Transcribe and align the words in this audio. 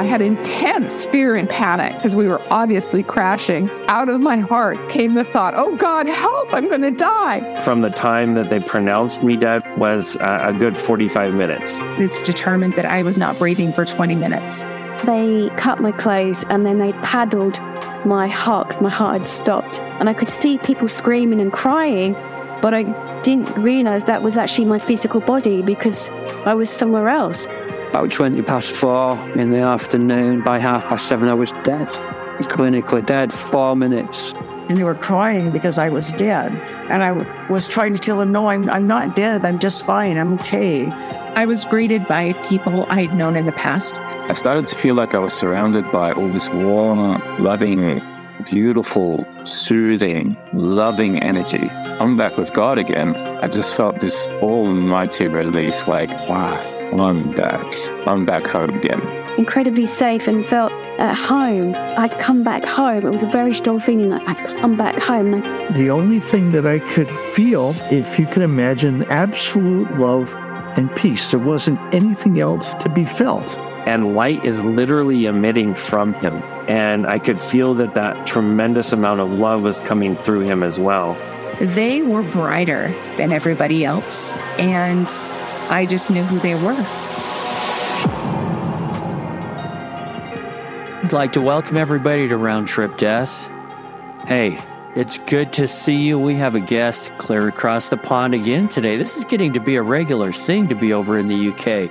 I 0.00 0.04
had 0.04 0.22
intense 0.22 1.04
fear 1.04 1.36
and 1.36 1.46
panic 1.46 1.94
because 1.96 2.16
we 2.16 2.26
were 2.26 2.40
obviously 2.50 3.02
crashing. 3.02 3.68
Out 3.86 4.08
of 4.08 4.18
my 4.18 4.38
heart 4.38 4.78
came 4.88 5.12
the 5.12 5.24
thought, 5.24 5.52
oh 5.54 5.76
God, 5.76 6.08
help, 6.08 6.54
I'm 6.54 6.70
going 6.70 6.80
to 6.80 6.90
die. 6.90 7.60
From 7.60 7.82
the 7.82 7.90
time 7.90 8.32
that 8.32 8.48
they 8.48 8.60
pronounced 8.60 9.22
me 9.22 9.36
dead 9.36 9.62
was 9.76 10.16
uh, 10.16 10.46
a 10.48 10.54
good 10.54 10.78
45 10.78 11.34
minutes. 11.34 11.80
It's 11.98 12.22
determined 12.22 12.76
that 12.76 12.86
I 12.86 13.02
was 13.02 13.18
not 13.18 13.38
breathing 13.38 13.74
for 13.74 13.84
20 13.84 14.14
minutes. 14.14 14.62
They 15.04 15.50
cut 15.58 15.80
my 15.80 15.92
clothes 15.92 16.46
and 16.48 16.64
then 16.64 16.78
they 16.78 16.94
paddled 17.02 17.60
my 18.06 18.26
heart. 18.26 18.80
My 18.80 18.88
heart 18.88 19.18
had 19.18 19.28
stopped. 19.28 19.80
And 20.00 20.08
I 20.08 20.14
could 20.14 20.30
see 20.30 20.56
people 20.56 20.88
screaming 20.88 21.42
and 21.42 21.52
crying, 21.52 22.14
but 22.62 22.72
I 22.72 22.84
didn't 23.20 23.52
realize 23.62 24.06
that 24.06 24.22
was 24.22 24.38
actually 24.38 24.64
my 24.64 24.78
physical 24.78 25.20
body 25.20 25.60
because 25.60 26.08
I 26.46 26.54
was 26.54 26.70
somewhere 26.70 27.10
else. 27.10 27.46
About 27.90 28.12
20 28.12 28.40
past 28.42 28.70
four 28.70 29.18
in 29.34 29.50
the 29.50 29.58
afternoon, 29.58 30.42
by 30.42 30.60
half 30.60 30.86
past 30.86 31.08
seven, 31.08 31.28
I 31.28 31.34
was 31.34 31.50
dead. 31.64 31.88
Clinically 32.42 33.04
dead, 33.04 33.32
four 33.32 33.74
minutes. 33.74 34.32
And 34.68 34.78
they 34.78 34.84
were 34.84 34.94
crying 34.94 35.50
because 35.50 35.76
I 35.76 35.88
was 35.88 36.12
dead. 36.12 36.52
And 36.88 37.02
I 37.02 37.10
was 37.50 37.66
trying 37.66 37.92
to 37.96 38.00
tell 38.00 38.18
them, 38.18 38.30
no, 38.30 38.46
I'm, 38.46 38.70
I'm 38.70 38.86
not 38.86 39.16
dead. 39.16 39.44
I'm 39.44 39.58
just 39.58 39.84
fine. 39.84 40.18
I'm 40.18 40.34
okay. 40.34 40.86
I 41.34 41.46
was 41.46 41.64
greeted 41.64 42.06
by 42.06 42.32
people 42.44 42.86
I 42.88 43.06
had 43.06 43.16
known 43.16 43.34
in 43.34 43.44
the 43.44 43.52
past. 43.52 43.98
I 43.98 44.34
started 44.34 44.66
to 44.66 44.76
feel 44.76 44.94
like 44.94 45.12
I 45.12 45.18
was 45.18 45.32
surrounded 45.32 45.90
by 45.90 46.12
all 46.12 46.28
this 46.28 46.48
warm, 46.48 47.20
loving, 47.42 48.00
beautiful, 48.48 49.26
soothing, 49.44 50.36
loving 50.52 51.20
energy. 51.24 51.68
I'm 51.68 52.16
back 52.16 52.36
with 52.36 52.52
God 52.52 52.78
again. 52.78 53.16
I 53.16 53.48
just 53.48 53.74
felt 53.74 53.98
this 53.98 54.26
almighty 54.40 55.26
release 55.26 55.88
like, 55.88 56.10
wow, 56.28 56.79
I'm 56.92 57.30
back. 57.32 57.74
I'm 58.06 58.24
back 58.24 58.46
home 58.46 58.70
again. 58.70 59.00
Incredibly 59.38 59.86
safe 59.86 60.26
and 60.26 60.44
felt 60.44 60.72
at 60.98 61.14
home. 61.14 61.74
I'd 61.76 62.18
come 62.18 62.42
back 62.42 62.64
home. 62.64 63.06
It 63.06 63.10
was 63.10 63.22
a 63.22 63.28
very 63.28 63.54
strong 63.54 63.78
feeling 63.78 64.10
like 64.10 64.26
I've 64.26 64.60
come 64.60 64.76
back 64.76 64.98
home. 64.98 65.40
The 65.72 65.88
only 65.90 66.18
thing 66.18 66.52
that 66.52 66.66
I 66.66 66.80
could 66.80 67.08
feel, 67.08 67.74
if 67.90 68.18
you 68.18 68.26
can 68.26 68.42
imagine, 68.42 69.04
absolute 69.04 69.90
love 69.98 70.34
and 70.76 70.94
peace. 70.96 71.30
There 71.30 71.40
wasn't 71.40 71.78
anything 71.94 72.40
else 72.40 72.74
to 72.74 72.88
be 72.88 73.04
felt. 73.04 73.56
And 73.86 74.14
light 74.14 74.44
is 74.44 74.62
literally 74.62 75.26
emitting 75.26 75.74
from 75.74 76.12
him. 76.14 76.42
And 76.68 77.06
I 77.06 77.18
could 77.18 77.40
feel 77.40 77.72
that 77.74 77.94
that 77.94 78.26
tremendous 78.26 78.92
amount 78.92 79.20
of 79.20 79.30
love 79.32 79.62
was 79.62 79.80
coming 79.80 80.16
through 80.16 80.40
him 80.40 80.62
as 80.62 80.78
well. 80.78 81.16
They 81.60 82.02
were 82.02 82.22
brighter 82.22 82.88
than 83.16 83.32
everybody 83.32 83.84
else. 83.84 84.32
And 84.58 85.08
I 85.70 85.86
just 85.86 86.10
knew 86.10 86.24
who 86.24 86.40
they 86.40 86.56
were. 86.56 86.74
I'd 91.04 91.12
like 91.12 91.32
to 91.34 91.40
welcome 91.40 91.76
everybody 91.76 92.26
to 92.26 92.36
Round 92.36 92.66
Trip 92.66 92.98
Death. 92.98 93.46
Hey, 94.26 94.60
it's 94.96 95.16
good 95.26 95.52
to 95.52 95.68
see 95.68 95.94
you. 95.94 96.18
We 96.18 96.34
have 96.34 96.56
a 96.56 96.60
guest 96.60 97.12
clear 97.18 97.46
across 97.46 97.88
the 97.88 97.96
pond 97.96 98.34
again 98.34 98.68
today. 98.68 98.96
This 98.96 99.16
is 99.16 99.24
getting 99.24 99.52
to 99.52 99.60
be 99.60 99.76
a 99.76 99.82
regular 99.82 100.32
thing 100.32 100.66
to 100.68 100.74
be 100.74 100.92
over 100.92 101.16
in 101.16 101.28
the 101.28 101.50
UK. 101.50 101.88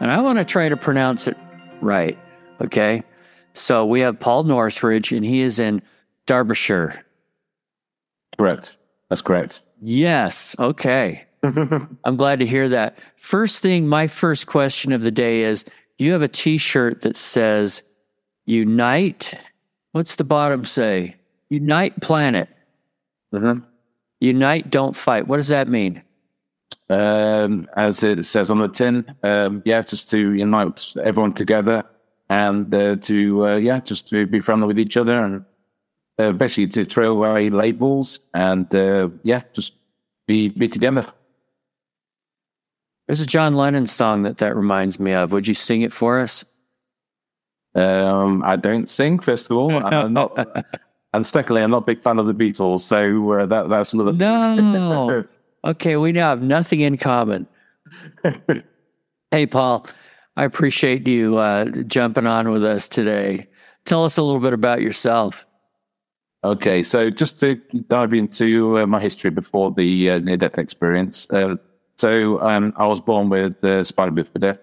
And 0.00 0.10
I 0.10 0.20
want 0.20 0.38
to 0.38 0.44
try 0.44 0.68
to 0.68 0.76
pronounce 0.76 1.26
it 1.26 1.38
right. 1.80 2.18
Okay. 2.60 3.02
So 3.54 3.86
we 3.86 4.00
have 4.00 4.20
Paul 4.20 4.44
Northridge, 4.44 5.10
and 5.10 5.24
he 5.24 5.40
is 5.40 5.58
in 5.58 5.80
Derbyshire. 6.26 7.02
Correct. 8.36 8.76
That's 9.08 9.22
correct. 9.22 9.62
Yes. 9.80 10.54
Okay. 10.58 11.24
I'm 12.04 12.16
glad 12.16 12.38
to 12.38 12.46
hear 12.46 12.68
that. 12.68 12.98
First 13.16 13.62
thing, 13.62 13.88
my 13.88 14.06
first 14.06 14.46
question 14.46 14.92
of 14.92 15.02
the 15.02 15.10
day 15.10 15.42
is 15.42 15.64
you 15.98 16.12
have 16.12 16.22
a 16.22 16.28
t 16.28 16.56
shirt 16.56 17.02
that 17.02 17.16
says, 17.16 17.82
Unite. 18.46 19.34
What's 19.92 20.16
the 20.16 20.24
bottom 20.24 20.64
say? 20.64 21.16
Unite 21.48 22.00
planet. 22.00 22.48
Mm-hmm. 23.34 23.64
Unite, 24.20 24.70
don't 24.70 24.96
fight. 24.96 25.26
What 25.26 25.38
does 25.38 25.48
that 25.48 25.68
mean? 25.68 26.02
Um, 26.88 27.68
as 27.76 28.02
it 28.02 28.24
says 28.24 28.50
on 28.50 28.58
the 28.58 28.68
tin, 28.68 29.04
um, 29.22 29.62
yeah, 29.64 29.82
just 29.82 30.08
to 30.10 30.32
unite 30.34 30.94
everyone 31.02 31.32
together 31.32 31.84
and 32.30 32.72
uh, 32.74 32.96
to, 32.96 33.46
uh, 33.46 33.56
yeah, 33.56 33.80
just 33.80 34.08
to 34.08 34.26
be 34.26 34.40
friendly 34.40 34.66
with 34.66 34.78
each 34.78 34.96
other 34.96 35.24
and 35.24 35.44
uh, 36.18 36.32
basically 36.32 36.68
to 36.68 36.84
throw 36.84 37.12
away 37.12 37.50
labels 37.50 38.20
and, 38.32 38.72
uh, 38.74 39.08
yeah, 39.24 39.42
just 39.52 39.74
be, 40.26 40.48
be 40.48 40.68
together. 40.68 41.06
There's 43.06 43.20
a 43.20 43.26
John 43.26 43.54
Lennon 43.54 43.86
song 43.86 44.22
that 44.22 44.38
that 44.38 44.56
reminds 44.56 45.00
me 45.00 45.12
of. 45.12 45.32
Would 45.32 45.48
you 45.48 45.54
sing 45.54 45.82
it 45.82 45.92
for 45.92 46.20
us? 46.20 46.44
Um, 47.74 48.42
I 48.44 48.56
don't 48.56 48.88
sing, 48.88 49.18
first 49.18 49.50
of 49.50 49.56
all. 49.56 49.72
I'm 49.86 50.12
not, 50.12 50.36
and 51.12 51.26
secondly, 51.26 51.62
I'm 51.62 51.70
not 51.70 51.78
a 51.78 51.86
big 51.86 52.02
fan 52.02 52.18
of 52.18 52.26
the 52.26 52.34
Beatles, 52.34 52.80
so 52.80 53.32
uh, 53.32 53.46
that 53.46 53.68
that's 53.68 53.92
another. 53.92 54.12
No. 54.12 55.24
okay, 55.64 55.96
we 55.96 56.12
now 56.12 56.30
have 56.30 56.42
nothing 56.42 56.80
in 56.80 56.96
common. 56.96 57.46
hey, 59.30 59.46
Paul, 59.46 59.86
I 60.36 60.44
appreciate 60.44 61.06
you 61.08 61.38
uh, 61.38 61.66
jumping 61.66 62.26
on 62.26 62.50
with 62.50 62.64
us 62.64 62.88
today. 62.88 63.48
Tell 63.84 64.04
us 64.04 64.16
a 64.16 64.22
little 64.22 64.40
bit 64.40 64.52
about 64.52 64.80
yourself. 64.80 65.46
Okay, 66.44 66.82
so 66.82 67.10
just 67.10 67.38
to 67.40 67.56
dive 67.88 68.12
into 68.12 68.78
uh, 68.78 68.86
my 68.86 69.00
history 69.00 69.30
before 69.30 69.72
the 69.72 70.10
uh, 70.10 70.18
near-death 70.18 70.58
experience. 70.58 71.26
So 72.02 72.40
um, 72.40 72.72
I 72.76 72.88
was 72.88 73.00
born 73.00 73.28
with 73.28 73.62
uh, 73.62 73.84
spina 73.84 74.10
bifida, 74.10 74.58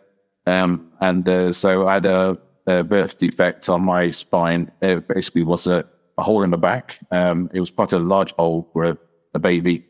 um, 0.46 0.92
and 1.00 1.26
uh, 1.30 1.54
so 1.54 1.88
I 1.88 1.94
had 1.94 2.06
a, 2.06 2.38
a, 2.68 2.84
birth 2.84 3.18
defect 3.18 3.70
on 3.70 3.82
my 3.84 4.12
spine. 4.12 4.70
It 4.82 5.08
basically 5.08 5.44
was 5.44 5.66
a, 5.66 5.86
a 6.18 6.24
hole 6.24 6.44
in 6.44 6.50
the 6.50 6.58
back. 6.58 7.00
Um, 7.12 7.50
it 7.54 7.62
was 7.62 7.72
quite 7.72 7.94
a 7.94 7.98
large 7.98 8.34
hole 8.34 8.70
for 8.74 8.84
a, 8.84 8.98
a 9.36 9.40
baby, 9.40 9.86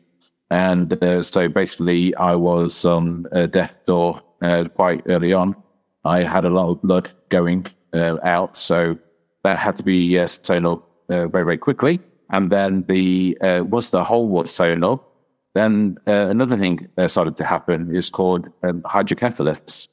and 0.52 0.92
uh, 1.02 1.24
so 1.24 1.48
basically 1.48 2.14
I 2.14 2.36
was 2.36 2.84
on 2.84 3.26
a 3.32 3.48
death 3.48 3.74
door 3.84 4.22
uh, 4.42 4.66
quite 4.76 5.02
early 5.06 5.32
on. 5.32 5.56
I 6.04 6.22
had 6.22 6.44
a 6.44 6.50
lot 6.50 6.70
of 6.70 6.82
blood 6.82 7.10
going 7.30 7.66
uh, 7.92 8.18
out, 8.22 8.56
so 8.56 8.96
that 9.42 9.58
had 9.58 9.76
to 9.78 9.82
be 9.82 10.16
uh, 10.16 10.28
sewn 10.28 10.66
up 10.66 10.88
very 11.08 11.28
very 11.28 11.58
quickly. 11.58 11.98
And 12.30 12.52
then 12.52 12.84
the 12.86 13.36
once 13.42 13.90
the 13.90 14.04
hole 14.04 14.28
was 14.28 14.52
sewn 14.52 14.84
up, 14.84 15.09
then 15.54 15.98
uh, 16.06 16.28
another 16.28 16.56
thing 16.56 16.88
that 16.96 17.10
started 17.10 17.36
to 17.38 17.44
happen 17.44 17.94
is 17.94 18.08
called 18.08 18.48
um, 18.62 18.82
hydrocephalus, 18.84 19.88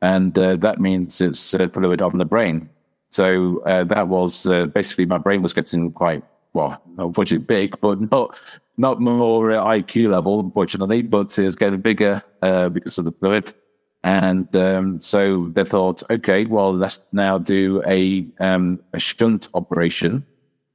and 0.00 0.36
uh, 0.38 0.56
that 0.56 0.80
means 0.80 1.20
it's 1.20 1.54
uh, 1.54 1.68
fluid 1.68 2.00
on 2.00 2.18
the 2.18 2.24
brain. 2.24 2.68
So 3.10 3.62
uh, 3.66 3.84
that 3.84 4.08
was 4.08 4.46
uh, 4.46 4.66
basically 4.66 5.06
my 5.06 5.18
brain 5.18 5.42
was 5.42 5.52
getting 5.52 5.92
quite 5.92 6.22
well, 6.54 6.80
unfortunately 6.98 7.44
big, 7.44 7.80
but 7.80 8.10
not 8.12 8.40
not 8.76 9.00
more 9.00 9.50
uh, 9.50 9.64
IQ 9.64 10.10
level, 10.10 10.40
unfortunately, 10.40 11.02
but 11.02 11.36
it 11.36 11.44
was 11.44 11.56
getting 11.56 11.80
bigger 11.80 12.22
because 12.40 12.98
of 12.98 13.04
the 13.04 13.12
fluid. 13.12 13.52
And 14.04 14.54
um, 14.56 15.00
so 15.00 15.48
they 15.52 15.64
thought, 15.64 16.02
okay, 16.10 16.44
well, 16.46 16.74
let's 16.74 17.04
now 17.12 17.38
do 17.38 17.82
a 17.86 18.26
um, 18.38 18.80
a 18.92 19.00
shunt 19.00 19.48
operation. 19.54 20.24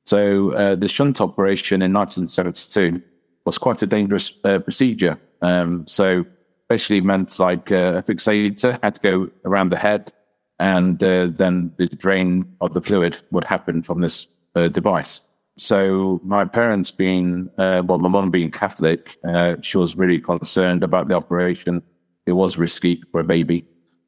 So 0.05 0.75
the 0.75 0.87
shunt 0.87 1.21
operation 1.21 1.81
in 1.81 1.93
1972 1.93 3.01
was 3.47 3.57
quite 3.57 3.81
a 3.81 3.87
dangerous 3.87 4.33
uh, 4.43 4.59
procedure. 4.59 5.17
Um, 5.41 5.87
so 5.87 6.25
basically 6.67 6.99
meant 6.99 7.39
like 7.39 7.71
uh, 7.71 7.93
a 7.99 8.03
fixator 8.03 8.77
had 8.83 8.95
to 8.95 9.01
go 9.01 9.29
around 9.45 9.69
the 9.71 9.77
head 9.77 10.11
and 10.59 11.01
uh, 11.01 11.27
then 11.27 11.71
the 11.77 11.87
drain 11.87 12.45
of 12.59 12.73
the 12.73 12.81
fluid 12.81 13.17
would 13.31 13.45
happen 13.45 13.81
from 13.81 14.01
this 14.01 14.27
uh, 14.55 14.67
device. 14.67 15.21
So 15.57 16.19
my 16.25 16.43
parents 16.43 16.91
being, 16.91 17.49
uh, 17.57 17.83
well, 17.85 17.99
my 17.99 18.09
mom 18.09 18.31
being 18.31 18.51
Catholic, 18.51 19.17
uh, 19.27 19.55
she 19.61 19.77
was 19.77 19.95
really 19.95 20.19
concerned 20.19 20.83
about 20.83 21.07
the 21.07 21.15
operation. 21.15 21.81
It 22.25 22.33
was 22.33 22.57
risky 22.57 23.01
for 23.11 23.21
a 23.21 23.23
baby. 23.23 23.65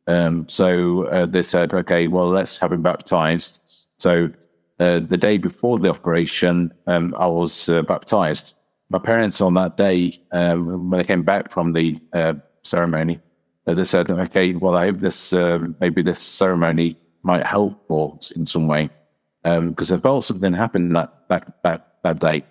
Um, 0.08 0.50
so 0.50 1.28
they 1.32 1.44
said, 1.44 1.74
okay, 1.74 2.08
well, 2.08 2.30
let's 2.30 2.58
have 2.58 2.74
him 2.74 2.82
baptized. 2.82 3.62
So 4.00 4.32
the 4.80 5.18
day 5.18 5.38
before 5.38 5.80
the 5.80 5.90
operation, 5.90 6.74
um, 6.88 7.16
I 7.18 7.28
was 7.28 7.70
baptized 7.88 8.56
my 8.90 9.00
parents 9.00 9.40
on 9.42 9.54
that 9.54 9.78
day, 9.78 10.20
um, 10.32 10.90
when 10.90 11.00
they 11.00 11.04
came 11.04 11.24
back 11.24 11.52
from 11.52 11.74
the 11.74 12.00
uh, 12.14 12.34
ceremony, 12.64 13.20
uh, 13.68 13.76
they 13.76 13.84
said, 13.84 14.10
"Okay, 14.10 14.54
well, 14.54 14.76
I 14.76 14.86
hope 14.88 15.00
this 15.00 15.32
uh, 15.32 15.60
maybe 15.80 16.02
this 16.02 16.20
ceremony 16.20 16.98
might 17.22 17.46
help 17.46 17.80
or 17.88 18.18
in 18.36 18.46
some 18.46 18.68
way, 18.68 18.90
because 19.44 19.92
um, 19.92 19.98
I 19.98 20.02
felt 20.02 20.26
something 20.26 20.54
happened 20.54 20.96
that 20.96 21.14
that 21.30 21.62
that, 21.64 21.98
that 22.04 22.20
day." 22.20 22.44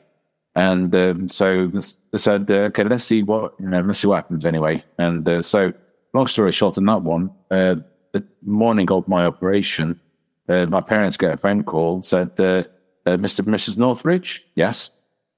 And 0.54 0.94
um, 0.94 1.28
so 1.28 1.68
they 2.12 2.18
said, 2.18 2.50
uh, 2.50 2.70
"Okay, 2.70 2.84
let's 2.84 3.04
see 3.04 3.22
what 3.24 3.54
you 3.58 3.68
know, 3.68 3.80
let's 3.80 3.98
see 3.98 4.06
what 4.06 4.16
happens 4.16 4.44
anyway." 4.44 4.84
And 4.98 5.28
uh, 5.28 5.42
so, 5.42 5.72
long 6.14 6.28
story 6.28 6.52
short, 6.52 6.78
in 6.78 6.84
that 6.86 7.02
one, 7.02 7.30
the 7.50 8.24
morning 8.42 8.90
of 8.92 9.08
my 9.08 9.26
operation, 9.26 10.00
my 10.46 10.80
parents 10.80 11.16
get 11.16 11.34
a 11.34 11.36
phone 11.36 11.64
call 11.64 12.02
said, 12.02 12.36
"Mr. 12.36 12.68
and 13.06 13.22
Mrs. 13.24 13.76
Northridge, 13.76 14.46
yes." 14.54 14.90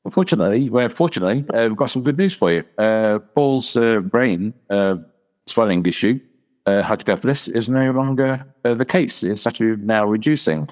Unfortunately, 0.04 0.70
well, 0.70 0.88
fortunately, 0.88 1.44
uh, 1.50 1.68
we've 1.68 1.76
got 1.76 1.90
some 1.90 2.02
good 2.02 2.16
news 2.16 2.34
for 2.34 2.50
you. 2.52 2.64
Uh, 2.78 3.18
Paul's 3.34 3.76
uh, 3.76 4.00
brain 4.00 4.54
uh, 4.70 4.96
swelling 5.46 5.84
issue 5.84 6.18
uh, 6.66 7.16
this 7.16 7.48
is 7.48 7.68
no 7.68 7.90
longer 7.90 8.44
uh, 8.64 8.74
the 8.74 8.84
case. 8.84 9.22
It's 9.22 9.46
actually 9.46 9.76
now 9.76 10.06
reducing. 10.06 10.68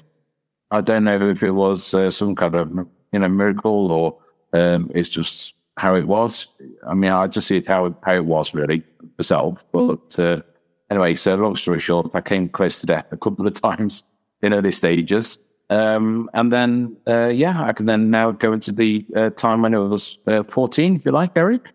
I 0.71 0.81
don't 0.81 1.03
know 1.03 1.29
if 1.29 1.43
it 1.43 1.51
was 1.51 1.93
uh, 1.93 2.11
some 2.11 2.35
kind 2.35 2.55
of 2.55 2.69
you 3.11 3.19
know 3.19 3.27
miracle 3.27 3.91
or 3.91 4.17
um, 4.53 4.91
it's 4.93 5.09
just 5.09 5.55
how 5.77 5.95
it 5.95 6.07
was. 6.07 6.47
I 6.87 6.93
mean, 6.93 7.11
I 7.11 7.27
just 7.27 7.47
see 7.47 7.57
it 7.57 7.67
how 7.67 7.95
how 8.03 8.15
it 8.15 8.25
was 8.25 8.53
really 8.53 8.83
myself. 9.17 9.65
But 9.71 10.43
anyway, 10.89 11.15
so 11.15 11.35
long 11.35 11.55
story 11.55 11.79
short, 11.79 12.13
I 12.13 12.21
came 12.21 12.49
close 12.49 12.79
to 12.81 12.85
death 12.85 13.07
a 13.11 13.17
couple 13.17 13.47
of 13.47 13.53
times 13.61 14.03
in 14.41 14.53
early 14.53 14.71
stages. 14.71 15.39
Um, 15.69 16.29
and 16.33 16.51
then, 16.51 16.97
uh, 17.07 17.27
yeah, 17.27 17.63
I 17.63 17.73
can 17.73 17.85
then 17.85 18.09
now 18.09 18.31
go 18.31 18.53
into 18.53 18.71
the 18.71 19.05
uh, 19.15 19.29
time 19.29 19.61
when 19.61 19.75
I 19.75 19.79
was 19.79 20.17
uh, 20.25 20.43
14, 20.43 20.95
if 20.95 21.05
you 21.05 21.11
like, 21.11 21.31
Eric. 21.35 21.69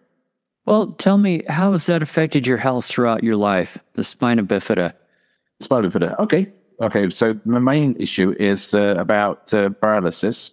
Well, 0.66 0.92
tell 0.92 1.18
me, 1.18 1.42
how 1.48 1.72
has 1.72 1.86
that 1.86 2.02
affected 2.02 2.46
your 2.46 2.56
health 2.56 2.86
throughout 2.86 3.22
your 3.22 3.36
life, 3.36 3.78
the 3.92 4.02
spina 4.02 4.42
bifida? 4.42 4.94
Spina 5.60 5.88
bifida, 5.88 6.18
okay. 6.18 6.52
Okay, 6.80 7.08
so 7.10 7.38
the 7.46 7.60
main 7.60 7.94
issue 8.00 8.34
is 8.40 8.74
uh, 8.74 8.96
about 8.98 9.54
uh, 9.54 9.68
paralysis. 9.70 10.50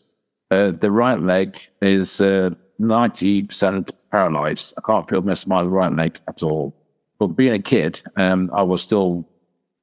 Uh, 0.51 0.71
the 0.71 0.91
right 0.91 1.19
leg 1.19 1.57
is 1.81 2.09
90% 2.19 3.89
paralyzed. 4.11 4.73
I 4.77 4.81
can't 4.81 5.09
feel 5.09 5.21
my 5.47 5.61
right 5.63 5.95
leg 5.95 6.19
at 6.27 6.44
all. 6.44 6.75
But 7.17 7.27
being 7.27 7.53
a 7.53 7.59
kid, 7.59 8.01
um, 8.17 8.51
I 8.53 8.61
was 8.61 8.81
still 8.81 9.27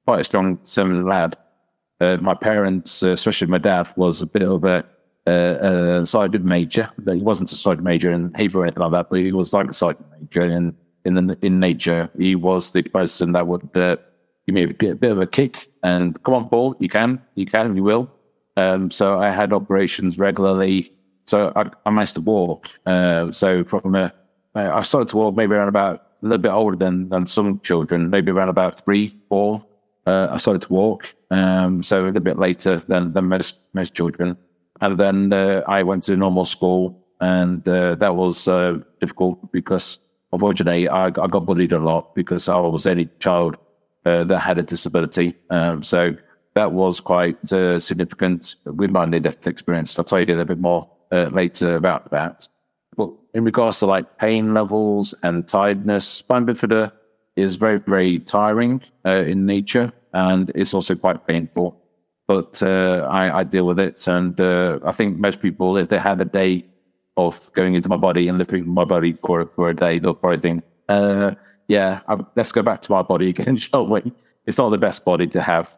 quite 0.07 0.21
a 0.21 0.25
strong 0.25 0.59
seven 0.63 1.07
lad 1.07 1.37
uh, 2.01 2.17
my 2.19 2.35
parents, 2.35 3.03
uh, 3.03 3.13
especially 3.13 3.49
my 3.49 3.59
dad, 3.59 3.89
was 3.97 4.23
a 4.23 4.27
bit 4.27 4.43
of 4.43 4.65
a, 4.65 4.85
a 5.27 6.07
sergeant 6.07 6.45
major. 6.45 6.91
He 7.05 7.21
wasn't 7.21 7.53
a 7.53 7.57
sergeant 7.57 7.85
major 7.85 8.13
in 8.13 8.33
Hebrew 8.35 8.63
or 8.63 8.65
anything 8.65 8.83
like 8.83 8.93
that, 8.93 9.11
but 9.11 9.21
he 9.21 9.33
was 9.33 9.53
like 9.53 9.69
a 9.69 9.73
sergeant 9.73 10.07
major 10.21 10.43
in 10.43 10.75
in 11.05 11.15
the, 11.15 11.39
in 11.43 11.59
nature. 11.59 12.11
He 12.19 12.35
was 12.35 12.71
the 12.73 12.83
person 12.83 13.33
that 13.33 13.47
would 13.47 13.77
uh, 13.77 13.97
give 14.47 14.55
me 14.55 14.65
a 14.65 14.69
bit, 14.69 14.93
a 14.93 14.97
bit, 14.97 15.13
of 15.13 15.21
a 15.21 15.27
kick 15.27 15.69
and 15.83 16.23
come 16.23 16.35
on, 16.35 16.49
Paul, 16.49 16.77
you 16.79 16.89
can, 16.89 17.23
you 17.35 17.47
can, 17.47 17.77
you 17.77 17.83
will. 17.83 18.11
Um, 18.57 18.91
so 18.91 19.19
I 19.19 19.31
had 19.31 19.53
operations 19.53 20.19
regularly. 20.19 20.93
So 21.27 21.53
I, 21.55 21.71
I 21.87 21.91
managed 21.91 22.15
to 22.17 22.21
walk. 22.21 22.69
Uh, 22.87 23.31
so 23.33 23.65
from 23.65 23.95
a, 23.95 24.13
I 24.55 24.83
started 24.83 25.09
to 25.11 25.17
walk 25.17 25.37
maybe 25.37 25.55
around 25.55 25.69
about 25.69 26.03
a 26.23 26.27
little 26.27 26.39
bit 26.39 26.51
older 26.51 26.77
than 26.77 27.09
than 27.11 27.27
some 27.27 27.61
children, 27.61 28.11
maybe 28.11 28.33
around 28.33 28.49
about 28.49 28.85
three, 28.85 29.17
four. 29.29 29.65
Uh, 30.09 30.27
I 30.33 30.39
started 30.39 30.63
to 30.63 30.73
walk. 30.73 31.15
Um, 31.31 31.83
so 31.83 32.01
a 32.01 32.05
little 32.07 32.23
bit 32.23 32.39
later 32.39 32.83
than, 32.89 33.13
than 33.13 33.27
most, 33.27 33.59
most 33.75 33.93
children. 33.93 34.39
And 34.81 34.99
then 34.99 35.33
uh, 35.35 35.63
I 35.69 35.83
went 35.83 36.05
to 36.05 36.17
normal 36.17 36.47
school, 36.47 37.05
and 37.21 37.69
uh, 37.69 37.95
that 37.97 38.17
was 38.17 38.49
uh, 38.49 38.79
difficult 39.01 39.53
because 39.53 39.99
unfortunately 40.33 40.89
I, 40.89 41.07
I, 41.09 41.11
got 41.11 41.45
bullied 41.45 41.73
a 41.73 41.79
lot 41.79 42.15
because 42.15 42.49
I 42.49 42.59
was 42.59 42.87
any 42.87 43.11
child 43.19 43.59
uh, 44.07 44.25
that 44.25 44.39
had 44.39 44.57
a 44.57 44.63
disability. 44.63 45.35
Um, 45.51 45.83
so 45.83 46.17
that 46.55 46.73
was 46.73 47.01
quite 47.01 47.53
uh, 47.53 47.79
significant 47.79 48.55
with 48.65 48.91
my 48.91 49.05
near 49.05 49.21
death 49.21 49.47
experience. 49.47 49.99
I'll 49.99 50.07
tell 50.07 50.21
you 50.21 50.25
a 50.25 50.29
little 50.29 50.45
bit 50.47 50.59
more 50.61 50.89
uh, 51.13 51.29
later 51.33 51.77
about 51.77 52.11
that. 52.13 52.49
But 52.97 53.11
in 53.35 53.45
regards 53.45 53.81
to 53.81 53.87
like 53.87 54.17
pain 54.17 54.55
levels 54.55 55.13
and 55.23 55.47
tiredness, 55.47 56.09
spina 56.09 56.47
bifida 56.47 56.93
is 57.37 57.57
very, 57.57 57.79
very 57.79 58.21
tiring 58.21 58.81
in 59.05 59.45
nature 59.45 59.93
and 60.13 60.51
it's 60.55 60.75
also 60.75 60.95
quite 60.95 61.27
painful. 61.27 61.81
But 62.27 62.63
uh, 62.63 63.07
I, 63.11 63.39
I, 63.39 63.45
deal 63.45 63.67
with 63.67 63.79
it, 63.79 64.07
and 64.07 64.39
uh, 64.39 64.79
I 64.85 64.93
think 64.93 65.19
most 65.19 65.41
people, 65.41 65.79
if 65.79 65.89
they 65.89 65.99
had 65.99 66.21
a 66.21 66.27
day 66.27 66.67
of 67.17 67.51
going 67.55 67.75
into 67.75 67.89
my 67.89 67.97
body 67.97 68.29
and 68.29 68.37
lifting 68.39 68.69
my 68.69 68.85
body 68.85 69.15
for 69.15 69.47
for 69.57 69.71
a 69.71 69.75
day, 69.75 69.99
they'll 69.99 70.15
probably 70.15 70.39
think, 70.39 70.65
uh, 70.91 71.33
"Yeah, 71.69 72.01
I, 72.07 72.19
let's 72.37 72.53
go 72.53 72.63
back 72.63 72.83
to 72.83 72.93
my 72.93 73.03
body 73.03 73.31
again, 73.35 73.57
shall 73.57 73.87
we?" 73.87 74.13
It's 74.47 74.59
not 74.59 74.69
the 74.71 74.79
best 74.79 75.05
body 75.05 75.27
to 75.29 75.41
have. 75.41 75.77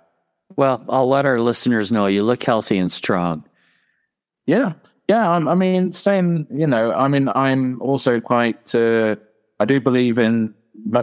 Well, 0.57 0.85
I'll 0.89 1.09
let 1.09 1.25
our 1.25 1.41
listeners 1.41 1.93
know 1.93 2.07
you 2.07 2.25
look 2.25 2.43
healthy 2.43 2.79
and 2.79 2.91
strong. 2.91 3.45
Yeah, 4.47 4.73
yeah. 5.09 5.31
I'm, 5.31 5.47
i 5.47 5.55
mean, 5.55 5.93
same. 5.93 6.49
You 6.51 6.67
know, 6.67 6.93
I 6.93 7.07
mean, 7.07 7.29
I'm 7.29 7.81
also 7.81 8.19
quite. 8.19 8.75
Uh, 8.75 9.15
I 9.61 9.67
do 9.67 9.81
believe 9.81 10.19
in 10.19 10.55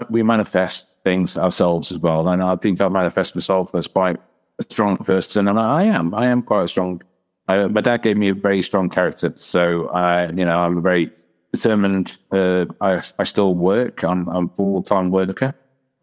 we 0.09 0.23
manifest 0.23 1.01
things 1.03 1.37
ourselves 1.37 1.91
as 1.91 1.99
well. 1.99 2.27
And 2.27 2.41
I 2.41 2.55
think 2.55 2.81
I 2.81 2.87
manifest 2.89 3.35
myself 3.35 3.73
as 3.75 3.87
quite 3.87 4.17
a 4.59 4.63
strong 4.69 4.97
person, 4.97 5.47
and 5.47 5.59
I 5.59 5.83
am. 5.83 6.13
I 6.13 6.27
am 6.27 6.41
quite 6.41 6.63
a 6.63 6.67
strong. 6.67 7.01
I, 7.47 7.67
my 7.67 7.81
dad 7.81 8.01
gave 8.03 8.17
me 8.17 8.29
a 8.29 8.33
very 8.33 8.61
strong 8.61 8.89
character, 8.89 9.31
so 9.35 9.87
I, 9.89 10.27
you 10.27 10.45
know, 10.45 10.57
I'm 10.57 10.81
very 10.81 11.11
determined. 11.53 12.17
Uh, 12.31 12.65
I, 12.81 13.01
I 13.19 13.23
still 13.23 13.55
work. 13.55 14.03
I'm, 14.03 14.27
I'm 14.27 14.49
full 14.49 14.83
time 14.83 15.11
worker. 15.11 15.53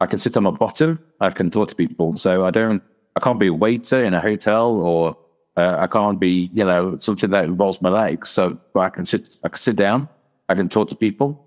I 0.00 0.06
can 0.06 0.18
sit 0.18 0.36
on 0.36 0.44
my 0.44 0.50
bottom. 0.50 0.98
I 1.20 1.30
can 1.30 1.50
talk 1.50 1.68
to 1.68 1.74
people. 1.74 2.16
So 2.16 2.44
I 2.44 2.50
don't. 2.50 2.82
I 3.16 3.20
can't 3.20 3.38
be 3.38 3.46
a 3.48 3.54
waiter 3.54 4.04
in 4.04 4.14
a 4.14 4.20
hotel, 4.20 4.70
or 4.70 5.16
uh, 5.56 5.76
I 5.78 5.86
can't 5.86 6.18
be, 6.18 6.50
you 6.52 6.64
know, 6.64 6.98
something 6.98 7.30
that 7.30 7.44
involves 7.44 7.80
my 7.80 7.90
legs. 7.90 8.30
So 8.30 8.58
I 8.74 8.88
can 8.88 9.04
sit. 9.04 9.36
I 9.44 9.48
can 9.48 9.58
sit 9.58 9.76
down. 9.76 10.08
I 10.48 10.54
can 10.54 10.68
talk 10.68 10.88
to 10.88 10.96
people 10.96 11.43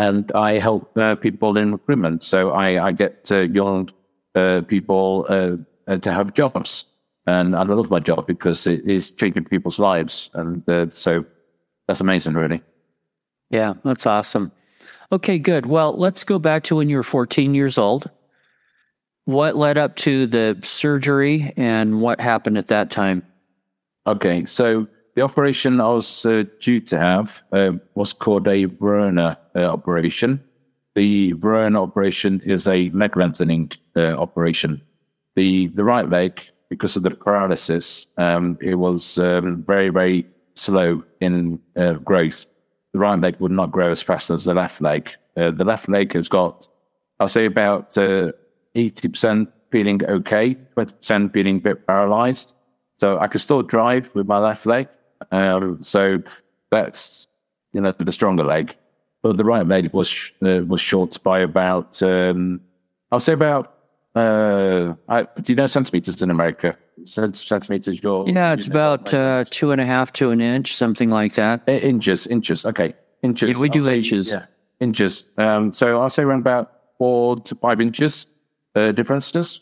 and 0.00 0.32
I 0.32 0.58
help 0.58 0.96
uh, 0.96 1.14
people 1.14 1.58
in 1.58 1.72
recruitment. 1.72 2.24
So 2.24 2.52
I, 2.52 2.86
I 2.86 2.92
get 2.92 3.30
uh, 3.30 3.40
young 3.40 3.90
uh, 4.34 4.62
people 4.66 5.26
uh, 5.28 5.96
to 5.98 6.12
have 6.12 6.32
jobs, 6.32 6.86
and 7.26 7.54
I 7.54 7.64
love 7.64 7.90
my 7.90 8.00
job 8.00 8.26
because 8.26 8.66
it 8.66 8.88
is 8.88 9.10
changing 9.10 9.44
people's 9.44 9.78
lives, 9.78 10.30
and 10.32 10.66
uh, 10.68 10.88
so 10.88 11.26
that's 11.86 12.00
amazing, 12.00 12.32
really. 12.32 12.62
Yeah, 13.50 13.74
that's 13.84 14.06
awesome. 14.06 14.52
Okay, 15.12 15.38
good. 15.38 15.66
Well, 15.66 15.94
let's 15.98 16.24
go 16.24 16.38
back 16.38 16.62
to 16.64 16.76
when 16.76 16.88
you 16.88 16.96
were 16.96 17.02
14 17.02 17.54
years 17.54 17.76
old. 17.76 18.08
What 19.26 19.54
led 19.54 19.76
up 19.76 19.96
to 19.96 20.26
the 20.26 20.58
surgery, 20.62 21.52
and 21.58 22.00
what 22.00 22.22
happened 22.22 22.56
at 22.56 22.68
that 22.68 22.90
time? 22.90 23.22
Okay, 24.06 24.46
so 24.46 24.86
the 25.14 25.22
operation 25.22 25.80
I 25.80 25.88
was 25.88 26.26
uh, 26.26 26.44
due 26.60 26.80
to 26.80 26.98
have 26.98 27.42
uh, 27.52 27.72
was 27.94 28.12
called 28.12 28.46
a 28.48 28.64
Verona 28.64 29.38
uh, 29.56 29.64
operation. 29.64 30.42
The 30.94 31.32
Verona 31.32 31.82
operation 31.82 32.40
is 32.44 32.66
a 32.66 32.90
leg 32.90 33.16
lengthening 33.16 33.72
uh, 33.96 34.16
operation. 34.16 34.82
The 35.36 35.68
the 35.68 35.84
right 35.84 36.08
leg, 36.08 36.40
because 36.68 36.96
of 36.96 37.02
the 37.02 37.10
paralysis, 37.10 38.06
um, 38.16 38.58
it 38.60 38.74
was 38.76 39.18
um, 39.18 39.62
very 39.66 39.88
very 39.88 40.26
slow 40.54 41.02
in 41.20 41.60
uh, 41.76 41.94
growth. 41.94 42.46
The 42.92 42.98
right 42.98 43.18
leg 43.18 43.36
would 43.38 43.52
not 43.52 43.70
grow 43.70 43.90
as 43.90 44.02
fast 44.02 44.30
as 44.30 44.44
the 44.44 44.54
left 44.54 44.80
leg. 44.80 45.10
The 45.36 45.64
left 45.64 45.88
leg 45.88 46.12
has 46.14 46.28
got, 46.28 46.68
I'll 47.18 47.28
say, 47.28 47.46
about 47.46 47.96
eighty 48.74 49.08
percent 49.08 49.48
feeling 49.70 50.04
okay, 50.04 50.54
twenty 50.74 50.92
percent 50.94 51.32
feeling 51.32 51.56
a 51.56 51.60
bit 51.60 51.86
paralyzed. 51.86 52.54
So 52.98 53.18
I 53.18 53.28
could 53.28 53.40
still 53.40 53.62
drive 53.62 54.10
with 54.14 54.26
my 54.26 54.38
left 54.38 54.66
leg, 54.66 54.88
um, 55.30 55.82
so 55.82 56.22
that's 56.70 57.26
you 57.72 57.80
know 57.80 57.92
the 57.92 58.12
stronger 58.12 58.44
leg, 58.44 58.76
but 59.22 59.36
the 59.36 59.44
right 59.44 59.66
leg 59.66 59.92
was 59.92 60.32
uh, 60.44 60.62
was 60.66 60.80
short 60.80 61.22
by 61.22 61.40
about 61.40 62.02
um, 62.02 62.60
I'll 63.12 63.20
say 63.20 63.32
about 63.32 63.74
uh, 64.14 64.94
I, 65.08 65.22
do 65.40 65.52
you 65.52 65.56
know 65.56 65.66
centimeters 65.66 66.20
in 66.22 66.30
America? 66.30 66.76
Centimeters, 67.04 68.02
your 68.02 68.28
yeah, 68.28 68.52
it's 68.52 68.66
about 68.66 69.14
uh, 69.14 69.44
two 69.48 69.72
and 69.72 69.80
a 69.80 69.86
half 69.86 70.12
to 70.14 70.30
an 70.30 70.40
inch, 70.40 70.74
something 70.74 71.08
like 71.08 71.34
that. 71.34 71.62
Uh, 71.66 71.72
inches, 71.72 72.26
inches. 72.26 72.66
Okay, 72.66 72.94
inches. 73.22 73.50
Yeah, 73.50 73.58
we 73.58 73.68
do 73.68 73.84
say, 73.84 73.96
inches. 73.96 74.30
Yeah, 74.30 74.46
inches. 74.80 75.24
Um, 75.38 75.72
so 75.72 76.00
I'll 76.00 76.10
say 76.10 76.22
around 76.22 76.40
about 76.40 76.72
four 76.98 77.40
to 77.40 77.54
five 77.54 77.80
inches 77.80 78.26
uh, 78.74 78.92
differences. 78.92 79.60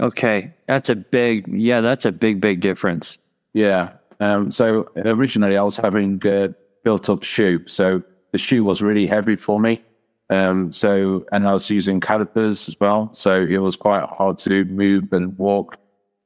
Okay, 0.00 0.54
that's 0.66 0.88
a 0.88 0.94
big. 0.94 1.48
Yeah, 1.48 1.80
that's 1.80 2.06
a 2.06 2.12
big, 2.12 2.40
big 2.40 2.60
difference. 2.60 3.18
Yeah, 3.52 3.90
um, 4.20 4.50
so 4.50 4.88
originally 4.96 5.56
I 5.56 5.62
was 5.62 5.76
having 5.76 6.20
a 6.24 6.54
built 6.84 7.08
up 7.08 7.22
shoe. 7.22 7.66
So 7.66 8.02
the 8.32 8.38
shoe 8.38 8.64
was 8.64 8.82
really 8.82 9.06
heavy 9.06 9.36
for 9.36 9.58
me. 9.60 9.82
Um, 10.30 10.72
so, 10.72 11.26
and 11.32 11.46
I 11.46 11.52
was 11.52 11.68
using 11.68 12.00
calipers 12.00 12.68
as 12.68 12.76
well. 12.80 13.12
So 13.12 13.42
it 13.42 13.58
was 13.58 13.76
quite 13.76 14.08
hard 14.08 14.38
to 14.38 14.64
move 14.66 15.12
and 15.12 15.36
walk. 15.38 15.76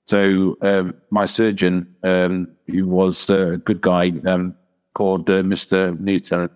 So, 0.06 0.58
um, 0.60 0.94
my 1.10 1.24
surgeon, 1.24 1.94
um, 2.02 2.48
he 2.66 2.82
was 2.82 3.30
a 3.30 3.56
good 3.64 3.80
guy, 3.80 4.12
um, 4.26 4.54
called 4.94 5.30
uh, 5.30 5.42
Mr. 5.42 5.98
Newton. 5.98 6.50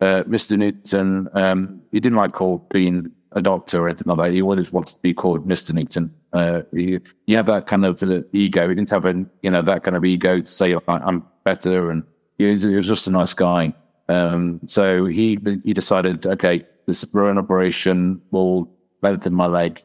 Uh, 0.00 0.22
Mr. 0.24 0.56
Newton, 0.56 1.28
um, 1.34 1.80
he 1.90 1.98
didn't 1.98 2.16
like 2.16 2.32
called 2.32 2.68
being 2.68 3.10
a 3.32 3.42
doctor 3.42 3.82
or 3.82 3.88
anything 3.88 4.06
like 4.06 4.18
that. 4.18 4.32
He 4.32 4.42
always 4.42 4.72
wanted 4.72 4.94
to 4.94 5.02
be 5.02 5.12
called 5.12 5.48
Mr. 5.48 5.72
Newton. 5.72 6.14
Uh, 6.34 6.62
he, 6.72 6.98
he 7.26 7.32
had 7.32 7.46
that 7.46 7.66
kind 7.66 7.86
of 7.86 8.02
ego. 8.32 8.68
He 8.68 8.74
didn't 8.74 8.90
have 8.90 9.06
a, 9.06 9.24
you 9.42 9.50
know, 9.50 9.62
that 9.62 9.84
kind 9.84 9.96
of 9.96 10.04
ego 10.04 10.40
to 10.40 10.46
say, 10.46 10.76
I'm 10.88 11.24
better. 11.44 11.90
And 11.90 12.02
he 12.38 12.52
was, 12.52 12.62
he 12.62 12.74
was 12.74 12.88
just 12.88 13.06
a 13.06 13.10
nice 13.10 13.32
guy. 13.32 13.72
Um, 14.08 14.60
so 14.66 15.06
he, 15.06 15.38
he 15.64 15.72
decided, 15.72 16.26
okay, 16.26 16.66
this 16.86 17.04
burn 17.04 17.38
operation 17.38 18.20
will 18.32 18.68
lengthen 19.00 19.32
my 19.32 19.46
leg. 19.46 19.82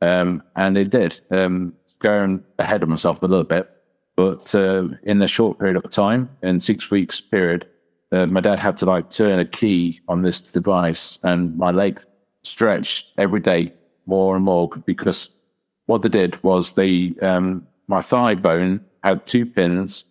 Um, 0.00 0.42
and 0.54 0.78
it 0.78 0.90
did, 0.90 1.20
um, 1.32 1.74
going 1.98 2.44
ahead 2.60 2.84
of 2.84 2.88
myself 2.88 3.20
a 3.22 3.26
little 3.26 3.44
bit. 3.44 3.68
But 4.16 4.54
uh, 4.54 4.88
in 5.02 5.18
the 5.18 5.28
short 5.28 5.58
period 5.58 5.76
of 5.76 5.90
time, 5.90 6.30
in 6.42 6.60
six 6.60 6.90
weeks 6.90 7.20
period, 7.20 7.68
uh, 8.12 8.26
my 8.26 8.40
dad 8.40 8.58
had 8.58 8.76
to 8.78 8.86
like 8.86 9.10
turn 9.10 9.38
a 9.38 9.44
key 9.44 10.00
on 10.08 10.22
this 10.22 10.40
device 10.40 11.18
and 11.24 11.56
my 11.58 11.72
leg 11.72 12.00
stretched 12.42 13.12
every 13.18 13.40
day 13.40 13.72
more 14.06 14.34
and 14.36 14.44
more 14.44 14.68
because 14.86 15.28
what 15.88 16.02
they 16.02 16.08
did 16.08 16.40
was 16.44 16.72
they 16.74 17.14
um, 17.22 17.66
my 17.88 18.00
thigh 18.02 18.34
bone 18.36 18.84
had 19.02 19.26
two 19.26 19.44
pins, 19.46 20.04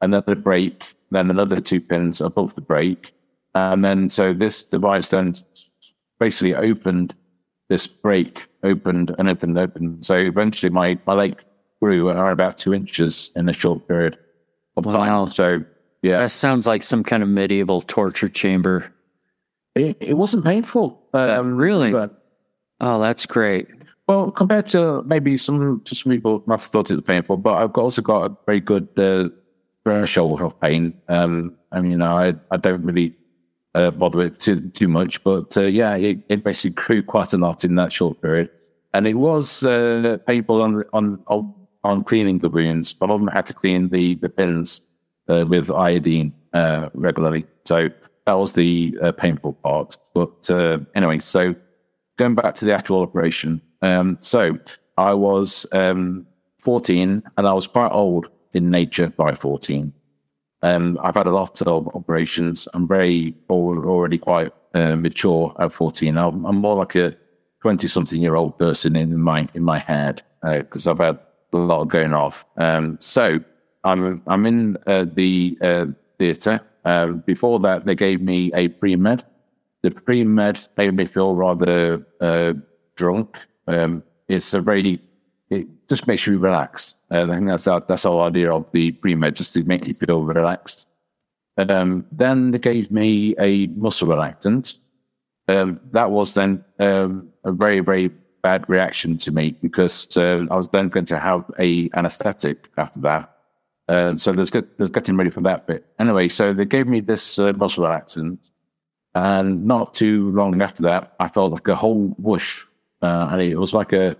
another 0.00 0.34
break, 0.34 0.94
then 1.10 1.30
another 1.30 1.60
two 1.60 1.80
pins 1.80 2.20
above 2.20 2.54
the 2.56 2.60
break, 2.60 3.12
and 3.54 3.84
then 3.84 4.08
so 4.10 4.32
this 4.34 4.62
device 4.62 5.08
then 5.08 5.34
basically 6.18 6.54
opened 6.54 7.14
this 7.68 7.86
break, 7.86 8.48
opened 8.64 9.14
and 9.18 9.28
opened 9.28 9.56
and 9.56 9.58
opened. 9.58 10.04
So 10.04 10.16
eventually 10.16 10.70
my 10.70 10.98
my 11.06 11.14
leg 11.14 11.42
grew 11.80 12.08
around 12.08 12.32
about 12.32 12.58
two 12.58 12.74
inches 12.74 13.30
in 13.36 13.48
a 13.48 13.52
short 13.52 13.86
period 13.88 14.18
of 14.76 14.84
Wow. 14.84 14.92
time. 15.24 15.28
So 15.30 15.64
yeah, 16.02 16.18
That 16.20 16.30
sounds 16.32 16.66
like 16.66 16.82
some 16.82 17.04
kind 17.04 17.22
of 17.22 17.28
medieval 17.28 17.80
torture 17.82 18.28
chamber. 18.28 18.92
it, 19.76 19.96
it 20.00 20.14
wasn't 20.16 20.44
painful. 20.44 21.00
Um, 21.14 21.56
Really? 21.56 21.92
but- 21.92 22.16
Oh, 22.82 22.98
that's 23.00 23.26
great. 23.26 23.68
Well, 24.10 24.32
compared 24.32 24.66
to 24.74 25.04
maybe 25.04 25.36
some 25.36 25.82
to 25.84 25.94
some 25.94 26.10
people 26.10 26.42
might 26.44 26.60
have 26.60 26.68
thought 26.68 26.90
it 26.90 26.96
was 26.96 27.04
painful, 27.04 27.36
but 27.36 27.54
I've 27.54 27.76
also 27.76 28.02
got 28.02 28.28
a 28.28 28.36
very 28.44 28.58
good 28.58 28.88
uh, 28.98 29.28
threshold 29.84 30.42
of 30.42 30.60
pain. 30.60 30.94
Um, 31.08 31.54
I 31.70 31.80
mean, 31.80 32.02
I, 32.02 32.34
I 32.50 32.56
don't 32.56 32.82
really 32.84 33.14
uh, 33.76 33.92
bother 33.92 34.18
with 34.18 34.32
it 34.32 34.40
too 34.40 34.68
too 34.70 34.88
much, 34.88 35.22
but 35.22 35.56
uh, 35.56 35.66
yeah, 35.66 35.94
it, 35.94 36.24
it 36.28 36.42
basically 36.42 36.70
grew 36.70 37.04
quite 37.04 37.32
a 37.34 37.38
lot 37.38 37.62
in 37.62 37.76
that 37.76 37.92
short 37.92 38.20
period, 38.20 38.50
and 38.94 39.06
it 39.06 39.14
was 39.14 39.62
uh, 39.62 40.18
painful 40.26 40.60
on 40.60 40.84
on 40.92 41.22
on 41.84 42.02
cleaning 42.02 42.40
the 42.40 42.48
wounds. 42.48 42.92
But 42.92 43.12
I 43.12 43.16
had 43.32 43.46
to 43.46 43.54
clean 43.54 43.90
the 43.90 44.16
the 44.16 44.28
pins 44.28 44.80
uh, 45.28 45.44
with 45.48 45.70
iodine 45.70 46.34
uh, 46.52 46.90
regularly, 46.94 47.46
so 47.64 47.90
that 48.26 48.32
was 48.32 48.54
the 48.54 48.98
uh, 49.00 49.12
painful 49.12 49.52
part. 49.52 49.96
But 50.14 50.50
anyway, 50.96 51.20
so 51.20 51.54
going 52.18 52.34
back 52.34 52.56
to 52.56 52.64
the 52.64 52.74
actual 52.74 53.02
operation. 53.02 53.62
Um, 53.82 54.18
so 54.20 54.58
I 54.96 55.14
was 55.14 55.66
um, 55.72 56.26
14 56.58 57.22
and 57.36 57.46
I 57.46 57.52
was 57.52 57.66
quite 57.66 57.90
old 57.92 58.28
in 58.52 58.70
nature 58.70 59.08
by 59.08 59.34
14. 59.34 59.92
Um, 60.62 60.98
I've 61.02 61.14
had 61.14 61.26
a 61.26 61.30
lot 61.30 61.60
of 61.62 61.88
operations. 61.94 62.68
I'm 62.74 62.86
very 62.86 63.34
al- 63.48 63.84
already 63.86 64.18
quite 64.18 64.52
uh, 64.74 64.96
mature 64.96 65.54
at 65.58 65.72
14. 65.72 66.18
I'm, 66.18 66.44
I'm 66.44 66.56
more 66.56 66.76
like 66.76 66.94
a 66.94 67.16
20 67.62 67.88
something 67.88 68.20
year 68.20 68.36
old 68.36 68.58
person 68.58 68.96
in 68.96 69.20
my 69.20 69.46
in 69.54 69.62
my 69.62 69.78
head 69.78 70.22
because 70.42 70.86
I've 70.86 70.98
had 70.98 71.18
a 71.52 71.56
lot 71.56 71.84
going 71.84 72.14
off. 72.14 72.44
Um, 72.56 72.96
so 73.00 73.40
I'm 73.84 74.22
I'm 74.26 74.46
in 74.46 74.76
uh, 74.86 75.06
the 75.12 75.58
uh, 75.60 75.86
theatre. 76.18 76.60
Uh, 76.84 77.08
before 77.08 77.60
that, 77.60 77.84
they 77.84 77.94
gave 77.94 78.22
me 78.22 78.50
a 78.54 78.68
pre 78.68 78.96
med 78.96 79.24
the 79.82 79.90
pre 79.90 80.24
med 80.24 80.66
made 80.76 80.94
me 80.94 81.06
feel 81.06 81.34
rather 81.34 82.04
uh, 82.20 82.54
drunk. 82.96 83.36
Um, 83.66 84.02
it's 84.28 84.54
a 84.54 84.60
very, 84.60 85.00
it 85.50 85.66
just 85.88 86.06
makes 86.06 86.26
you 86.26 86.38
relax. 86.38 86.94
Uh, 87.10 87.24
I 87.24 87.34
think 87.34 87.48
that's 87.48 87.66
our, 87.66 87.82
that's 87.86 88.04
whole 88.04 88.22
idea 88.22 88.52
of 88.52 88.70
the 88.72 88.92
pre 88.92 89.14
med, 89.14 89.36
just 89.36 89.52
to 89.54 89.64
make 89.64 89.86
you 89.86 89.94
feel 89.94 90.22
relaxed. 90.22 90.86
Um, 91.56 92.06
then 92.12 92.52
they 92.52 92.58
gave 92.58 92.90
me 92.90 93.34
a 93.38 93.66
muscle 93.68 94.08
relaxant. 94.08 94.76
Um, 95.48 95.80
that 95.92 96.10
was 96.10 96.34
then 96.34 96.64
um, 96.78 97.28
a 97.44 97.52
very, 97.52 97.80
very 97.80 98.10
bad 98.42 98.68
reaction 98.68 99.18
to 99.18 99.32
me 99.32 99.56
because 99.60 100.16
uh, 100.16 100.46
I 100.50 100.56
was 100.56 100.68
then 100.68 100.88
going 100.88 101.06
to 101.06 101.18
have 101.18 101.44
a 101.58 101.90
anesthetic 101.94 102.68
after 102.76 103.00
that. 103.00 103.36
Uh, 103.88 104.16
so 104.16 104.32
there's, 104.32 104.50
get, 104.50 104.78
there's 104.78 104.90
getting 104.90 105.16
ready 105.16 105.30
for 105.30 105.40
that 105.40 105.66
bit. 105.66 105.84
Anyway, 105.98 106.28
so 106.28 106.52
they 106.52 106.64
gave 106.64 106.86
me 106.86 107.00
this 107.00 107.38
uh, 107.38 107.52
muscle 107.54 107.84
relaxant. 107.84 108.38
And 109.14 109.66
not 109.66 109.94
too 109.94 110.30
long 110.30 110.62
after 110.62 110.84
that, 110.84 111.14
I 111.18 111.28
felt 111.28 111.50
like 111.50 111.66
a 111.66 111.74
whole 111.74 112.14
whoosh. 112.18 112.64
Uh, 113.02 113.28
and 113.30 113.42
it 113.42 113.56
was 113.56 113.72
like 113.72 113.92
a, 113.92 114.16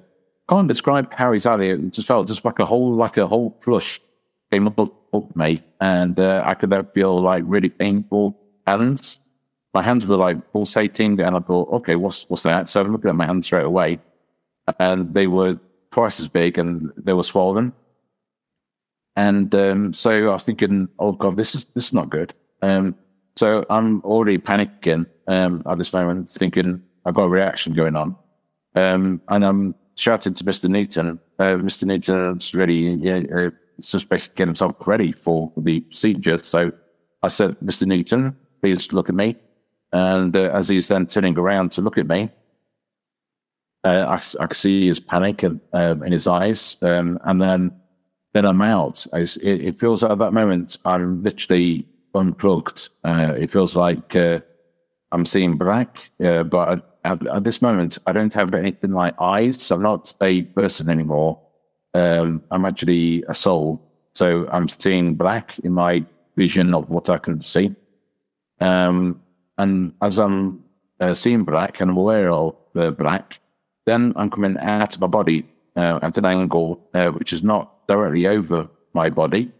can't 0.49 0.69
describe 0.69 1.13
how 1.15 1.33
exactly, 1.33 1.71
it 1.71 1.93
just 1.93 2.09
felt 2.09 2.27
just 2.27 2.45
like 2.45 2.59
a 2.59 2.67
whole, 2.67 2.95
like 2.95 3.17
a 3.17 3.27
whole 3.27 3.57
flush 3.61 4.01
came 4.51 4.67
up, 4.67 4.79
up 4.79 5.37
me. 5.37 5.63
And 5.81 6.19
uh, 6.19 6.43
I 6.45 6.55
could 6.55 6.71
then 6.71 6.87
feel 6.95 7.19
like 7.19 7.45
really 7.47 7.69
painful 7.69 8.37
hands. 8.67 9.19
My 9.73 9.83
hands 9.83 10.07
were 10.07 10.17
like 10.17 10.53
pulsating. 10.53 11.21
And 11.21 11.37
I 11.37 11.41
thought, 11.41 11.69
okay, 11.75 11.97
what's, 11.97 12.29
what's 12.29 12.43
that? 12.43 12.69
So 12.69 12.81
I'm 12.81 12.93
looking 12.93 13.11
at 13.11 13.17
my 13.17 13.27
hands 13.27 13.47
straight 13.47 13.65
away. 13.65 14.01
And 14.79 15.15
they 15.15 15.27
were 15.27 15.59
twice 15.91 16.21
as 16.21 16.29
big 16.29 16.59
and 16.59 16.93
they 16.97 17.13
were 17.13 17.23
swollen. 17.23 17.73
And 19.17 19.55
um, 19.55 19.93
so 19.93 20.31
I 20.31 20.33
was 20.33 20.45
thinking, 20.45 20.89
oh 20.99 21.13
God, 21.13 21.37
this 21.37 21.55
is, 21.55 21.67
this 21.67 21.87
is 21.87 21.93
not 21.93 22.11
good. 22.11 22.33
Um, 22.63 22.95
so 23.37 23.65
I'm 23.71 24.01
already 24.03 24.39
panicking 24.39 25.07
um, 25.27 25.63
at 25.67 25.79
this 25.79 25.93
moment, 25.93 26.29
thinking 26.29 26.83
I've 27.05 27.15
got 27.15 27.25
a 27.25 27.29
reaction 27.29 27.73
going 27.73 27.97
on. 27.97 28.17
Um, 28.75 29.21
and 29.29 29.45
I'm 29.45 29.75
shouting 29.97 30.35
to 30.35 30.45
Mr. 30.45 30.69
Newton, 30.69 31.19
uh, 31.39 31.55
Mr. 31.55 31.85
Newton's 31.85 32.55
ready, 32.55 32.99
yeah, 33.00 33.23
uh, 33.35 33.50
getting 34.35 34.49
himself 34.49 34.77
ready 34.87 35.12
for 35.12 35.53
the 35.57 35.81
procedure. 35.81 36.39
So 36.39 36.73
I 37.23 37.29
said, 37.29 37.57
Mr. 37.61 37.87
Newton, 37.87 38.37
please 38.61 38.93
look 38.93 39.09
at 39.09 39.15
me. 39.15 39.37
And 39.93 40.37
uh, 40.37 40.50
as 40.53 40.69
he's 40.69 40.89
then 40.89 41.07
turning 41.07 41.37
around 41.37 41.73
to 41.73 41.83
look 41.83 41.99
at 41.99 42.07
me, 42.07 42.31
uh, 43.85 44.07
I, 44.09 44.45
I 44.45 44.53
see 44.53 44.89
his 44.89 45.00
panic 45.00 45.43
in, 45.43 45.61
um, 45.73 46.03
in 46.03 46.12
his 46.12 46.27
eyes. 46.27 46.77
Um, 46.83 47.19
and 47.25 47.41
then, 47.41 47.73
then 48.33 48.45
I'm 48.45 48.62
out. 48.62 49.07
It, 49.12 49.37
it 49.43 49.81
feels 49.81 50.03
like 50.03 50.12
at 50.12 50.19
that 50.19 50.33
moment 50.33 50.79
I'm 50.85 51.23
literally 51.23 51.87
unplugged. 52.15 52.89
Uh, 53.05 53.35
it 53.37 53.50
feels 53.50 53.75
like 53.75 54.15
uh, 54.15 54.41
I'm 55.12 55.27
seeing 55.27 55.57
black, 55.57 56.11
uh, 56.23 56.45
but 56.45 56.90
at, 57.04 57.26
at, 57.26 57.45
this 57.45 57.62
moment, 57.62 57.99
I 58.07 58.12
don't 58.12 58.33
have 58.33 58.54
anything 58.54 58.92
like 58.92 59.14
eyes. 59.21 59.71
I'm 59.71 59.83
not 59.83 60.12
a 60.21 60.42
person 60.42 60.88
anymore. 60.88 61.40
Um, 61.95 62.42
I'm 62.50 62.64
actually 62.64 63.25
a 63.28 63.35
soul. 63.35 63.83
So 64.14 64.49
I'm 64.50 64.69
seeing 64.69 65.14
black 65.14 65.59
in 65.61 65.73
my 65.73 66.04
vision 66.37 66.75
of 66.75 66.88
what 66.90 67.09
I 67.11 67.19
can 67.19 67.40
see. 67.40 67.75
Um, 68.61 69.21
and 69.59 69.92
as 70.02 70.19
I'm 70.19 70.64
uh, 71.00 71.14
seeing 71.14 71.45
black 71.45 71.80
and 71.80 71.90
I'm 71.90 71.97
aware 71.97 72.30
of 72.30 72.57
the 72.75 72.92
black, 72.92 73.40
then 73.87 74.12
I'm 74.16 74.30
coming 74.30 74.59
out 74.59 74.95
of 74.95 75.00
my 75.00 75.07
body 75.07 75.47
uh, 75.76 75.99
at 76.02 76.19
an 76.19 76.25
angle 76.25 76.88
uh, 76.95 77.11
which 77.11 77.33
is 77.33 77.42
not 77.42 77.87
directly 77.87 78.26
over 78.26 78.69
my 78.92 79.11
body, 79.11 79.50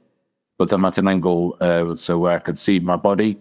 but 0.59 0.73
I'm 0.73 0.85
at 0.85 0.99
an 0.99 1.09
angle 1.09 1.57
uh, 1.61 1.97
so 1.97 2.19
where 2.19 2.37
I 2.37 2.41
can 2.41 2.57
see 2.57 2.79
my 2.79 2.97
body. 2.97 3.39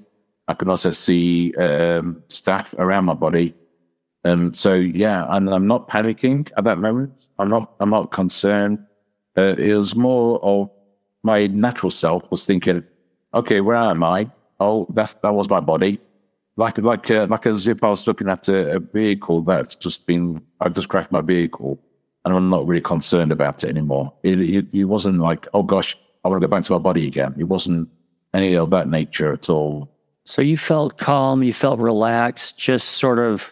I 0.48 0.54
can 0.54 0.70
also 0.70 0.92
see 0.92 1.54
um, 1.56 2.24
staff 2.30 2.74
around 2.78 3.06
my 3.06 3.14
body. 3.14 3.54
Um, 4.26 4.54
so 4.54 4.74
yeah, 4.74 5.26
and 5.30 5.50
I'm 5.50 5.68
not 5.68 5.88
panicking 5.88 6.52
at 6.58 6.64
that 6.66 6.78
moment. 6.78 7.28
I'm 7.38 7.50
not. 7.50 7.74
I'm 7.80 7.90
not 7.90 8.12
concerned. 8.12 8.80
Uh, 9.38 9.56
it 9.58 9.74
was 9.76 9.96
more 9.96 10.44
of 10.44 10.70
my 11.24 11.48
natural 11.48 11.90
self 11.90 12.30
was 12.30 12.46
thinking, 12.46 12.84
okay, 13.34 13.62
where 13.62 13.78
am 13.78 14.04
I? 14.04 14.30
Oh, 14.60 14.88
that's 14.94 15.14
that 15.16 15.34
was 15.34 15.50
my 15.50 15.60
body. 15.60 16.00
Like 16.58 16.78
like 16.80 17.10
uh, 17.10 17.28
like 17.30 17.46
as 17.46 17.68
if 17.68 17.84
I 17.84 17.90
was 17.90 18.06
looking 18.08 18.28
at 18.28 18.50
a, 18.50 18.76
a 18.76 18.80
vehicle 18.80 19.42
that's 19.42 19.76
just 19.76 20.06
been. 20.06 20.42
I've 20.60 20.74
just 20.74 20.90
crashed 20.90 21.12
my 21.12 21.22
vehicle, 21.22 21.80
and 22.26 22.36
I'm 22.36 22.50
not 22.50 22.68
really 22.68 22.82
concerned 22.82 23.32
about 23.32 23.64
it 23.64 23.70
anymore. 23.70 24.14
It, 24.24 24.42
it, 24.42 24.74
it 24.74 24.84
wasn't 24.86 25.20
like, 25.20 25.48
oh 25.54 25.64
gosh, 25.64 25.98
I 26.24 26.28
want 26.28 26.42
to 26.42 26.48
go 26.48 26.52
back 26.52 26.64
to 26.66 26.74
my 26.74 26.80
body 26.80 27.08
again. 27.08 27.36
It 27.38 27.46
wasn't 27.46 27.88
any 28.34 28.58
of 28.58 28.70
that 28.72 28.90
nature 28.90 29.32
at 29.32 29.50
all. 29.50 29.90
So 30.26 30.42
you 30.42 30.58
felt 30.58 30.98
calm, 30.98 31.42
you 31.42 31.54
felt 31.54 31.80
relaxed, 31.80 32.58
just 32.58 32.90
sort 32.90 33.20
of, 33.20 33.52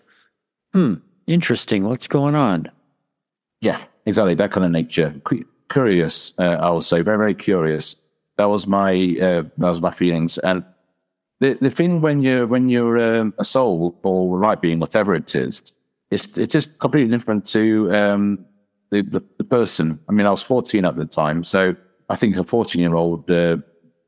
hmm, 0.74 0.95
interesting. 1.25 1.86
What's 1.86 2.07
going 2.07 2.36
on? 2.36 2.69
Yeah, 3.62 3.79
exactly. 4.05 4.36
That 4.36 4.51
kind 4.51 4.65
of 4.65 4.71
nature. 4.71 5.15
Curious, 5.69 6.33
uh, 6.38 6.43
I 6.43 6.69
would 6.69 6.83
say, 6.83 7.01
very, 7.01 7.17
very 7.17 7.36
curious. 7.36 7.95
That 8.38 8.45
was 8.45 8.67
my 8.67 8.93
uh, 9.19 9.43
that 9.57 9.69
was 9.69 9.81
my 9.81 9.91
feelings. 9.91 10.38
And 10.38 10.63
the 11.39 11.57
the 11.59 11.71
thing 11.71 12.01
when 12.01 12.21
you're 12.21 12.47
when 12.47 12.69
you're 12.69 13.00
um, 13.00 13.33
a 13.38 13.45
soul 13.45 13.97
or 14.03 14.39
light 14.39 14.62
being, 14.62 14.79
whatever 14.79 15.15
it 15.15 15.36
is, 15.36 15.62
it's 16.12 16.38
it's 16.38 16.53
just 16.53 16.77
completely 16.79 17.15
different 17.15 17.45
to 17.47 17.91
um, 17.93 18.45
the, 18.91 19.01
the 19.01 19.24
the 19.38 19.43
person. 19.43 20.00
I 20.07 20.12
mean, 20.12 20.25
I 20.25 20.31
was 20.31 20.43
14 20.43 20.86
at 20.86 20.95
the 20.95 21.05
time, 21.05 21.43
so 21.43 21.75
I 22.09 22.15
think 22.15 22.38
a 22.38 22.43
14 22.43 22.79
year 22.79 22.95
old 22.95 23.29
uh, 23.29 23.57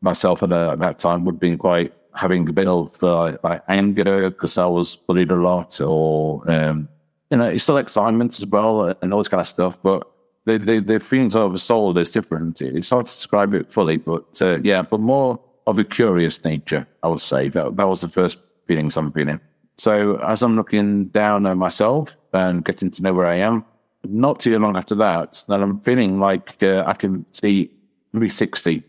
myself 0.02 0.44
at, 0.44 0.52
uh, 0.52 0.72
at 0.72 0.80
that 0.80 1.00
time 1.00 1.26
would 1.26 1.36
have 1.36 1.40
been 1.40 1.58
quite 1.58 1.94
having 2.20 2.50
a 2.50 2.54
bit 2.54 2.68
of 2.68 3.02
uh, 3.02 3.38
like 3.44 3.64
anger 3.70 4.30
because 4.30 4.58
I 4.58 4.66
was 4.66 4.98
bullied 4.98 5.32
a 5.32 5.36
lot, 5.36 5.80
or 5.80 6.44
um, 6.52 6.90
you 7.32 7.38
know, 7.38 7.46
it's 7.46 7.64
still 7.64 7.78
excitement 7.78 8.38
as 8.40 8.46
well 8.46 8.94
and 9.02 9.14
all 9.14 9.20
this 9.20 9.30
kind 9.30 9.40
of 9.40 9.48
stuff. 9.48 9.82
But 9.82 10.06
the 10.46 10.58
the, 10.58 10.80
the 10.80 11.00
feelings 11.00 11.36
of 11.36 11.54
a 11.54 11.58
soul 11.58 11.98
is 11.98 12.12
different. 12.12 12.62
It's 12.62 12.90
hard 12.90 13.06
to 13.06 13.12
describe 13.12 13.54
it 13.54 13.72
fully, 13.72 13.98
but 13.98 14.42
uh, 14.42 14.60
yeah, 14.64 14.82
but 14.82 15.00
more 15.00 15.40
of 15.66 15.80
a 15.80 15.84
curious 15.84 16.44
nature, 16.44 16.86
I 17.04 17.08
would 17.08 17.22
say. 17.22 17.48
That 17.50 17.78
that 17.78 17.88
was 17.88 18.02
the 18.02 18.10
first 18.10 18.40
feelings 18.68 18.98
I'm 18.98 19.12
feeling. 19.14 19.40
So 19.78 20.18
as 20.18 20.44
I'm 20.44 20.58
looking 20.58 21.06
down 21.06 21.46
at 21.46 21.56
myself 21.56 22.18
and 22.34 22.66
getting 22.66 22.92
to 22.92 23.02
know 23.02 23.14
where 23.14 23.28
I 23.28 23.38
am, 23.38 23.64
not 24.04 24.42
too 24.42 24.60
long 24.60 24.76
after 24.76 24.96
that, 24.96 25.42
then 25.48 25.62
I'm 25.62 25.80
feeling 25.80 26.20
like 26.20 26.62
uh, 26.62 26.84
I 26.86 26.94
can 26.94 27.26
see 27.32 27.68
360. 28.12 28.84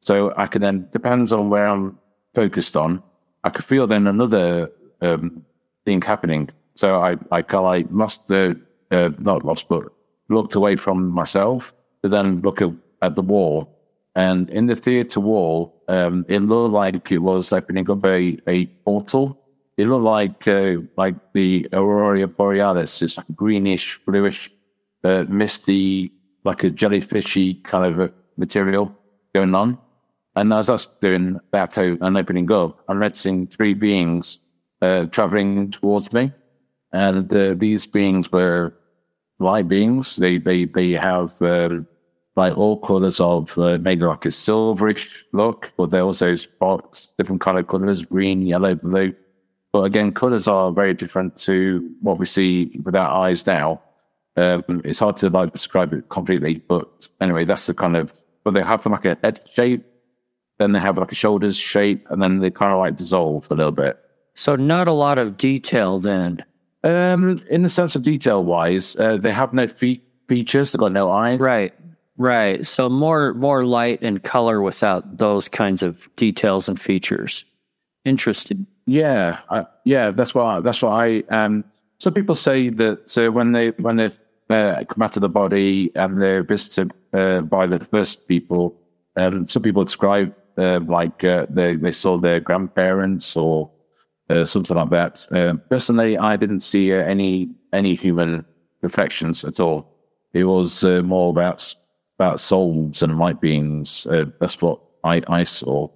So 0.00 0.32
I 0.36 0.46
can 0.46 0.62
then, 0.62 0.88
depends 0.90 1.32
on 1.34 1.50
where 1.50 1.66
I'm 1.66 1.98
focused 2.34 2.76
on, 2.76 3.02
I 3.44 3.50
could 3.50 3.64
feel 3.64 3.86
then 3.86 4.06
another 4.06 4.70
um, 5.00 5.44
thing 5.84 6.02
happening. 6.02 6.50
So 6.74 7.00
I, 7.00 7.16
I, 7.30 7.44
I 7.50 7.84
lost 7.90 8.28
the 8.28 8.60
uh, 8.90 9.10
not 9.18 9.44
lost, 9.44 9.68
but 9.68 9.84
looked 10.28 10.54
away 10.54 10.76
from 10.76 11.08
myself 11.08 11.72
to 12.02 12.08
then 12.08 12.40
look 12.42 12.60
at, 12.62 12.70
at 13.00 13.14
the 13.14 13.22
wall. 13.22 13.78
And 14.14 14.50
in 14.50 14.66
the 14.66 14.76
theatre 14.76 15.20
wall, 15.20 15.82
um, 15.88 16.26
it 16.28 16.40
looked 16.40 16.72
like 16.72 17.10
it 17.10 17.18
was 17.18 17.52
opening 17.52 17.90
up 17.90 18.04
a, 18.04 18.38
a 18.46 18.66
portal. 18.84 19.38
It 19.78 19.86
looked 19.86 20.04
like 20.04 20.46
uh, 20.46 20.76
like 20.96 21.14
the 21.32 21.66
aurora 21.72 22.28
borealis. 22.28 23.16
Like 23.16 23.26
greenish, 23.34 23.98
bluish, 24.06 24.50
uh, 25.02 25.24
misty, 25.28 26.12
like 26.44 26.64
a 26.64 26.70
jellyfishy 26.70 27.62
kind 27.64 27.86
of 27.86 27.98
a 27.98 28.12
material 28.36 28.94
going 29.34 29.54
on. 29.54 29.78
And 30.34 30.52
as 30.52 30.68
I 30.68 30.72
was 30.72 30.86
doing 31.00 31.38
that 31.50 31.76
and 31.76 32.16
opening 32.16 32.50
up, 32.50 32.82
I'm 32.88 32.98
noticing 32.98 33.46
three 33.46 33.74
beings 33.74 34.38
uh, 34.80 35.06
traveling 35.06 35.70
towards 35.70 36.12
me. 36.12 36.32
And 36.92 37.32
uh, 37.32 37.54
these 37.54 37.86
beings 37.86 38.30
were 38.32 38.74
light 39.38 39.68
beings. 39.68 40.16
They 40.16 40.38
they 40.38 40.64
they 40.64 40.92
have 40.92 41.40
uh, 41.42 41.80
like 42.36 42.56
all 42.56 42.78
colors 42.80 43.20
of 43.20 43.56
uh, 43.58 43.78
maybe 43.78 44.04
like 44.04 44.24
a 44.24 44.28
silverish 44.28 45.24
look, 45.32 45.72
but 45.76 45.90
they 45.90 46.00
also 46.00 46.36
spots 46.36 47.12
different 47.18 47.40
kind 47.40 47.58
of 47.58 47.66
colors: 47.66 48.04
green, 48.04 48.42
yellow, 48.42 48.74
blue. 48.74 49.14
But 49.72 49.82
again, 49.82 50.12
colors 50.12 50.48
are 50.48 50.70
very 50.70 50.94
different 50.94 51.36
to 51.38 51.90
what 52.00 52.18
we 52.18 52.26
see 52.26 52.78
with 52.84 52.94
our 52.94 53.08
eyes 53.08 53.46
now. 53.46 53.80
Um, 54.36 54.82
it's 54.84 54.98
hard 54.98 55.16
to 55.18 55.30
like 55.30 55.52
describe 55.52 55.92
it 55.92 56.08
completely, 56.08 56.56
but 56.68 57.08
anyway, 57.20 57.44
that's 57.44 57.66
the 57.66 57.74
kind 57.74 57.96
of. 57.96 58.12
But 58.44 58.54
they 58.54 58.62
have 58.62 58.84
like 58.86 59.04
a 59.04 59.16
head 59.22 59.40
shape, 59.52 59.86
then 60.62 60.72
they 60.72 60.78
have 60.78 60.96
like 60.96 61.12
a 61.12 61.16
shoulders 61.16 61.56
shape, 61.56 62.06
and 62.10 62.22
then 62.22 62.38
they 62.38 62.50
kind 62.50 62.72
of 62.72 62.78
like 62.78 62.96
dissolve 62.96 63.50
a 63.50 63.54
little 63.54 63.72
bit. 63.72 63.98
So 64.34 64.56
not 64.56 64.88
a 64.88 64.92
lot 64.92 65.18
of 65.18 65.36
detail 65.36 65.98
then. 65.98 66.44
Um, 66.84 67.42
in 67.50 67.62
the 67.62 67.68
sense 67.68 67.94
of 67.94 68.02
detail 68.02 68.42
wise, 68.42 68.96
uh, 68.96 69.16
they 69.16 69.32
have 69.32 69.52
no 69.52 69.66
fe- 69.66 70.02
features. 70.28 70.72
They've 70.72 70.80
got 70.80 70.92
no 70.92 71.10
eyes. 71.10 71.38
Right. 71.38 71.74
Right. 72.16 72.66
So 72.66 72.88
more 72.88 73.34
more 73.34 73.64
light 73.64 74.02
and 74.02 74.22
color 74.22 74.62
without 74.62 75.18
those 75.18 75.48
kinds 75.48 75.82
of 75.82 76.08
details 76.16 76.68
and 76.68 76.80
features. 76.80 77.44
Interesting. 78.04 78.66
Yeah, 78.86 79.38
I, 79.48 79.66
yeah. 79.84 80.10
That's 80.10 80.34
why. 80.34 80.60
That's 80.60 80.82
why 80.82 81.22
I. 81.30 81.44
Um, 81.44 81.64
so 81.98 82.10
people 82.10 82.34
say 82.34 82.68
that 82.68 83.16
uh, 83.16 83.30
when 83.30 83.52
they 83.52 83.70
when 83.70 83.96
they 83.96 84.10
uh, 84.50 84.84
come 84.84 85.02
out 85.02 85.16
of 85.16 85.22
the 85.22 85.28
body 85.28 85.90
and 85.94 86.20
they're 86.20 86.42
visited 86.42 86.92
uh, 87.12 87.40
by 87.42 87.66
the 87.66 87.78
first 87.78 88.26
people, 88.26 88.76
um, 89.16 89.46
some 89.46 89.62
people 89.62 89.84
describe 89.84 90.34
uh, 90.58 90.80
like 90.86 91.24
uh, 91.24 91.46
they 91.48 91.76
they 91.76 91.92
saw 91.92 92.18
their 92.18 92.40
grandparents 92.40 93.36
or 93.36 93.70
uh, 94.30 94.44
something 94.44 94.76
like 94.76 94.90
that. 94.90 95.26
Uh, 95.30 95.54
personally, 95.68 96.18
I 96.18 96.36
didn't 96.36 96.60
see 96.60 96.92
uh, 96.92 96.98
any 96.98 97.50
any 97.72 97.94
human 97.94 98.44
perfections 98.80 99.44
at 99.44 99.60
all. 99.60 99.88
It 100.32 100.44
was 100.44 100.84
uh, 100.84 101.02
more 101.02 101.30
about 101.30 101.74
about 102.18 102.40
souls 102.40 103.02
and 103.02 103.18
light 103.18 103.40
beings. 103.40 104.06
Uh, 104.06 104.26
that's 104.40 104.60
what 104.60 104.80
I, 105.04 105.22
I 105.28 105.44
saw. 105.44 105.88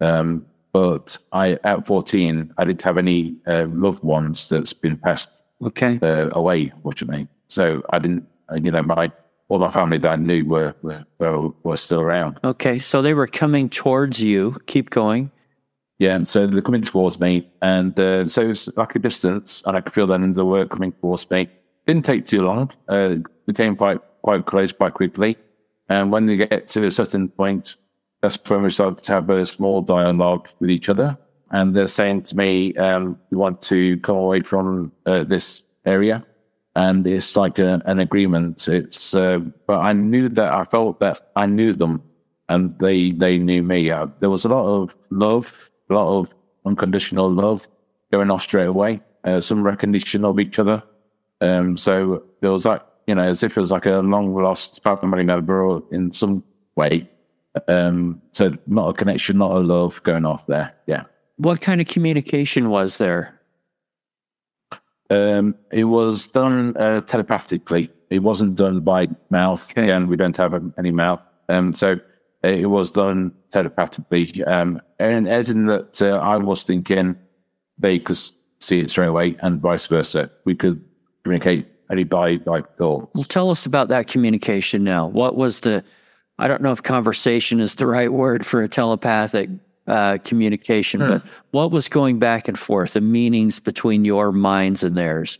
Um, 0.00 0.46
but 0.72 1.18
I, 1.32 1.58
at 1.64 1.86
fourteen, 1.86 2.52
I 2.58 2.64
didn't 2.64 2.82
have 2.82 2.98
any 2.98 3.36
uh, 3.46 3.66
loved 3.68 4.04
ones 4.04 4.48
that's 4.48 4.72
been 4.72 4.96
passed 4.96 5.42
okay 5.62 5.98
away, 6.02 6.72
unfortunately. 6.74 7.28
So 7.48 7.82
I 7.90 7.98
didn't. 7.98 8.26
You 8.62 8.72
know, 8.72 8.82
my 8.82 9.12
all 9.50 9.58
my 9.58 9.70
family 9.70 9.98
that 9.98 10.12
I 10.12 10.16
knew 10.16 10.46
were 10.46 10.74
were, 11.18 11.50
were 11.62 11.76
still 11.76 12.00
around. 12.00 12.38
Okay, 12.44 12.78
so 12.78 13.02
they 13.02 13.12
were 13.12 13.26
coming 13.26 13.68
towards 13.68 14.22
you. 14.22 14.56
Keep 14.66 14.90
going. 14.90 15.30
Yeah, 15.98 16.14
and 16.14 16.26
so 16.26 16.46
they're 16.46 16.62
coming 16.62 16.82
towards 16.82 17.20
me, 17.20 17.46
and 17.60 17.98
uh, 18.00 18.26
so 18.26 18.48
it's 18.48 18.68
like 18.76 18.94
a 18.94 18.98
distance, 18.98 19.62
and 19.66 19.76
I 19.76 19.82
could 19.82 19.92
feel 19.92 20.06
them 20.06 20.22
in 20.22 20.32
the 20.32 20.46
were 20.46 20.66
coming 20.66 20.92
towards 20.92 21.28
me. 21.30 21.48
Didn't 21.86 22.06
take 22.06 22.24
too 22.24 22.42
long. 22.42 22.70
Uh, 22.88 23.16
became 23.46 23.76
quite 23.76 24.00
quite 24.22 24.46
close 24.46 24.72
quite 24.72 24.94
quickly, 24.94 25.36
and 25.88 26.10
when 26.12 26.26
they 26.26 26.36
get 26.36 26.68
to 26.68 26.86
a 26.86 26.90
certain 26.90 27.28
point, 27.28 27.76
that's 28.22 28.38
when 28.48 28.62
we 28.62 28.70
start 28.70 29.02
to 29.02 29.12
have 29.12 29.28
a 29.28 29.44
small 29.44 29.82
dialogue 29.82 30.48
with 30.60 30.70
each 30.70 30.88
other, 30.88 31.18
and 31.50 31.74
they're 31.74 31.88
saying 31.88 32.22
to 32.22 32.36
me, 32.36 32.72
um, 32.76 33.18
"We 33.30 33.36
want 33.36 33.60
to 33.62 33.98
come 33.98 34.16
away 34.16 34.42
from 34.42 34.92
uh, 35.06 35.24
this 35.24 35.62
area," 35.84 36.24
and 36.76 37.06
it's 37.06 37.36
like 37.36 37.58
a, 37.58 37.82
an 37.86 37.98
agreement. 37.98 38.68
It's 38.68 39.14
uh, 39.14 39.38
but 39.66 39.80
I 39.80 39.92
knew 39.92 40.28
that 40.28 40.52
I 40.52 40.64
felt 40.64 41.00
that 41.00 41.20
I 41.36 41.46
knew 41.46 41.72
them, 41.72 42.02
and 42.48 42.78
they 42.78 43.12
they 43.12 43.38
knew 43.38 43.62
me. 43.62 43.90
Uh, 43.90 44.06
there 44.20 44.30
was 44.30 44.44
a 44.44 44.48
lot 44.48 44.66
of 44.66 44.94
love 45.10 45.70
a 45.90 45.94
lot 45.94 46.20
of 46.20 46.34
unconditional 46.64 47.30
love 47.30 47.68
going 48.12 48.30
off 48.30 48.42
straight 48.42 48.66
away, 48.66 49.00
uh, 49.24 49.40
some 49.40 49.62
recognition 49.62 50.24
of 50.24 50.40
each 50.40 50.58
other. 50.58 50.82
Um, 51.40 51.76
so 51.76 52.22
there 52.40 52.50
was 52.50 52.64
like, 52.64 52.82
you 53.06 53.14
know, 53.14 53.22
as 53.22 53.42
if 53.42 53.56
it 53.56 53.60
was 53.60 53.70
like 53.70 53.86
a 53.86 53.98
long 53.98 54.34
lost 54.34 54.82
family 54.82 55.24
member 55.24 55.80
in 55.90 56.12
some 56.12 56.44
way. 56.76 57.08
Um, 57.66 58.22
so 58.32 58.56
not 58.66 58.88
a 58.88 58.92
connection, 58.92 59.38
not 59.38 59.52
a 59.52 59.58
love 59.58 60.02
going 60.02 60.24
off 60.24 60.46
there. 60.46 60.72
Yeah. 60.86 61.04
What 61.36 61.60
kind 61.60 61.80
of 61.80 61.88
communication 61.88 62.68
was 62.68 62.98
there? 62.98 63.39
Um, 65.10 65.56
it 65.72 65.84
was 65.84 66.26
done 66.28 66.76
uh, 66.76 67.00
telepathically. 67.02 67.90
It 68.10 68.20
wasn't 68.20 68.54
done 68.56 68.80
by 68.80 69.08
mouth. 69.30 69.70
Okay. 69.72 69.84
Again, 69.84 70.06
we 70.06 70.16
don't 70.16 70.36
have 70.36 70.54
any 70.78 70.92
mouth. 70.92 71.20
Um, 71.48 71.74
so 71.74 71.98
it 72.42 72.70
was 72.70 72.90
done 72.90 73.32
telepathically. 73.50 74.44
Um, 74.44 74.80
and 74.98 75.28
as 75.28 75.50
in 75.50 75.66
that, 75.66 76.00
uh, 76.00 76.18
I 76.18 76.36
was 76.36 76.62
thinking 76.62 77.16
they 77.78 77.98
could 77.98 78.18
see 78.60 78.80
it 78.80 78.90
straight 78.90 79.08
away, 79.08 79.36
and 79.42 79.60
vice 79.60 79.86
versa. 79.86 80.30
We 80.44 80.54
could 80.54 80.84
communicate 81.24 81.66
only 81.90 82.04
by 82.04 82.36
by 82.38 82.62
thoughts. 82.78 83.14
Well, 83.14 83.24
tell 83.24 83.50
us 83.50 83.66
about 83.66 83.88
that 83.88 84.06
communication 84.06 84.84
now. 84.84 85.08
What 85.08 85.36
was 85.36 85.60
the? 85.60 85.84
I 86.38 86.48
don't 86.48 86.62
know 86.62 86.72
if 86.72 86.82
conversation 86.82 87.60
is 87.60 87.74
the 87.74 87.86
right 87.86 88.12
word 88.12 88.46
for 88.46 88.62
a 88.62 88.68
telepathic 88.68 89.50
uh, 89.90 90.18
communication, 90.24 91.00
hmm. 91.00 91.08
but 91.08 91.22
what 91.50 91.70
was 91.70 91.88
going 91.88 92.18
back 92.18 92.48
and 92.48 92.58
forth? 92.58 92.92
The 92.92 93.00
meanings 93.00 93.60
between 93.60 94.04
your 94.04 94.32
minds 94.32 94.82
and 94.82 94.96
theirs. 94.96 95.38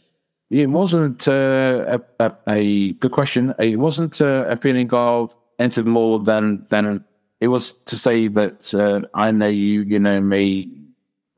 It 0.50 0.68
wasn't 0.68 1.28
uh, 1.28 1.98
a, 2.18 2.24
a, 2.24 2.36
a, 2.48 2.92
good 2.94 3.12
question. 3.12 3.54
It 3.60 3.78
wasn't 3.78 4.20
uh, 4.20 4.46
a 4.48 4.56
feeling 4.56 4.92
of 4.92 5.36
entered 5.60 5.86
more 5.86 6.18
than 6.18 6.66
than 6.68 7.04
it 7.40 7.48
was 7.48 7.72
to 7.86 7.96
say 7.96 8.28
that 8.28 8.74
uh, 8.74 9.06
I 9.14 9.30
know 9.30 9.48
you, 9.48 9.82
you 9.82 9.98
know 10.00 10.20
me, 10.20 10.68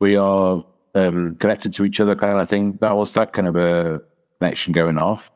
we 0.00 0.16
are 0.16 0.64
um, 0.94 1.36
connected 1.36 1.74
to 1.74 1.84
each 1.84 2.00
other, 2.00 2.16
kind 2.16 2.40
of 2.40 2.48
thing. 2.48 2.78
That 2.80 2.96
was 2.96 3.12
that 3.14 3.32
kind 3.34 3.48
of 3.48 3.56
a 3.56 4.00
connection 4.40 4.72
going 4.72 4.98
off. 4.98 5.30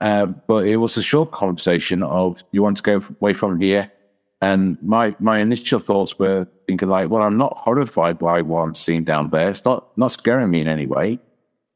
Uh, 0.00 0.26
but 0.26 0.66
it 0.66 0.76
was 0.76 0.96
a 0.96 1.02
short 1.02 1.32
conversation 1.32 2.02
of 2.02 2.42
you 2.52 2.62
want 2.62 2.76
to 2.78 2.82
go 2.82 3.02
away 3.20 3.34
from 3.34 3.60
here. 3.60 3.90
And 4.40 4.78
my 4.82 5.16
my 5.18 5.40
initial 5.40 5.80
thoughts 5.80 6.18
were 6.18 6.46
thinking 6.66 6.88
like, 6.88 7.10
well, 7.10 7.22
I'm 7.22 7.36
not 7.36 7.56
horrified 7.56 8.18
by 8.18 8.42
what 8.42 8.60
I'm 8.60 8.74
seeing 8.74 9.04
down 9.04 9.30
there. 9.30 9.50
It's 9.50 9.64
not 9.64 9.96
not 9.98 10.12
scaring 10.12 10.50
me 10.50 10.60
in 10.60 10.68
any 10.68 10.86
way. 10.86 11.18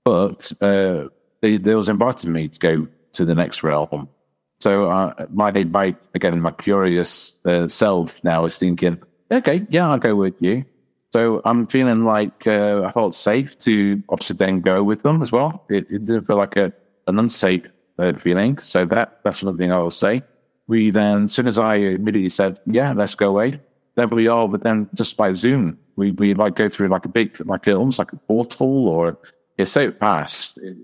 But 0.05 0.53
uh, 0.61 1.09
they, 1.41 1.57
they 1.59 1.75
was 1.75 1.89
inviting 1.89 2.33
me 2.33 2.49
to 2.49 2.59
go 2.59 2.89
to 3.13 3.25
the 3.25 3.35
next 3.35 3.63
realm. 3.63 4.09
So 4.61 4.89
uh, 4.89 5.27
my 5.33 5.51
my 5.65 5.97
again 6.15 6.41
my 6.41 6.53
curious 6.53 7.37
uh, 7.45 7.67
self 7.67 8.23
now 8.23 8.45
is 8.47 8.59
thinking, 8.59 9.03
okay, 9.31 9.67
yeah, 9.71 9.89
I'll 9.89 9.99
go 9.99 10.15
with 10.15 10.35
you. 10.41 10.65
So 11.13 11.43
I'm 11.45 11.67
feeling 11.67 12.05
like 12.05 12.47
uh, 12.47 12.85
I 12.87 12.93
felt 12.93 13.15
safe 13.15 13.59
to 13.59 14.03
obviously 14.09 14.37
then 14.37 14.61
go 14.61 14.83
with 14.83 15.03
them 15.03 15.21
as 15.21 15.31
well. 15.31 15.65
It, 15.69 15.87
it 15.91 16.05
didn't 16.05 16.25
feel 16.25 16.37
like 16.37 16.57
a, 16.57 16.73
an 17.07 17.19
unsafe 17.19 17.67
uh, 17.99 18.15
feeling. 18.15 18.59
So 18.59 18.87
that 18.87 19.21
that's 19.25 19.41
thing 19.41 19.73
I 19.73 19.79
will 19.79 19.91
say. 19.91 20.23
We 20.69 20.91
then, 20.91 21.25
as 21.25 21.33
soon 21.33 21.49
as 21.49 21.59
I 21.59 21.77
immediately 21.77 22.29
said, 22.29 22.61
yeah, 22.67 22.93
let's 22.93 23.15
go 23.15 23.31
away, 23.31 23.61
there 23.97 24.07
we 24.09 24.29
are. 24.29 24.49
But 24.49 24.63
then 24.63 24.89
just 24.95 25.17
by 25.17 25.33
Zoom, 25.33 25.79
we 25.97 26.13
we 26.13 26.35
like 26.35 26.55
go 26.55 26.69
through 26.69 26.89
like 26.89 27.05
a 27.05 27.09
big, 27.09 27.39
like 27.47 27.69
almost 27.69 27.99
like 27.99 28.13
a 28.13 28.17
portal, 28.17 28.89
or 28.89 29.19
it's 29.59 29.73
so 29.73 29.93
fast. 29.93 30.59
It, 30.59 30.77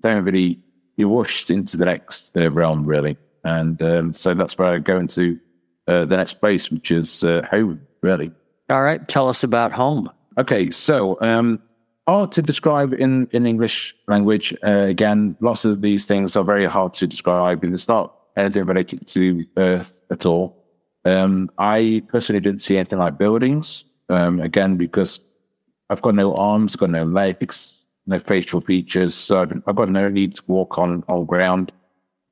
don't 0.00 0.24
really 0.24 0.60
you're 0.96 1.08
washed 1.08 1.50
into 1.50 1.76
the 1.76 1.84
next 1.84 2.36
uh, 2.36 2.50
realm 2.50 2.84
really. 2.84 3.16
And 3.44 3.82
um, 3.82 4.12
so 4.12 4.34
that's 4.34 4.56
where 4.56 4.74
I 4.74 4.78
go 4.78 4.98
into 4.98 5.38
uh, 5.86 6.04
the 6.04 6.16
next 6.16 6.34
place, 6.34 6.70
which 6.70 6.90
is 6.90 7.24
uh, 7.24 7.42
home, 7.50 7.80
really. 8.00 8.32
All 8.70 8.82
right. 8.82 9.06
Tell 9.06 9.28
us 9.28 9.44
about 9.44 9.72
home. 9.72 10.10
Okay. 10.38 10.70
So, 10.70 11.18
um, 11.20 11.60
hard 12.08 12.32
to 12.32 12.42
describe 12.42 12.94
in, 12.94 13.28
in 13.32 13.46
English 13.46 13.94
language. 14.08 14.54
Uh, 14.62 14.86
again, 14.88 15.36
lots 15.40 15.64
of 15.64 15.82
these 15.82 16.06
things 16.06 16.36
are 16.36 16.44
very 16.44 16.66
hard 16.66 16.94
to 16.94 17.06
describe, 17.06 17.64
and 17.64 17.74
it's 17.74 17.88
not 17.88 18.14
anything 18.36 18.64
related 18.64 19.06
to 19.08 19.44
Earth 19.56 20.02
at 20.10 20.26
all. 20.26 20.64
Um, 21.04 21.50
I 21.58 22.02
personally 22.08 22.40
didn't 22.40 22.62
see 22.62 22.76
anything 22.76 22.98
like 22.98 23.18
buildings, 23.18 23.84
um, 24.08 24.40
again, 24.40 24.76
because 24.76 25.20
I've 25.90 26.02
got 26.02 26.14
no 26.14 26.34
arms, 26.34 26.76
got 26.76 26.90
no 26.90 27.04
legs, 27.04 27.84
no 28.06 28.18
facial 28.18 28.60
features, 28.60 29.14
so 29.14 29.46
I've 29.66 29.76
got 29.76 29.90
no 29.90 30.08
need 30.08 30.36
to 30.36 30.42
walk 30.46 30.78
on, 30.78 31.04
on 31.08 31.26
ground 31.26 31.72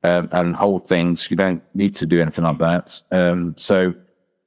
um, 0.02 0.28
and 0.32 0.56
hold 0.56 0.86
things. 0.86 1.30
You 1.30 1.36
don't 1.36 1.62
need 1.74 1.94
to 1.96 2.06
do 2.06 2.20
anything 2.20 2.44
like 2.44 2.58
that. 2.58 3.00
Um, 3.10 3.54
so 3.56 3.94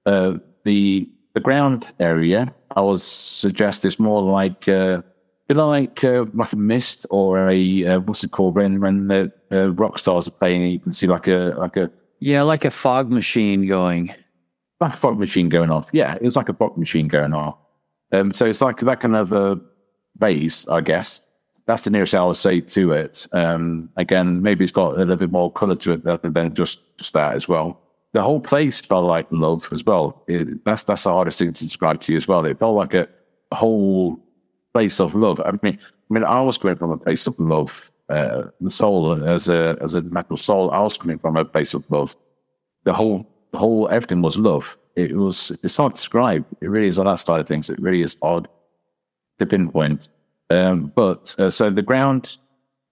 uh, 0.06 0.38
the 0.64 1.10
the 1.34 1.42
ground 1.42 1.88
area, 2.00 2.54
I 2.76 2.82
would 2.82 3.02
suggest, 3.02 3.84
is 3.84 4.00
more 4.00 4.22
like 4.22 4.68
uh, 4.70 5.02
like 5.50 6.04
uh, 6.04 6.26
like 6.34 6.54
a 6.54 6.56
mist 6.58 7.06
or 7.10 7.50
a 7.50 7.86
uh, 7.86 8.00
what's 8.00 8.24
it 8.24 8.32
called 8.32 8.56
when 8.56 8.80
when 8.82 9.08
the 9.08 9.32
uh, 9.52 9.70
rock 9.74 10.00
stars 10.00 10.28
are 10.28 10.32
playing. 10.32 10.64
You 10.72 10.80
can 10.80 10.94
see 10.94 11.08
like 11.08 11.28
a 11.28 11.54
like 11.58 11.78
a 11.78 11.92
Yeah, 12.20 12.42
like 12.42 12.66
a 12.66 12.72
fog 12.72 13.12
machine 13.12 13.68
going. 13.68 14.14
like 14.80 14.94
a 14.94 14.98
fog 14.98 15.20
machine 15.20 15.50
going 15.50 15.70
off. 15.70 15.90
Yeah, 15.94 16.16
it 16.16 16.24
was 16.24 16.36
like 16.36 16.50
a 16.50 16.54
fog 16.54 16.78
machine 16.78 17.08
going 17.08 17.34
off. 17.34 17.58
Um, 18.12 18.34
so 18.34 18.46
it's 18.46 18.62
like 18.62 18.80
that 18.80 19.00
kind 19.00 19.16
of 19.16 19.32
a 19.34 19.60
base, 20.18 20.68
I 20.68 20.82
guess. 20.82 21.22
That's 21.68 21.84
the 21.84 21.90
nearest 21.90 22.14
I 22.14 22.24
would 22.24 22.38
say 22.38 22.62
to 22.62 22.92
it. 22.94 23.26
Um, 23.32 23.90
again, 23.98 24.42
maybe 24.44 24.64
it's 24.64 24.72
got 24.72 24.94
a 24.94 24.98
little 25.00 25.16
bit 25.16 25.32
more 25.32 25.52
color 25.52 25.76
to 25.76 25.94
it 25.94 26.04
than 26.34 26.54
just 26.54 26.80
just 26.98 27.14
that 27.14 27.36
as 27.36 27.48
well. 27.48 27.82
The 28.14 28.22
whole 28.22 28.40
place 28.40 28.82
felt 28.82 29.06
like 29.06 29.28
love 29.32 29.68
as 29.72 29.84
well. 29.84 30.24
It, 30.28 30.64
that's 30.64 30.84
that's 30.84 31.04
the 31.04 31.12
hardest 31.12 31.38
thing 31.40 31.54
to 31.54 31.64
describe 31.64 32.02
to 32.02 32.14
you 32.14 32.18
as 32.18 32.28
well. 32.28 32.46
It 32.46 32.58
felt 32.60 32.76
like 32.76 32.94
a 32.94 33.08
whole 33.52 34.20
place 34.76 35.00
of 35.00 35.16
love. 35.16 35.40
I 35.40 35.52
mean, 35.64 35.80
I 35.82 36.14
mean, 36.14 36.26
I 36.26 36.42
was 36.42 36.58
coming 36.58 36.76
from 36.76 36.92
a 36.92 36.98
place 36.98 37.28
of 37.28 37.40
love. 37.40 37.92
Uh, 38.10 38.44
the 38.60 38.70
soul 38.70 39.24
as 39.36 39.48
a 39.48 39.78
as 39.82 39.94
a 39.94 40.02
metal 40.02 40.38
soul, 40.38 40.70
I 40.72 40.82
was 40.82 40.98
coming 40.98 41.18
from 41.18 41.38
a 41.38 41.46
place 41.46 41.74
of 41.74 41.90
love. 41.90 42.16
The 42.84 42.94
whole 42.94 43.26
the 43.52 43.58
whole 43.58 43.88
everything 43.88 44.22
was 44.22 44.38
love. 44.38 44.78
It 44.98 45.16
was 45.16 45.38
it's 45.64 45.78
hard 45.78 45.96
to 45.96 46.02
describe. 46.02 46.44
It 46.62 46.70
really 46.70 46.90
is 46.90 47.00
on 47.00 47.06
that 47.06 47.20
side 47.20 47.40
of 47.40 47.48
things. 47.48 47.70
It 47.70 47.80
really 47.80 48.02
is 48.02 48.18
odd 48.22 48.50
to 49.40 49.46
pinpoint. 49.46 50.10
Um, 50.50 50.92
but 50.94 51.34
uh, 51.40 51.50
so 51.50 51.70
the 51.70 51.82
ground, 51.82 52.38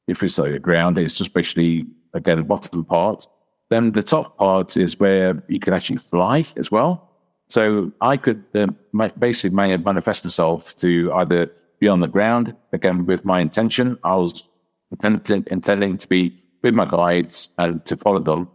if 0.08 0.22
we 0.22 0.30
say 0.30 0.52
the 0.52 0.60
ground, 0.60 0.98
it's 0.98 1.18
just 1.18 1.34
basically 1.34 1.86
again 2.14 2.38
the 2.38 2.44
bottom 2.44 2.86
part. 2.86 3.28
Then 3.70 3.92
the 3.92 4.04
top 4.04 4.38
part 4.38 4.78
is 4.78 5.00
where 5.00 5.44
you 5.50 5.60
can 5.60 5.74
actually 5.74 5.98
fly 5.98 6.46
as 6.56 6.72
well. 6.72 7.10
So 7.50 7.92
I 8.00 8.16
could 8.18 8.44
um, 8.56 8.78
basically 9.20 9.56
manifest 9.56 10.24
myself 10.24 10.76
to 10.78 11.12
either 11.14 11.52
be 11.84 11.90
on 11.90 12.00
the 12.00 12.08
ground 12.08 12.56
again 12.72 13.06
with 13.06 13.26
my 13.26 13.42
intention. 13.42 13.98
I 14.06 14.16
was 14.16 14.44
intending, 14.92 15.44
intending 15.52 15.98
to 15.98 16.08
be 16.08 16.22
with 16.64 16.74
my 16.74 16.86
guides 16.86 17.50
and 17.58 17.84
to 17.88 17.98
follow 17.98 18.20
them. 18.20 18.48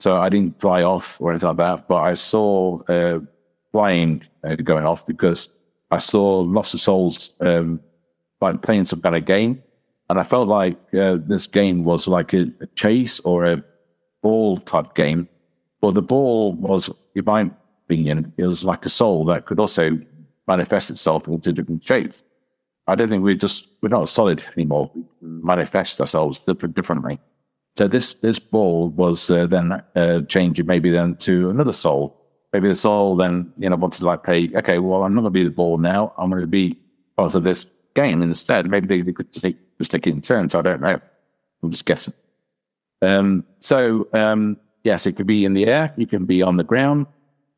So 0.00 0.16
I 0.16 0.28
didn't 0.28 0.60
fly 0.60 0.82
off 0.82 1.20
or 1.20 1.30
anything 1.30 1.50
like 1.50 1.58
that, 1.58 1.86
but 1.86 2.00
I 2.10 2.14
saw 2.14 2.82
uh, 2.94 3.20
flying 3.70 4.24
uh, 4.42 4.56
going 4.56 4.84
off 4.84 5.06
because 5.06 5.48
I 5.92 5.98
saw 5.98 6.40
lots 6.40 6.74
of 6.74 6.80
souls 6.80 7.34
um, 7.40 7.80
playing 8.40 8.86
some 8.86 9.00
kind 9.00 9.14
of 9.14 9.24
game, 9.26 9.62
and 10.10 10.18
I 10.18 10.24
felt 10.24 10.48
like 10.48 10.76
uh, 10.92 11.18
this 11.32 11.46
game 11.46 11.84
was 11.84 12.08
like 12.08 12.34
a, 12.34 12.50
a 12.60 12.66
chase 12.74 13.20
or 13.20 13.44
a 13.44 13.62
ball 14.22 14.58
type 14.58 14.96
game. 14.96 15.28
But 15.80 15.94
the 15.94 16.02
ball 16.02 16.54
was, 16.54 16.90
in 17.14 17.24
my 17.24 17.48
opinion, 17.84 18.32
it 18.36 18.46
was 18.46 18.64
like 18.64 18.84
a 18.84 18.88
soul 19.00 19.24
that 19.26 19.46
could 19.46 19.60
also 19.60 19.96
manifest 20.48 20.90
itself 20.90 21.28
into 21.28 21.52
different 21.52 21.84
shapes. 21.84 22.24
I 22.86 22.94
don't 22.94 23.08
think 23.08 23.22
we're 23.22 23.34
just 23.34 23.68
we're 23.80 23.88
not 23.88 24.08
solid 24.08 24.44
anymore. 24.56 24.90
We 24.94 25.04
manifest 25.20 26.00
ourselves 26.00 26.40
differently. 26.40 27.20
So 27.76 27.88
this 27.88 28.14
this 28.14 28.38
ball 28.38 28.90
was 28.90 29.30
uh, 29.30 29.46
then 29.46 29.82
uh, 29.94 30.22
changing 30.22 30.66
maybe 30.66 30.90
then 30.90 31.16
to 31.16 31.50
another 31.50 31.72
soul. 31.72 32.18
Maybe 32.52 32.68
the 32.68 32.76
soul 32.76 33.16
then 33.16 33.52
you 33.56 33.70
know 33.70 33.76
wanted 33.76 34.00
to 34.00 34.06
like 34.06 34.24
play. 34.24 34.50
Okay, 34.54 34.78
well 34.78 35.04
I'm 35.04 35.14
not 35.14 35.22
going 35.22 35.32
to 35.32 35.38
be 35.40 35.44
the 35.44 35.50
ball 35.50 35.78
now. 35.78 36.12
I'm 36.18 36.28
going 36.28 36.42
to 36.42 36.46
be 36.46 36.78
part 37.16 37.34
of 37.34 37.44
this 37.44 37.66
game 37.94 38.22
instead. 38.22 38.68
Maybe 38.68 39.02
they 39.02 39.12
could 39.12 39.32
just 39.32 39.44
take, 39.44 39.56
just 39.78 39.90
take 39.90 40.06
it 40.06 40.10
in 40.10 40.20
turns. 40.20 40.54
I 40.54 40.62
don't 40.62 40.80
know. 40.80 41.00
I'm 41.62 41.70
just 41.70 41.84
guessing. 41.84 42.14
Um, 43.00 43.44
so 43.60 44.08
um, 44.12 44.58
yes, 44.84 45.06
it 45.06 45.12
could 45.12 45.26
be 45.26 45.44
in 45.44 45.54
the 45.54 45.66
air. 45.66 45.92
You 45.96 46.06
can 46.06 46.24
be 46.24 46.42
on 46.42 46.56
the 46.56 46.64
ground. 46.64 47.06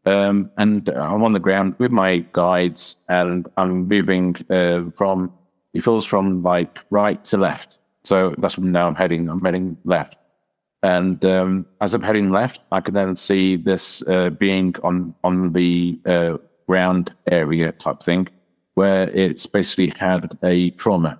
Um, 0.06 0.50
and 0.58 0.88
I'm 0.90 1.22
on 1.24 1.32
the 1.32 1.40
ground 1.40 1.74
with 1.78 1.90
my 1.90 2.24
guides, 2.32 2.96
and 3.08 3.46
I'm 3.56 3.88
moving 3.88 4.36
uh, 4.50 4.90
from. 4.96 5.32
It 5.72 5.82
feels 5.82 6.04
from 6.04 6.42
like 6.42 6.78
right 6.90 7.24
to 7.24 7.36
left. 7.36 7.78
So 8.04 8.34
that's 8.38 8.58
when 8.58 8.70
now 8.70 8.86
I'm 8.86 8.94
heading. 8.94 9.28
I'm 9.28 9.40
heading 9.40 9.76
left, 9.84 10.16
and 10.82 11.24
um, 11.24 11.66
as 11.80 11.94
I'm 11.94 12.02
heading 12.02 12.30
left, 12.30 12.60
I 12.70 12.80
can 12.80 12.94
then 12.94 13.16
see 13.16 13.56
this 13.56 14.02
uh, 14.06 14.30
being 14.30 14.74
on 14.82 15.14
on 15.24 15.52
the 15.52 15.98
uh, 16.04 16.36
ground 16.66 17.14
area 17.30 17.72
type 17.72 18.02
thing, 18.02 18.28
where 18.74 19.08
it's 19.10 19.46
basically 19.46 19.92
had 19.96 20.36
a 20.42 20.70
trauma. 20.72 21.18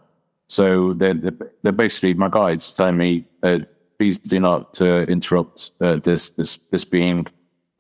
So 0.48 0.92
they're, 0.92 1.14
they're, 1.14 1.50
they're 1.62 1.72
basically 1.72 2.14
my 2.14 2.28
guides 2.28 2.74
telling 2.76 2.98
me, 2.98 3.24
uh, 3.42 3.60
please 3.98 4.18
do 4.18 4.40
not 4.40 4.80
uh, 4.80 5.02
interrupt 5.02 5.70
uh, 5.80 5.96
this 5.96 6.30
this 6.30 6.58
this 6.70 6.84
being. 6.84 7.26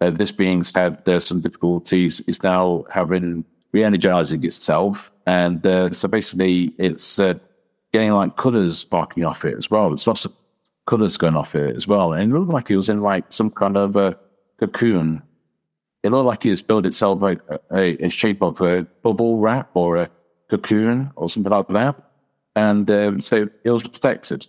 Uh, 0.00 0.10
this 0.10 0.32
being's 0.32 0.72
had 0.74 1.06
uh, 1.08 1.20
some 1.20 1.40
difficulties. 1.40 2.20
It's 2.26 2.42
now 2.42 2.84
having 2.90 3.44
re-energizing 3.72 4.44
itself, 4.44 5.12
and 5.26 5.66
uh, 5.66 5.92
so 5.92 6.08
basically 6.08 6.74
it's 6.78 7.18
uh, 7.18 7.34
getting 7.92 8.12
like 8.12 8.36
colors 8.36 8.78
sparking 8.78 9.24
off 9.24 9.44
it 9.44 9.56
as 9.56 9.70
well. 9.70 9.88
There's 9.88 10.06
lots 10.06 10.24
of 10.24 10.32
colors 10.86 11.16
going 11.16 11.36
off 11.36 11.54
it 11.54 11.76
as 11.76 11.86
well, 11.86 12.12
and 12.12 12.30
it 12.30 12.34
looked 12.34 12.52
like 12.52 12.70
it 12.70 12.76
was 12.76 12.88
in 12.88 13.00
like 13.00 13.24
some 13.30 13.50
kind 13.50 13.76
of 13.76 13.96
a 13.96 14.18
cocoon. 14.58 15.22
It 16.02 16.10
looked 16.10 16.26
like 16.26 16.44
it 16.44 16.50
was 16.50 16.62
built 16.62 16.86
itself 16.86 17.22
like 17.22 17.40
a, 17.70 18.04
a 18.04 18.08
shape 18.10 18.42
of 18.42 18.60
a 18.60 18.82
bubble 19.02 19.38
wrap 19.38 19.70
or 19.74 19.96
a 19.96 20.10
cocoon 20.50 21.10
or 21.16 21.28
something 21.28 21.50
like 21.50 21.68
that, 21.68 21.96
and 22.56 22.90
um, 22.90 23.20
so 23.20 23.48
it 23.64 23.70
was 23.70 23.82
protected. 23.82 24.46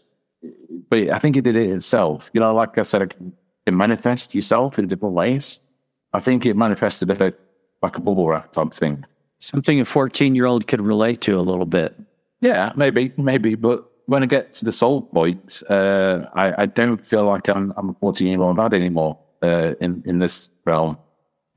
But 0.89 1.09
I 1.09 1.19
think 1.19 1.37
it 1.37 1.43
did 1.43 1.55
it 1.55 1.69
itself. 1.69 2.29
You 2.33 2.41
know, 2.41 2.53
like 2.53 2.77
I 2.77 2.83
said, 2.83 3.15
it 3.65 3.73
manifests 3.73 4.35
yourself 4.35 4.77
in 4.79 4.87
different 4.87 5.15
ways. 5.15 5.59
I 6.13 6.19
think 6.19 6.45
it 6.45 6.55
manifested 6.55 7.09
a 7.09 7.15
bit 7.15 7.39
like 7.81 7.97
a 7.97 8.01
bubble 8.01 8.27
wrap 8.27 8.51
type 8.51 8.73
thing. 8.73 9.05
Something 9.39 9.79
a 9.79 9.85
14 9.85 10.35
year 10.35 10.45
old 10.45 10.67
could 10.67 10.81
relate 10.81 11.21
to 11.21 11.37
a 11.37 11.41
little 11.41 11.65
bit. 11.65 11.95
Yeah, 12.41 12.71
maybe, 12.75 13.11
maybe. 13.17 13.55
But 13.55 13.85
when 14.05 14.23
I 14.23 14.27
get 14.27 14.53
to 14.53 14.65
the 14.65 14.71
soul 14.71 15.01
point, 15.01 15.61
uh, 15.69 16.25
I, 16.33 16.63
I 16.63 16.65
don't 16.67 17.05
feel 17.05 17.25
like 17.25 17.49
I'm, 17.49 17.73
I'm 17.77 17.89
a 17.89 17.93
14 17.95 18.27
year 18.27 18.41
old 18.41 18.57
lad 18.57 18.73
anymore 18.73 19.17
uh, 19.41 19.73
in, 19.81 20.03
in 20.05 20.19
this 20.19 20.51
realm. 20.65 20.97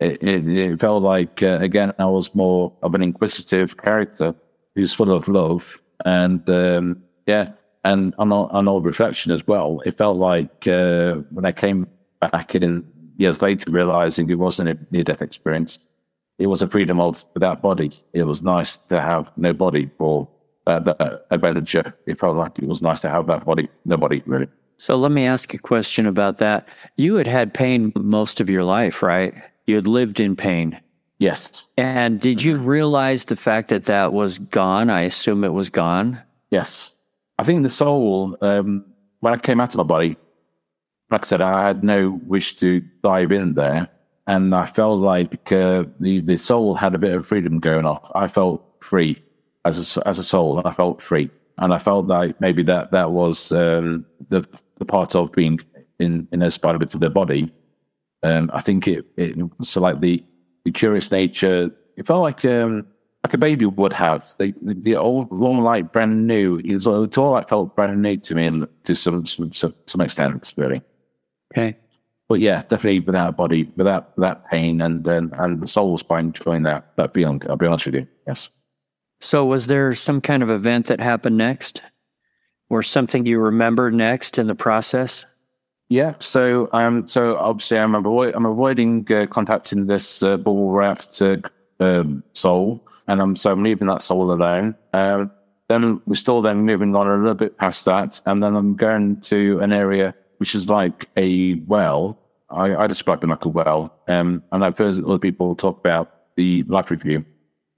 It, 0.00 0.22
it, 0.22 0.48
it 0.48 0.80
felt 0.80 1.02
like, 1.02 1.42
uh, 1.42 1.58
again, 1.60 1.92
I 1.98 2.06
was 2.06 2.34
more 2.34 2.72
of 2.82 2.94
an 2.94 3.02
inquisitive 3.02 3.76
character 3.76 4.34
who's 4.74 4.94
full 4.94 5.10
of 5.10 5.28
love. 5.28 5.80
And 6.04 6.48
um, 6.48 7.02
yeah, 7.26 7.50
and 7.84 8.14
on, 8.18 8.32
on 8.32 8.68
all 8.68 8.80
reflection 8.80 9.32
as 9.32 9.46
well, 9.46 9.80
it 9.84 9.98
felt 9.98 10.16
like 10.16 10.66
uh, 10.66 11.14
when 11.30 11.44
I 11.44 11.52
came 11.52 11.86
back 12.20 12.54
in 12.54 12.86
years 13.16 13.42
later, 13.42 13.70
realizing 13.70 14.30
it 14.30 14.38
wasn't 14.38 14.68
a 14.68 14.78
near 14.90 15.04
death 15.04 15.22
experience, 15.22 15.78
it 16.38 16.46
was 16.46 16.62
a 16.62 16.68
freedom 16.68 17.00
of 17.00 17.24
without 17.34 17.62
body. 17.62 17.92
It 18.12 18.24
was 18.24 18.42
nice 18.42 18.76
to 18.76 19.00
have 19.00 19.30
no 19.36 19.52
body 19.52 19.90
for 19.98 20.28
uh, 20.66 20.78
that 20.80 21.26
adventure. 21.30 21.94
It 22.06 22.18
felt 22.18 22.36
like 22.36 22.58
it 22.58 22.68
was 22.68 22.82
nice 22.82 23.00
to 23.00 23.08
have 23.08 23.26
that 23.26 23.44
body, 23.44 23.68
no 23.84 23.96
body 23.96 24.22
really. 24.26 24.48
So 24.76 24.96
let 24.96 25.10
me 25.10 25.26
ask 25.26 25.52
a 25.54 25.58
question 25.58 26.06
about 26.06 26.36
that. 26.36 26.68
You 26.96 27.16
had 27.16 27.26
had 27.26 27.52
pain 27.52 27.92
most 27.96 28.40
of 28.40 28.48
your 28.48 28.62
life, 28.62 29.02
right? 29.02 29.34
You 29.66 29.74
had 29.74 29.88
lived 29.88 30.20
in 30.20 30.36
pain. 30.36 30.80
Yes. 31.18 31.64
And 31.76 32.20
did 32.20 32.44
you 32.44 32.56
realize 32.56 33.24
the 33.24 33.34
fact 33.34 33.70
that 33.70 33.86
that 33.86 34.12
was 34.12 34.38
gone? 34.38 34.88
I 34.88 35.02
assume 35.02 35.42
it 35.42 35.52
was 35.52 35.68
gone. 35.68 36.22
Yes. 36.50 36.92
I 37.40 37.44
think 37.44 37.64
the 37.64 37.70
soul, 37.70 38.36
um, 38.40 38.84
when 39.18 39.34
I 39.34 39.36
came 39.36 39.60
out 39.60 39.74
of 39.74 39.78
my 39.78 39.82
body, 39.82 40.16
like 41.10 41.24
I 41.24 41.26
said, 41.26 41.40
I 41.40 41.66
had 41.66 41.82
no 41.82 42.20
wish 42.26 42.54
to 42.56 42.80
dive 43.02 43.32
in 43.32 43.54
there. 43.54 43.88
And 44.26 44.54
I 44.54 44.66
felt 44.66 45.00
like 45.00 45.50
uh, 45.50 45.84
the, 46.00 46.20
the 46.20 46.36
soul 46.36 46.74
had 46.74 46.94
a 46.94 46.98
bit 46.98 47.14
of 47.14 47.26
freedom 47.26 47.60
going 47.60 47.86
off. 47.86 48.10
I 48.14 48.28
felt 48.28 48.62
free 48.80 49.22
as 49.64 49.96
a, 49.96 50.06
as 50.06 50.18
a 50.18 50.24
soul. 50.24 50.60
I 50.66 50.74
felt 50.74 51.00
free. 51.00 51.30
And 51.56 51.72
I 51.72 51.78
felt 51.78 52.06
like 52.06 52.38
maybe 52.40 52.62
that, 52.64 52.92
that 52.92 53.10
was 53.10 53.50
um, 53.52 54.04
the, 54.28 54.46
the 54.76 54.84
part 54.84 55.14
of 55.14 55.32
being 55.32 55.60
in, 55.98 56.28
in 56.30 56.42
a 56.42 56.50
spider 56.50 56.82
of 56.82 56.90
the 56.90 57.10
body. 57.10 57.52
Um, 58.22 58.50
I 58.52 58.60
think 58.60 58.86
it, 58.86 59.06
it 59.16 59.36
so 59.62 59.80
like 59.80 60.00
the, 60.00 60.22
the 60.64 60.72
curious 60.72 61.10
nature, 61.10 61.70
it 61.96 62.06
felt 62.06 62.20
like 62.20 62.44
um, 62.44 62.86
like 63.24 63.32
a 63.32 63.38
baby 63.38 63.64
would 63.64 63.94
have. 63.94 64.30
The, 64.38 64.54
the, 64.60 64.96
old, 64.96 65.32
long, 65.32 65.62
like 65.62 65.90
brand 65.90 66.26
new. 66.26 66.60
All, 66.86 67.04
it's 67.04 67.16
all 67.16 67.30
like 67.30 67.48
felt 67.48 67.74
brand 67.74 68.02
new 68.02 68.18
to 68.18 68.34
me 68.34 68.66
to 68.84 68.94
some, 68.94 69.24
some, 69.24 69.74
some 69.86 70.00
extent, 70.02 70.52
really. 70.56 70.82
Okay. 71.52 71.76
But 72.28 72.40
yeah, 72.40 72.62
definitely 72.68 73.00
without 73.00 73.36
body, 73.36 73.70
without 73.76 74.14
that 74.16 74.46
pain, 74.48 74.82
and 74.82 75.06
and, 75.06 75.32
and 75.38 75.62
the 75.62 75.66
soul 75.66 75.98
by 76.06 76.20
enjoying 76.20 76.64
that 76.64 76.94
that 76.96 77.14
feeling. 77.14 77.42
I'll 77.48 77.56
be 77.56 77.66
honest 77.66 77.86
with 77.86 77.94
you. 77.94 78.06
Yes. 78.26 78.50
So, 79.20 79.44
was 79.46 79.66
there 79.66 79.94
some 79.94 80.20
kind 80.20 80.42
of 80.42 80.50
event 80.50 80.86
that 80.86 81.00
happened 81.00 81.38
next, 81.38 81.82
or 82.68 82.82
something 82.82 83.24
you 83.24 83.40
remember 83.40 83.90
next 83.90 84.38
in 84.38 84.46
the 84.46 84.54
process? 84.54 85.24
Yeah. 85.88 86.14
So, 86.18 86.68
um, 86.72 87.08
so 87.08 87.36
obviously, 87.38 87.78
I'm 87.78 87.94
avoid, 87.94 88.34
I'm 88.34 88.44
avoiding 88.44 89.10
uh, 89.10 89.26
contacting 89.26 89.86
this 89.86 90.22
uh, 90.22 90.36
bubble 90.36 90.70
wrapped 90.70 91.22
uh, 91.22 91.38
um, 91.80 92.22
soul, 92.34 92.86
and 93.06 93.22
I'm 93.22 93.36
so 93.36 93.52
I'm 93.52 93.62
leaving 93.62 93.88
that 93.88 94.02
soul 94.02 94.30
alone. 94.30 94.76
Um, 94.92 95.30
then 95.68 96.00
we're 96.06 96.14
still 96.14 96.42
then 96.42 96.58
moving 96.58 96.94
on 96.94 97.06
a 97.06 97.16
little 97.16 97.34
bit 97.34 97.56
past 97.56 97.86
that, 97.86 98.20
and 98.26 98.42
then 98.42 98.54
I'm 98.54 98.76
going 98.76 99.20
to 99.22 99.60
an 99.60 99.72
area 99.72 100.14
which 100.38 100.54
is 100.54 100.68
like 100.68 101.08
a 101.16 101.54
well. 101.66 102.18
I, 102.50 102.74
I 102.74 102.86
describe 102.86 103.22
it 103.22 103.28
like 103.28 103.44
a 103.44 103.48
well, 103.48 103.92
um, 104.08 104.42
and 104.52 104.64
I've 104.64 104.78
heard 104.78 104.98
other 105.04 105.18
people 105.18 105.54
talk 105.54 105.78
about 105.78 106.10
the 106.36 106.62
life 106.64 106.90
review, 106.90 107.24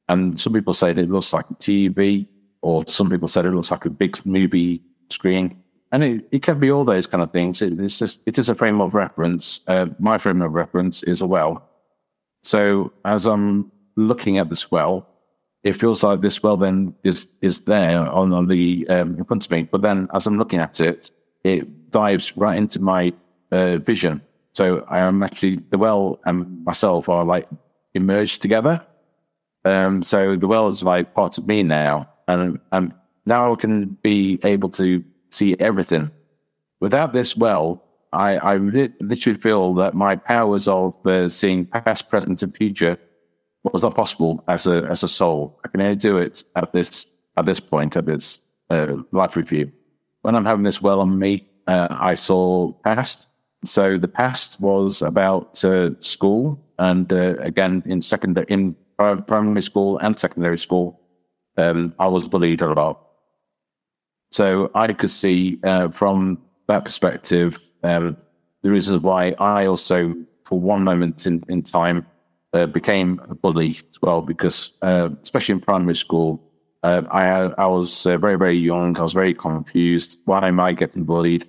and 0.09 0.41
some 0.41 0.53
people 0.53 0.73
say 0.73 0.91
it 0.91 1.11
looks 1.11 1.33
like 1.33 1.47
a 1.51 1.55
TV. 1.55 2.27
or 2.63 2.85
some 2.87 3.09
people 3.11 3.29
said 3.29 3.47
it 3.47 3.51
looks 3.53 3.71
like 3.71 3.85
a 3.85 3.91
big 3.91 4.25
movie 4.25 4.83
screen. 5.09 5.57
And 5.93 6.05
it, 6.05 6.29
it 6.31 6.43
can 6.43 6.61
be 6.61 6.71
all 6.71 6.85
those 6.85 7.07
kind 7.07 7.23
of 7.23 7.33
things. 7.33 7.63
It, 7.63 7.79
it's 7.81 7.99
just, 7.99 8.21
it 8.27 8.39
is 8.39 8.49
a 8.49 8.55
frame 8.55 8.81
of 8.81 8.95
reference. 8.95 9.61
Uh, 9.67 9.87
my 9.99 10.19
frame 10.19 10.43
of 10.43 10.53
reference 10.53 11.03
is 11.03 11.21
a 11.21 11.27
well. 11.27 11.69
So 12.43 12.93
as 13.05 13.27
I'm 13.27 13.73
looking 13.97 14.39
at 14.39 14.49
this 14.49 14.71
well, 14.71 15.07
it 15.63 15.75
feels 15.75 16.03
like 16.03 16.21
this 16.23 16.43
well 16.43 16.57
then 16.57 16.95
is 17.05 17.29
is 17.43 17.61
there 17.61 17.99
on, 17.99 18.33
on 18.33 18.47
the 18.47 18.89
um, 18.89 19.19
in 19.19 19.25
front 19.25 19.45
of 19.45 19.51
me. 19.51 19.65
But 19.65 19.83
then 19.83 20.09
as 20.15 20.27
I'm 20.27 20.39
looking 20.39 20.59
at 20.59 20.81
it, 20.81 21.11
it 21.45 21.69
dives 21.91 22.37
right 22.37 22.57
into 22.57 22.81
my 22.81 23.13
uh, 23.53 23.79
vision. 23.79 24.23
So 24.53 24.85
I 24.89 24.99
am 25.01 25.23
actually 25.23 25.57
the 25.71 25.79
well 25.79 26.21
and 26.25 26.65
myself 26.65 27.09
are 27.09 27.25
like 27.25 27.47
emerged 27.95 28.43
together. 28.43 28.85
Um, 29.65 30.03
so 30.03 30.37
the 30.37 30.47
well 30.47 30.69
is 30.69 30.83
like 30.83 31.15
part 31.15 31.39
of 31.39 31.47
me 31.47 31.63
now, 31.63 32.09
and 32.29 32.59
and 32.73 32.95
now 33.27 33.53
I 33.53 33.57
can 33.57 33.99
be 34.03 34.39
able 34.43 34.71
to 34.71 35.05
see 35.31 35.57
everything. 35.59 36.11
Without 36.81 37.13
this 37.13 37.37
well, 37.37 37.85
I 38.13 38.37
I 38.37 38.57
literally 38.57 39.39
feel 39.39 39.75
that 39.75 39.95
my 39.95 40.17
powers 40.17 40.67
of 40.67 40.95
uh, 41.07 41.29
seeing 41.29 41.67
past, 41.67 42.09
present, 42.09 42.43
and 42.43 42.57
future 42.57 42.99
was 43.63 43.83
not 43.83 43.95
possible 43.95 44.43
as 44.49 44.67
a 44.67 44.87
as 44.91 45.03
a 45.03 45.09
soul. 45.09 45.61
I 45.65 45.69
can 45.69 45.83
only 45.83 45.97
do 45.97 46.17
it 46.17 46.43
at 46.57 46.73
this 46.73 47.07
at 47.37 47.45
this 47.45 47.61
point 47.61 47.97
at 47.97 48.07
this 48.07 48.39
uh, 48.71 48.97
life 49.13 49.37
review. 49.37 49.71
When 50.23 50.35
I'm 50.35 50.47
having 50.47 50.65
this 50.65 50.83
well 50.83 51.01
on 51.01 51.19
me, 51.19 51.50
uh, 51.67 51.89
I 51.91 52.15
saw 52.15 52.73
past. 52.85 53.29
So 53.65 53.99
the 53.99 54.09
past 54.09 54.61
was 54.61 55.03
about 55.03 55.63
uh, 55.65 55.91
school, 56.01 56.59
and 56.79 57.13
uh, 57.13 57.37
again 57.39 57.83
in 57.87 58.01
secondary 58.01 58.47
in 58.49 58.75
primary 59.27 59.63
school 59.63 59.99
and 59.99 60.19
secondary 60.19 60.59
school, 60.59 61.01
um, 61.57 61.95
I 61.99 62.07
was 62.07 62.29
bullied 62.29 62.63
a 62.63 62.73
lot. 62.73 63.01
So 64.31 64.71
I 64.75 64.93
could 64.93 65.11
see 65.11 65.59
uh, 65.65 65.89
from 65.89 66.39
that 66.69 66.85
perspective 66.85 67.59
um, 67.83 68.17
the 68.63 68.71
reasons 68.71 69.01
why 69.01 69.35
I 69.39 69.67
also, 69.67 70.15
for 70.45 70.61
one 70.61 70.85
moment 70.85 71.27
in, 71.27 71.43
in 71.49 71.63
time, 71.63 72.07
uh, 72.53 72.67
became 72.67 73.21
a 73.29 73.35
bully 73.35 73.71
as 73.71 74.03
well, 74.03 74.23
because 74.23 74.73
uh, 74.83 75.09
especially 75.23 75.55
in 75.55 75.61
primary 75.61 75.97
school, 75.97 76.43
uh, 76.83 77.03
I 77.11 77.27
I 77.63 77.67
was 77.67 78.07
uh, 78.07 78.19
very 78.19 78.37
very 78.37 78.59
young. 78.59 78.97
I 78.99 79.03
was 79.03 79.13
very 79.13 79.35
confused. 79.35 80.19
Why 80.25 80.49
am 80.49 80.61
I 80.61 80.73
getting 80.73 81.05
bullied? 81.05 81.49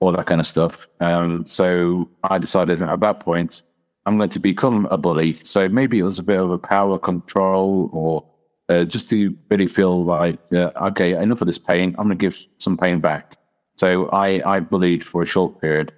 All 0.00 0.12
that 0.12 0.26
kind 0.26 0.40
of 0.40 0.46
stuff. 0.46 0.88
Um, 1.00 1.46
so 1.46 2.08
I 2.24 2.38
decided 2.38 2.82
at 2.82 3.00
that 3.00 3.20
point 3.20 3.62
I'm 4.06 4.16
going 4.18 4.30
to 4.30 4.38
become 4.38 4.86
a 4.90 4.98
bully. 4.98 5.38
So 5.44 5.68
maybe 5.68 5.98
it 5.98 6.02
was 6.02 6.18
a 6.18 6.22
bit 6.22 6.38
of 6.38 6.50
a 6.50 6.58
power 6.58 6.98
control 6.98 7.88
or 7.92 8.24
uh, 8.68 8.84
just 8.84 9.08
to 9.10 9.36
really 9.50 9.66
feel 9.66 10.04
like, 10.04 10.38
uh, 10.52 10.70
okay, 10.82 11.14
enough 11.14 11.40
of 11.40 11.46
this 11.46 11.58
pain. 11.58 11.94
I'm 11.98 12.06
going 12.06 12.18
to 12.18 12.22
give 12.22 12.38
some 12.58 12.76
pain 12.76 13.00
back. 13.00 13.36
So 13.76 14.08
I, 14.08 14.56
I 14.56 14.60
bullied 14.60 15.04
for 15.04 15.22
a 15.22 15.26
short 15.26 15.60
period. 15.60 15.92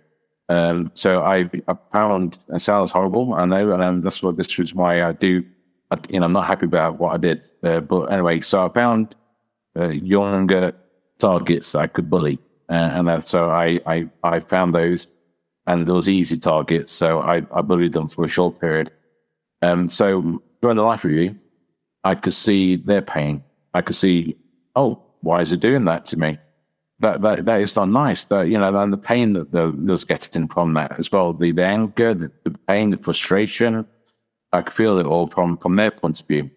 Um, 0.49 0.91
so 0.95 1.23
I, 1.23 1.51
I 1.67 1.77
found 1.93 2.39
it 2.55 2.61
sounds 2.61 2.93
horrible, 2.93 3.35
I 3.35 3.45
know, 3.47 3.73
and 3.73 3.83
um, 3.83 4.01
that's 4.01 4.23
what 4.23 4.37
this 4.37 4.57
is 4.59 4.75
why 4.75 5.03
I 5.03 5.13
do. 5.13 5.45
You 6.09 6.21
know, 6.21 6.27
I'm 6.27 6.33
not 6.33 6.47
happy 6.47 6.67
about 6.67 6.99
what 6.99 7.15
I 7.15 7.17
did. 7.17 7.51
Uh, 7.63 7.81
but 7.81 8.07
anyway, 8.07 8.41
so 8.41 8.67
I 8.67 8.69
found 8.71 9.15
uh, 9.79 9.89
younger 9.89 10.73
targets 11.19 11.73
that 11.73 11.79
I 11.79 11.87
could 11.87 12.11
bully, 12.11 12.39
and 12.69 13.09
that, 13.09 13.23
so 13.23 13.51
I, 13.51 13.81
I 13.87 14.09
I 14.23 14.41
found 14.41 14.75
those 14.75 15.09
and 15.67 15.87
those 15.87 16.09
easy 16.09 16.37
targets. 16.37 16.93
So 16.93 17.21
I, 17.21 17.43
I 17.53 17.61
bullied 17.61 17.93
them 17.93 18.09
for 18.09 18.25
a 18.25 18.29
short 18.29 18.61
period. 18.61 18.91
Um, 19.63 19.89
so 19.89 20.43
during 20.63 20.77
the 20.77 20.83
life 20.83 21.05
review, 21.05 21.37
I 22.05 22.15
could 22.15 22.35
see 22.35 22.77
their 22.77 23.03
pain. 23.03 23.43
I 23.75 23.83
could 23.83 23.97
see, 23.97 24.37
oh, 24.77 25.03
why 25.23 25.41
is 25.41 25.53
it 25.53 25.61
doing 25.61 25.85
that 25.87 26.05
to 26.07 26.19
me? 26.19 26.39
That 27.01 27.21
that, 27.23 27.45
that 27.45 27.61
is 27.61 27.77
not 27.77 27.89
nice. 27.89 28.25
That 28.25 28.43
you 28.43 28.59
know, 28.59 28.77
and 28.77 28.93
the 28.93 28.97
pain 28.97 29.33
that 29.35 29.53
the, 29.53 29.71
was 29.71 30.05
getting 30.05 30.49
from 30.49 30.75
that 30.75 30.99
as 30.99 31.11
well, 31.11 31.33
the, 31.33 31.53
the 31.53 31.65
anger, 31.65 32.15
the, 32.15 32.31
the, 32.45 32.51
pain, 32.67 32.91
the 32.91 32.97
frustration. 32.97 33.87
I 34.53 34.63
could 34.63 34.75
feel 34.75 34.99
it 34.99 35.07
all 35.07 35.27
from 35.27 35.57
from 35.59 35.77
their 35.77 35.91
point 35.91 36.21
of 36.21 36.27
view. 36.27 36.51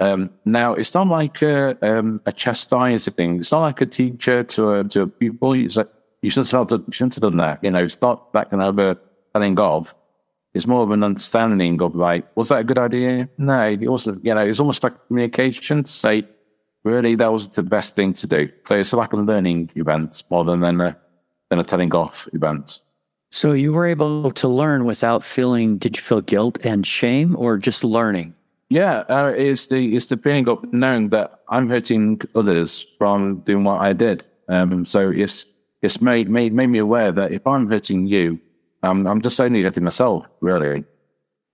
Um, 0.00 0.30
now, 0.46 0.72
it's 0.72 0.94
not 0.94 1.08
like 1.08 1.42
a, 1.42 1.76
um, 1.86 2.20
a 2.24 2.32
chastising. 2.32 3.14
Thing. 3.14 3.38
It's 3.38 3.52
not 3.52 3.60
like 3.60 3.80
a 3.82 3.86
teacher 3.86 4.42
to 4.42 4.72
a 4.72 4.84
to 4.84 5.02
a 5.02 5.06
pupil. 5.06 5.52
It's 5.52 5.76
like 5.76 5.90
you 6.22 6.30
shouldn't 6.30 6.50
have, 6.50 6.68
done, 6.68 6.90
shouldn't 6.90 7.14
have 7.14 7.22
done 7.22 7.36
that. 7.38 7.62
You 7.62 7.70
know, 7.70 7.84
it's 7.84 8.00
not 8.00 8.32
that 8.32 8.50
kind 8.50 8.62
of 8.62 8.78
a 8.78 8.98
telling 9.34 9.58
of. 9.58 9.94
It's 10.52 10.66
more 10.66 10.82
of 10.82 10.90
an 10.90 11.04
understanding 11.04 11.80
of 11.80 11.94
like, 11.94 12.26
was 12.36 12.48
that 12.48 12.60
a 12.60 12.64
good 12.64 12.78
idea? 12.78 13.28
No, 13.38 13.70
it 13.70 13.86
also, 13.86 14.18
you 14.22 14.34
know, 14.34 14.44
it's 14.44 14.58
almost 14.58 14.82
like 14.82 15.06
communication 15.06 15.84
to 15.84 15.90
say, 15.90 16.26
really, 16.82 17.14
that 17.14 17.32
was 17.32 17.48
the 17.48 17.62
best 17.62 17.94
thing 17.94 18.12
to 18.14 18.26
do. 18.26 18.48
So 18.66 18.76
it's 18.76 18.92
like 18.92 19.12
a 19.12 19.16
learning 19.16 19.70
event 19.76 20.24
more 20.28 20.44
than, 20.44 20.60
than, 20.60 20.80
a, 20.80 20.96
than 21.50 21.60
a 21.60 21.62
telling 21.62 21.94
off 21.94 22.28
event. 22.32 22.80
So 23.30 23.52
you 23.52 23.72
were 23.72 23.86
able 23.86 24.30
to 24.32 24.48
learn 24.48 24.84
without 24.84 25.22
feeling, 25.22 25.78
did 25.78 25.96
you 25.96 26.02
feel 26.02 26.20
guilt 26.20 26.58
and 26.64 26.86
shame 26.86 27.36
or 27.36 27.56
just 27.56 27.84
learning? 27.84 28.34
Yeah, 28.68 29.04
uh, 29.08 29.32
it's 29.36 29.66
the 29.66 29.96
it's 29.96 30.06
the 30.06 30.16
feeling 30.16 30.48
of 30.48 30.64
knowing 30.72 31.08
that 31.10 31.40
I'm 31.48 31.68
hurting 31.68 32.20
others 32.34 32.86
from 32.98 33.40
doing 33.40 33.64
what 33.64 33.80
I 33.80 33.92
did. 33.92 34.24
Um, 34.48 34.84
so 34.84 35.10
it's 35.10 35.46
it's 35.82 36.00
made, 36.00 36.28
made, 36.28 36.52
made 36.52 36.68
me 36.68 36.78
aware 36.78 37.10
that 37.10 37.32
if 37.32 37.46
I'm 37.46 37.68
hurting 37.68 38.06
you, 38.06 38.38
um, 38.82 39.06
I'm 39.06 39.20
just 39.20 39.40
only 39.40 39.62
hurting 39.62 39.84
myself, 39.84 40.26
really. 40.40 40.84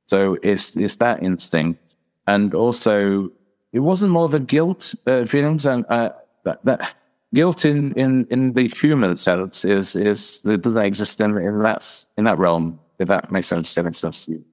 So 0.06 0.36
it's, 0.42 0.76
it's 0.76 0.96
that 0.96 1.22
instinct. 1.22 1.96
And 2.26 2.54
also, 2.54 3.30
it 3.72 3.80
wasn't 3.80 4.12
more 4.12 4.24
of 4.24 4.34
a 4.34 4.40
guilt 4.40 4.94
uh, 5.06 5.24
feelings 5.24 5.64
and 5.64 5.84
uh, 5.88 6.10
that, 6.44 6.64
that 6.64 6.94
guilt 7.36 7.66
in, 7.66 7.92
in, 7.92 8.26
in 8.30 8.54
the 8.54 8.66
human 8.66 9.14
sense 9.14 9.64
is, 9.64 9.94
is, 9.94 10.40
it 10.46 10.62
doesn't 10.62 10.82
exist 10.82 11.20
in, 11.20 11.36
in 11.36 11.62
that, 11.62 12.04
in 12.16 12.24
that 12.24 12.38
realm, 12.38 12.80
if 12.98 13.08
that 13.08 13.30
makes 13.30 13.46
sense, 13.46 13.68
sense 13.68 14.24
to 14.24 14.32
you. 14.32 14.44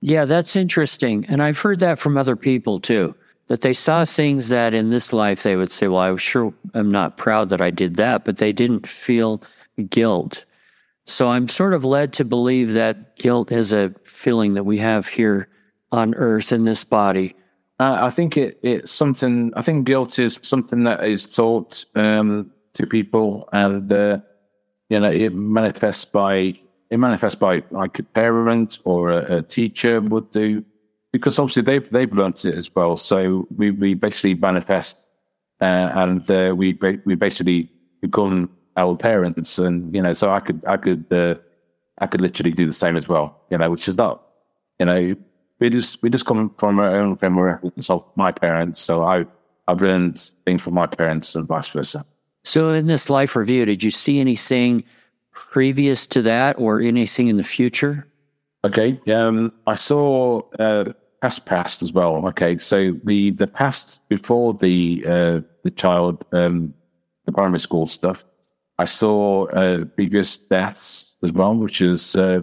Yeah, 0.00 0.24
that's 0.24 0.56
interesting. 0.56 1.26
And 1.28 1.42
I've 1.42 1.58
heard 1.58 1.80
that 1.80 1.98
from 1.98 2.16
other 2.16 2.34
people 2.34 2.80
too 2.80 3.14
that 3.48 3.60
they 3.60 3.74
saw 3.74 4.04
things 4.06 4.48
that 4.48 4.72
in 4.72 4.88
this 4.88 5.12
life 5.12 5.42
they 5.42 5.56
would 5.56 5.70
say, 5.70 5.86
Well, 5.88 6.00
I 6.00 6.16
sure 6.16 6.54
am 6.74 6.90
not 6.90 7.18
proud 7.18 7.50
that 7.50 7.60
I 7.60 7.70
did 7.70 7.96
that, 7.96 8.24
but 8.24 8.38
they 8.38 8.52
didn't 8.52 8.86
feel 8.86 9.42
guilt. 9.90 10.46
So 11.04 11.28
I'm 11.28 11.48
sort 11.48 11.74
of 11.74 11.84
led 11.84 12.14
to 12.14 12.24
believe 12.24 12.72
that 12.72 13.16
guilt 13.16 13.52
is 13.52 13.74
a 13.74 13.92
feeling 14.04 14.54
that 14.54 14.64
we 14.64 14.78
have 14.78 15.06
here 15.06 15.48
on 15.90 16.14
earth 16.14 16.50
in 16.50 16.64
this 16.64 16.82
body. 16.82 17.36
Uh, 17.82 17.98
I 18.06 18.10
think 18.10 18.36
it, 18.36 18.60
it's 18.62 18.92
something, 18.92 19.52
I 19.56 19.62
think 19.62 19.86
guilt 19.86 20.18
is 20.20 20.38
something 20.42 20.84
that 20.84 21.02
is 21.04 21.26
taught 21.26 21.84
um, 21.96 22.52
to 22.74 22.86
people 22.86 23.48
and, 23.52 23.92
uh, 23.92 24.20
you 24.88 25.00
know, 25.00 25.10
it 25.10 25.34
manifests 25.34 26.04
by, 26.04 26.56
it 26.90 26.98
manifests 26.98 27.34
by 27.34 27.64
like 27.72 27.98
a 27.98 28.04
parent 28.04 28.78
or 28.84 29.10
a, 29.10 29.38
a 29.38 29.42
teacher 29.42 30.00
would 30.00 30.30
do 30.30 30.64
because 31.12 31.40
obviously 31.40 31.62
they've 31.62 31.90
they've 31.90 32.12
learnt 32.12 32.44
it 32.44 32.54
as 32.54 32.72
well. 32.72 32.96
So 32.96 33.48
we, 33.56 33.72
we 33.72 33.94
basically 33.94 34.34
manifest 34.34 35.06
uh, 35.60 35.90
and 35.94 36.30
uh, 36.30 36.54
we 36.56 36.78
we 37.04 37.14
basically 37.16 37.68
become 38.00 38.50
our 38.76 38.96
parents, 38.96 39.58
and 39.58 39.94
you 39.94 40.02
know, 40.02 40.12
so 40.12 40.30
I 40.30 40.40
could 40.40 40.62
I 40.66 40.76
could 40.76 41.04
uh, 41.12 41.34
I 41.98 42.06
could 42.06 42.20
literally 42.20 42.52
do 42.52 42.66
the 42.66 42.72
same 42.72 42.96
as 42.96 43.08
well. 43.08 43.42
You 43.50 43.58
know, 43.58 43.70
which 43.70 43.88
is 43.88 43.96
not 43.96 44.22
you 44.80 44.86
know 44.86 45.16
we 45.62 45.70
just 45.70 46.02
we 46.02 46.10
just 46.10 46.26
come 46.26 46.52
from 46.58 46.80
our 46.80 46.96
own 46.96 47.16
family 47.16 47.52
of 47.88 48.04
my 48.16 48.32
parents. 48.32 48.80
So 48.80 49.04
I 49.04 49.24
I've 49.68 49.80
learned 49.80 50.30
things 50.44 50.60
from 50.60 50.74
my 50.74 50.86
parents 50.86 51.36
and 51.36 51.46
vice 51.46 51.68
versa. 51.68 52.04
So 52.42 52.72
in 52.72 52.86
this 52.86 53.08
life 53.08 53.36
review, 53.36 53.64
did 53.64 53.82
you 53.82 53.92
see 53.92 54.18
anything 54.18 54.82
previous 55.30 56.06
to 56.08 56.22
that 56.22 56.58
or 56.58 56.80
anything 56.80 57.28
in 57.28 57.36
the 57.36 57.44
future? 57.44 58.08
Okay. 58.64 59.00
Um, 59.12 59.52
I 59.66 59.76
saw 59.76 60.42
uh, 60.58 60.92
past 61.20 61.46
past 61.46 61.82
as 61.82 61.92
well. 61.92 62.26
Okay, 62.26 62.58
so 62.58 62.92
the 63.04 63.30
the 63.30 63.46
past 63.46 64.00
before 64.08 64.54
the 64.54 65.04
uh, 65.06 65.40
the 65.62 65.70
child 65.70 66.24
um, 66.32 66.74
the 67.24 67.32
primary 67.32 67.60
school 67.60 67.86
stuff, 67.86 68.24
I 68.78 68.86
saw 68.86 69.46
uh, 69.46 69.84
previous 69.84 70.38
deaths 70.38 71.14
as 71.22 71.30
well, 71.30 71.54
which 71.54 71.80
is 71.80 72.16
uh, 72.16 72.42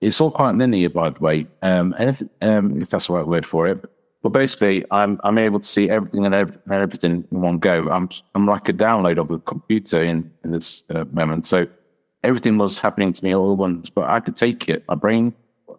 it's 0.00 0.20
all 0.20 0.30
quite 0.30 0.54
linear, 0.54 0.90
by 0.90 1.10
the 1.10 1.20
way, 1.20 1.46
um, 1.62 1.94
if 1.98 2.22
um, 2.40 2.80
if 2.80 2.90
that's 2.90 3.08
the 3.08 3.14
right 3.14 3.26
word 3.26 3.46
for 3.46 3.66
it. 3.66 3.84
But 4.22 4.30
basically, 4.30 4.84
I'm 4.90 5.20
I'm 5.24 5.38
able 5.38 5.60
to 5.60 5.66
see 5.66 5.90
everything 5.90 6.24
and 6.26 6.34
everything 6.34 7.24
in 7.30 7.40
one 7.40 7.58
go. 7.58 7.88
I'm 7.90 8.08
I'm 8.34 8.46
like 8.46 8.68
a 8.68 8.72
download 8.72 9.18
of 9.18 9.30
a 9.30 9.38
computer 9.38 10.02
in 10.02 10.30
in 10.44 10.50
this 10.52 10.82
uh, 10.90 11.04
moment. 11.12 11.46
So 11.46 11.66
everything 12.22 12.58
was 12.58 12.78
happening 12.78 13.12
to 13.12 13.24
me 13.24 13.34
all 13.34 13.52
at 13.52 13.58
once, 13.58 13.90
but 13.90 14.08
I 14.08 14.20
could 14.20 14.36
take 14.36 14.68
it. 14.68 14.84
My 14.88 14.94
brain, 14.94 15.34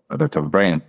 I 0.09 0.17
don't 0.17 0.33
have 0.33 0.45
a 0.45 0.49
brain. 0.49 0.81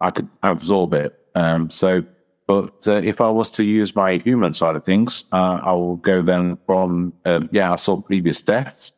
I 0.00 0.10
could 0.10 0.28
absorb 0.42 0.94
it. 0.94 1.18
Um, 1.34 1.70
so, 1.70 2.02
but 2.46 2.86
uh, 2.86 2.96
if 2.96 3.20
I 3.20 3.28
was 3.28 3.50
to 3.52 3.64
use 3.64 3.96
my 3.96 4.18
human 4.18 4.52
side 4.54 4.76
of 4.76 4.84
things, 4.84 5.24
uh, 5.32 5.60
I 5.62 5.72
will 5.72 5.96
go 5.96 6.22
then 6.22 6.58
from 6.66 7.12
uh, 7.24 7.40
yeah, 7.50 7.72
I 7.72 7.76
saw 7.76 8.00
previous 8.00 8.42
deaths. 8.42 8.92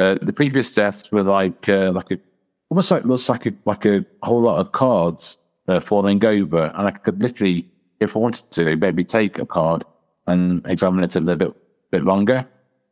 Uh, 0.00 0.16
the 0.22 0.32
previous 0.32 0.72
deaths 0.72 1.10
were 1.10 1.24
like 1.24 1.68
uh, 1.68 1.92
like 1.92 2.10
a 2.10 2.18
almost 2.70 2.90
like 2.90 3.04
looks 3.04 3.28
like 3.28 3.46
a 3.46 3.52
like 3.64 3.86
a 3.86 4.04
whole 4.22 4.42
lot 4.42 4.60
of 4.60 4.72
cards 4.72 5.38
uh, 5.68 5.80
falling 5.80 6.24
over, 6.24 6.72
and 6.74 6.88
I 6.88 6.90
could 6.90 7.20
literally, 7.20 7.68
if 8.00 8.16
I 8.16 8.18
wanted 8.18 8.50
to, 8.50 8.76
maybe 8.76 9.04
take 9.04 9.38
a 9.38 9.46
card 9.46 9.84
and 10.26 10.66
examine 10.66 11.04
it 11.04 11.16
a 11.16 11.20
little 11.20 11.48
bit, 11.48 11.56
bit 11.90 12.04
longer, 12.04 12.46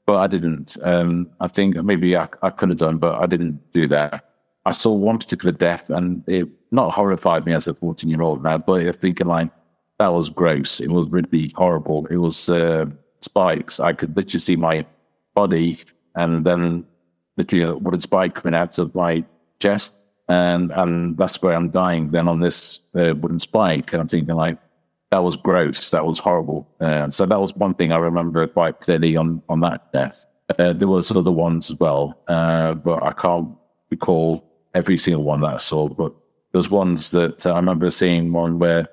but 0.06 0.16
I 0.16 0.26
didn't. 0.26 0.76
Um, 0.82 1.30
I 1.40 1.48
think 1.48 1.76
maybe 1.76 2.16
I, 2.16 2.28
I 2.42 2.50
could 2.50 2.70
have 2.70 2.78
done, 2.78 2.98
but 2.98 3.20
I 3.20 3.26
didn't 3.26 3.72
do 3.72 3.86
that. 3.88 4.24
I 4.64 4.72
saw 4.72 4.92
one 4.92 5.18
particular 5.18 5.52
death 5.52 5.90
and 5.90 6.24
it 6.26 6.48
not 6.72 6.92
horrified 6.92 7.46
me 7.46 7.52
as 7.52 7.68
a 7.68 7.74
14 7.74 8.10
year 8.10 8.22
old 8.22 8.42
now, 8.42 8.58
but 8.58 8.86
I 8.86 8.92
think 8.92 9.24
like 9.24 9.50
that 9.98 10.08
was 10.08 10.28
gross. 10.28 10.80
It 10.80 10.90
was 10.90 11.08
really 11.08 11.52
horrible. 11.54 12.06
It 12.06 12.16
was 12.16 12.48
uh, 12.50 12.86
spikes. 13.20 13.78
I 13.78 13.92
could 13.92 14.16
literally 14.16 14.40
see 14.40 14.56
my 14.56 14.84
body 15.34 15.78
and 16.16 16.44
then 16.44 16.84
literally 17.36 17.64
a 17.64 17.76
wooden 17.76 18.00
spike 18.00 18.34
coming 18.34 18.58
out 18.58 18.78
of 18.78 18.94
my 18.94 19.24
chest. 19.58 20.00
And, 20.28 20.72
and 20.72 21.16
that's 21.16 21.40
where 21.40 21.54
I'm 21.54 21.70
dying 21.70 22.10
then 22.10 22.26
on 22.26 22.40
this 22.40 22.80
uh, 22.96 23.14
wooden 23.14 23.38
spike. 23.38 23.92
And 23.92 24.00
I'm 24.00 24.08
thinking 24.08 24.34
like, 24.34 24.58
that 25.10 25.22
was 25.22 25.36
gross. 25.36 25.90
That 25.90 26.04
was 26.04 26.18
horrible. 26.18 26.68
Uh, 26.80 27.10
so 27.10 27.26
that 27.26 27.40
was 27.40 27.54
one 27.54 27.74
thing 27.74 27.92
I 27.92 27.98
remember 27.98 28.46
quite 28.46 28.80
clearly 28.80 29.16
on, 29.16 29.42
on 29.48 29.60
that 29.60 29.92
death. 29.92 30.26
Uh, 30.58 30.72
there 30.72 30.88
was 30.88 31.10
other 31.10 31.32
ones 31.32 31.70
as 31.70 31.78
well, 31.78 32.20
uh, 32.28 32.74
but 32.74 33.02
I 33.02 33.12
can't 33.12 33.48
recall 33.90 34.44
every 34.74 34.98
single 34.98 35.24
one 35.24 35.40
that 35.40 35.54
I 35.54 35.56
saw, 35.56 35.88
but 35.88 36.14
there's 36.52 36.70
ones 36.70 37.10
that 37.10 37.44
uh, 37.46 37.52
I 37.52 37.56
remember 37.56 37.90
seeing 37.90 38.32
one 38.32 38.58
where 38.58 38.88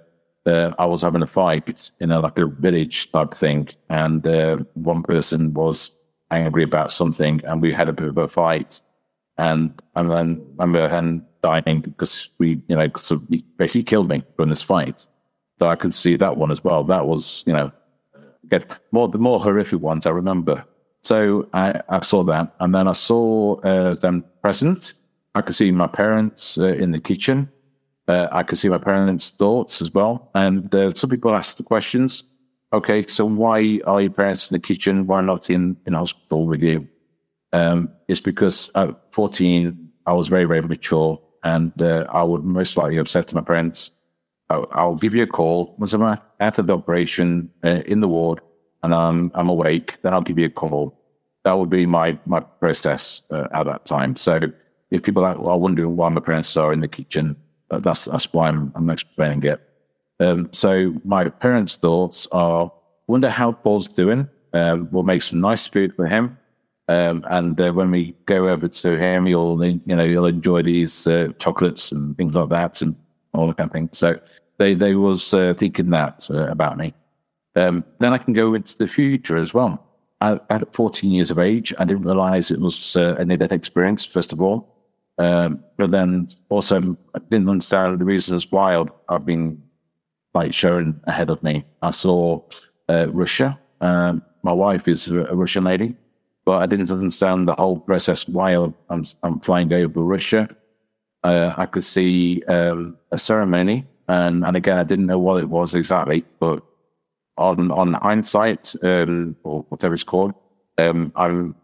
uh, 0.46 0.72
I 0.80 0.86
was 0.86 1.02
having 1.04 1.22
a 1.22 1.28
fight 1.28 1.92
in 2.00 2.12
a 2.12 2.20
like 2.20 2.38
a 2.40 2.48
village 2.48 3.12
type 3.12 3.34
thing, 3.34 3.70
and 3.90 4.26
one 4.74 5.04
person 5.04 5.54
was 5.54 5.92
angry 6.32 6.64
about 6.64 6.92
something, 6.92 7.40
and 7.44 7.62
we 7.62 7.72
had 7.72 7.88
a 7.88 7.94
bit 7.94 8.08
of 8.08 8.18
a 8.18 8.28
fight, 8.28 8.82
and 9.38 9.82
and 9.96 10.12
then 10.12 10.46
I 10.60 10.64
remember 10.64 10.90
him 10.90 11.26
dying 11.42 11.82
because 11.82 12.30
we, 12.38 12.62
you 12.68 12.76
know, 12.76 12.88
because 12.88 13.14
he 13.30 13.46
basically 13.58 13.84
killed 13.84 14.10
me 14.10 14.24
during 14.38 14.50
this 14.50 14.62
fight. 14.62 15.06
So 15.60 15.68
I 15.68 15.76
could 15.76 15.94
see 15.94 16.16
that 16.18 16.38
one 16.38 16.52
as 16.52 16.64
well. 16.64 16.84
That 16.84 17.06
was, 17.06 17.44
you 17.46 17.54
know, 17.54 17.72
get 18.50 18.80
more 18.92 19.08
the 19.08 19.18
more 19.18 19.40
horrific 19.40 19.80
ones 19.80 20.06
I 20.06 20.12
remember. 20.12 20.66
So 21.02 21.50
I, 21.54 21.82
I 21.90 22.02
saw 22.02 22.24
that, 22.24 22.54
and 22.60 22.74
then 22.74 22.88
I 22.88 22.94
saw 22.94 23.60
uh, 23.60 23.96
them 23.96 24.24
present 24.42 24.94
I 25.36 25.42
could 25.42 25.56
see 25.56 25.72
my 25.72 25.88
parents 25.88 26.58
uh, 26.58 26.68
in 26.68 26.92
the 26.92 27.00
kitchen. 27.00 27.50
Uh, 28.08 28.28
I 28.32 28.44
could 28.44 28.58
see 28.58 28.70
my 28.70 28.78
parents' 28.78 29.30
thoughts 29.30 29.82
as 29.82 29.94
well. 29.94 30.30
And 30.36 30.74
uh, 30.74 30.92
some 30.92 31.10
people 31.10 31.34
ask 31.34 31.58
the 31.58 31.64
questions. 31.64 32.24
Okay, 32.72 33.06
so 33.08 33.26
why 33.26 33.80
are 33.86 34.02
your 34.02 34.12
parents 34.12 34.52
in 34.52 34.56
the 34.56 34.60
kitchen? 34.60 35.08
Why 35.08 35.22
not 35.22 35.50
in, 35.50 35.78
in 35.86 35.94
hospital 35.94 36.46
with 36.46 36.62
you? 36.62 36.88
Um, 37.54 37.90
it's 38.08 38.20
because 38.20 38.70
at 38.76 38.90
14, 39.12 39.90
I 40.06 40.14
was 40.14 40.28
very, 40.28 40.46
very 40.46 40.62
mature 40.62 41.22
and 41.44 41.80
uh, 41.82 42.06
I 42.10 42.24
would 42.24 42.44
most 42.44 42.76
likely 42.78 42.98
have 42.98 43.10
said 43.10 43.28
to 43.30 43.36
my 43.36 43.42
parents, 43.42 43.92
I'll, 44.50 44.68
I'll 44.72 44.96
give 44.96 45.16
you 45.16 45.24
a 45.24 45.28
call 45.28 45.76
once 45.78 45.94
I'm 45.94 46.18
after 46.40 46.62
the 46.62 46.74
operation 46.74 47.50
uh, 47.64 47.82
in 47.86 48.02
the 48.02 48.08
ward 48.08 48.42
and 48.82 48.94
I'm, 48.94 49.32
I'm 49.34 49.50
awake, 49.50 49.98
then 50.02 50.14
I'll 50.14 50.22
give 50.22 50.40
you 50.40 50.48
a 50.48 50.50
call. 50.50 51.00
That 51.46 51.54
would 51.54 51.70
be 51.70 51.86
my, 51.86 52.18
my 52.26 52.42
process 52.42 53.22
uh, 53.32 53.48
at 53.54 53.64
that 53.64 53.86
time. 53.86 54.16
So 54.16 54.42
if 54.92 55.04
people 55.04 55.24
are, 55.24 55.36
are 55.36 55.58
wondering 55.58 55.96
why 55.96 56.10
my 56.10 56.22
parents 56.22 56.58
are 56.58 56.74
in 56.74 56.82
the 56.82 56.88
kitchen, 56.88 57.36
that's 57.82 58.06
that's 58.06 58.32
why 58.34 58.50
I'm, 58.50 58.72
I'm 58.76 58.90
explaining 58.90 59.44
it. 59.44 59.62
Um, 60.20 60.50
so 60.52 60.94
my 61.04 61.30
parents' 61.30 61.76
thoughts 61.76 62.28
are: 62.32 62.72
wonder 63.08 63.30
how 63.30 63.52
Paul's 63.52 63.88
doing. 63.88 64.30
Um, 64.54 64.88
we'll 64.92 65.04
make 65.04 65.22
some 65.22 65.42
nice 65.42 65.68
food 65.68 65.96
for 65.96 66.06
him, 66.06 66.38
um, 66.88 67.24
and 67.30 67.60
uh, 67.60 67.72
when 67.72 67.92
we 67.92 68.16
go 68.26 68.50
over 68.50 68.68
to 68.68 68.98
him, 68.98 69.26
he'll 69.26 69.64
you 69.64 69.96
know 69.96 70.08
he'll 70.08 70.26
enjoy 70.26 70.62
these 70.62 71.08
uh, 71.08 71.30
chocolates 71.40 71.92
and 71.92 72.18
things 72.18 72.36
like 72.36 72.50
that, 72.50 72.82
and 72.82 72.96
all 73.34 73.48
that 73.48 73.58
kind 73.58 73.70
of 73.70 73.74
thing. 73.74 73.90
So 73.92 74.20
they 74.58 74.74
they 74.74 74.96
was 74.96 75.34
uh, 75.34 75.54
thinking 75.56 75.90
that 75.92 76.28
uh, 76.30 76.48
about 76.48 76.78
me. 76.78 76.94
Um, 77.56 77.84
then 78.00 78.14
I 78.14 78.18
can 78.18 78.34
go 78.34 78.54
into 78.54 78.78
the 78.78 78.88
future 78.88 79.38
as 79.38 79.54
well. 79.54 79.84
I, 80.22 80.40
at 80.50 80.74
14 80.74 81.12
years 81.12 81.32
of 81.32 81.38
age, 81.38 81.74
I 81.78 81.86
didn't 81.86 82.04
realize 82.04 82.50
it 82.50 82.60
was 82.60 82.96
uh, 82.96 83.16
a 83.20 83.26
near-death 83.26 83.52
experience. 83.52 84.06
First 84.06 84.34
of 84.34 84.42
all, 84.42 84.74
um, 85.18 85.64
but 85.78 85.92
then 85.92 86.28
also, 86.50 86.98
I 87.14 87.20
didn't 87.30 87.50
understand 87.50 88.00
the 88.00 88.06
reasons 88.06 88.52
why 88.52 88.78
I've, 88.78 88.92
I've 89.10 89.26
been 89.26 89.62
like 90.34 90.54
shown 90.54 91.00
ahead 91.04 91.30
of 91.30 91.44
me. 91.44 91.66
I 91.82 91.92
saw 91.92 92.42
uh, 92.90 93.08
Russia. 93.12 93.60
Um, 93.82 94.24
my 94.42 94.54
wife 94.54 94.88
is 94.88 95.08
a, 95.10 95.36
Russian 95.36 95.66
lady, 95.66 95.96
but 96.46 96.62
I 96.62 96.66
didn't 96.66 96.92
understand 96.92 97.48
the 97.48 97.56
whole 97.56 97.80
process 97.80 98.28
why 98.28 98.52
I'm, 98.90 99.06
I'm 99.24 99.40
flying 99.40 99.72
over 99.74 100.02
Russia. 100.02 100.50
Uh, 101.24 101.54
I 101.56 101.66
could 101.66 101.84
see 101.84 102.44
um, 102.48 102.98
a 103.12 103.18
ceremony, 103.18 103.86
and, 104.08 104.44
and 104.46 104.58
again, 104.58 104.78
I 104.78 104.84
didn't 104.84 105.06
know 105.06 105.20
what 105.20 105.42
it 105.42 105.50
was 105.50 105.74
exactly, 105.74 106.26
but 106.40 106.64
on 107.38 107.72
on 107.72 107.94
hindsight, 107.94 108.76
um, 108.84 109.36
or 109.44 109.66
whatever 109.70 109.94
it's 109.94 110.04
called, 110.04 110.34
um, 110.78 111.12
I'm 111.16 111.56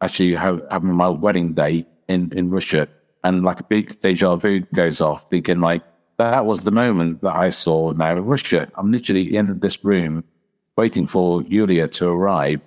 actually 0.00 0.34
having 0.34 0.92
my 0.92 1.08
wedding 1.08 1.54
day 1.54 1.86
in, 2.08 2.32
in 2.34 2.50
Russia. 2.50 2.88
And 3.22 3.44
like 3.44 3.60
a 3.60 3.64
big 3.64 4.00
deja 4.00 4.36
vu 4.36 4.60
goes 4.74 5.00
off, 5.00 5.28
thinking 5.30 5.60
like, 5.60 5.82
that 6.18 6.44
was 6.44 6.64
the 6.64 6.70
moment 6.70 7.20
that 7.22 7.34
I 7.34 7.50
saw 7.50 7.92
now 7.92 8.12
in 8.12 8.24
Russia. 8.24 8.70
I'm 8.74 8.92
literally 8.92 9.36
in 9.36 9.58
this 9.60 9.84
room 9.84 10.24
waiting 10.76 11.06
for 11.06 11.42
Yulia 11.42 11.88
to 11.88 12.08
arrive. 12.08 12.60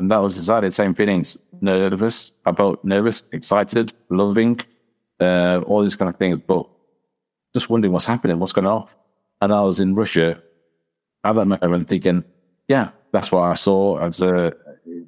And 0.00 0.10
that 0.10 0.16
was 0.16 0.38
exactly 0.38 0.68
the 0.70 0.74
same 0.74 0.94
feelings. 0.94 1.36
Nervous, 1.60 2.32
about 2.46 2.82
nervous, 2.82 3.22
excited, 3.32 3.92
loving, 4.08 4.58
uh, 5.20 5.60
all 5.66 5.82
these 5.82 5.94
kind 5.94 6.08
of 6.08 6.16
things, 6.16 6.40
but 6.46 6.66
just 7.52 7.68
wondering 7.68 7.92
what's 7.92 8.06
happening, 8.06 8.38
what's 8.38 8.54
going 8.54 8.66
on. 8.66 8.88
And 9.42 9.52
I 9.52 9.60
was 9.60 9.78
in 9.78 9.94
Russia 9.94 10.42
at 11.22 11.34
that 11.34 11.44
moment 11.44 11.86
thinking, 11.86 12.24
yeah, 12.66 12.92
that's 13.12 13.30
what 13.30 13.42
I 13.42 13.52
saw 13.52 13.98
as 13.98 14.22
a, 14.22 14.54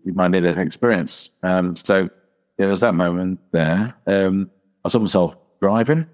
my 0.05 0.29
near 0.29 0.61
experience. 0.61 1.31
Um, 1.43 1.75
so 1.75 2.11
there 2.59 2.69
was 2.69 2.83
that 2.83 2.95
moment 2.95 3.41
there. 3.51 3.95
Um, 4.07 4.51
I 4.85 4.91
saw 4.91 4.99
myself 4.99 5.37
driving, 5.63 6.07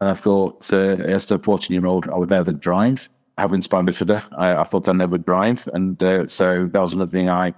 and 0.00 0.10
I 0.10 0.14
thought, 0.14 0.72
uh, 0.72 0.96
as 1.04 1.30
a 1.30 1.38
14 1.38 1.74
year 1.74 1.84
old, 1.84 2.08
I 2.08 2.16
would 2.16 2.30
never 2.30 2.52
drive. 2.52 3.10
Having 3.36 3.60
spina 3.60 3.92
bifida, 3.92 4.24
I, 4.38 4.56
I 4.56 4.64
thought 4.64 4.88
I'd 4.88 4.96
never 4.96 5.18
drive. 5.18 5.68
And 5.74 6.02
uh, 6.02 6.26
so 6.26 6.70
that 6.72 6.80
was 6.80 6.94
another 6.94 7.10
thing 7.10 7.28
I, 7.28 7.52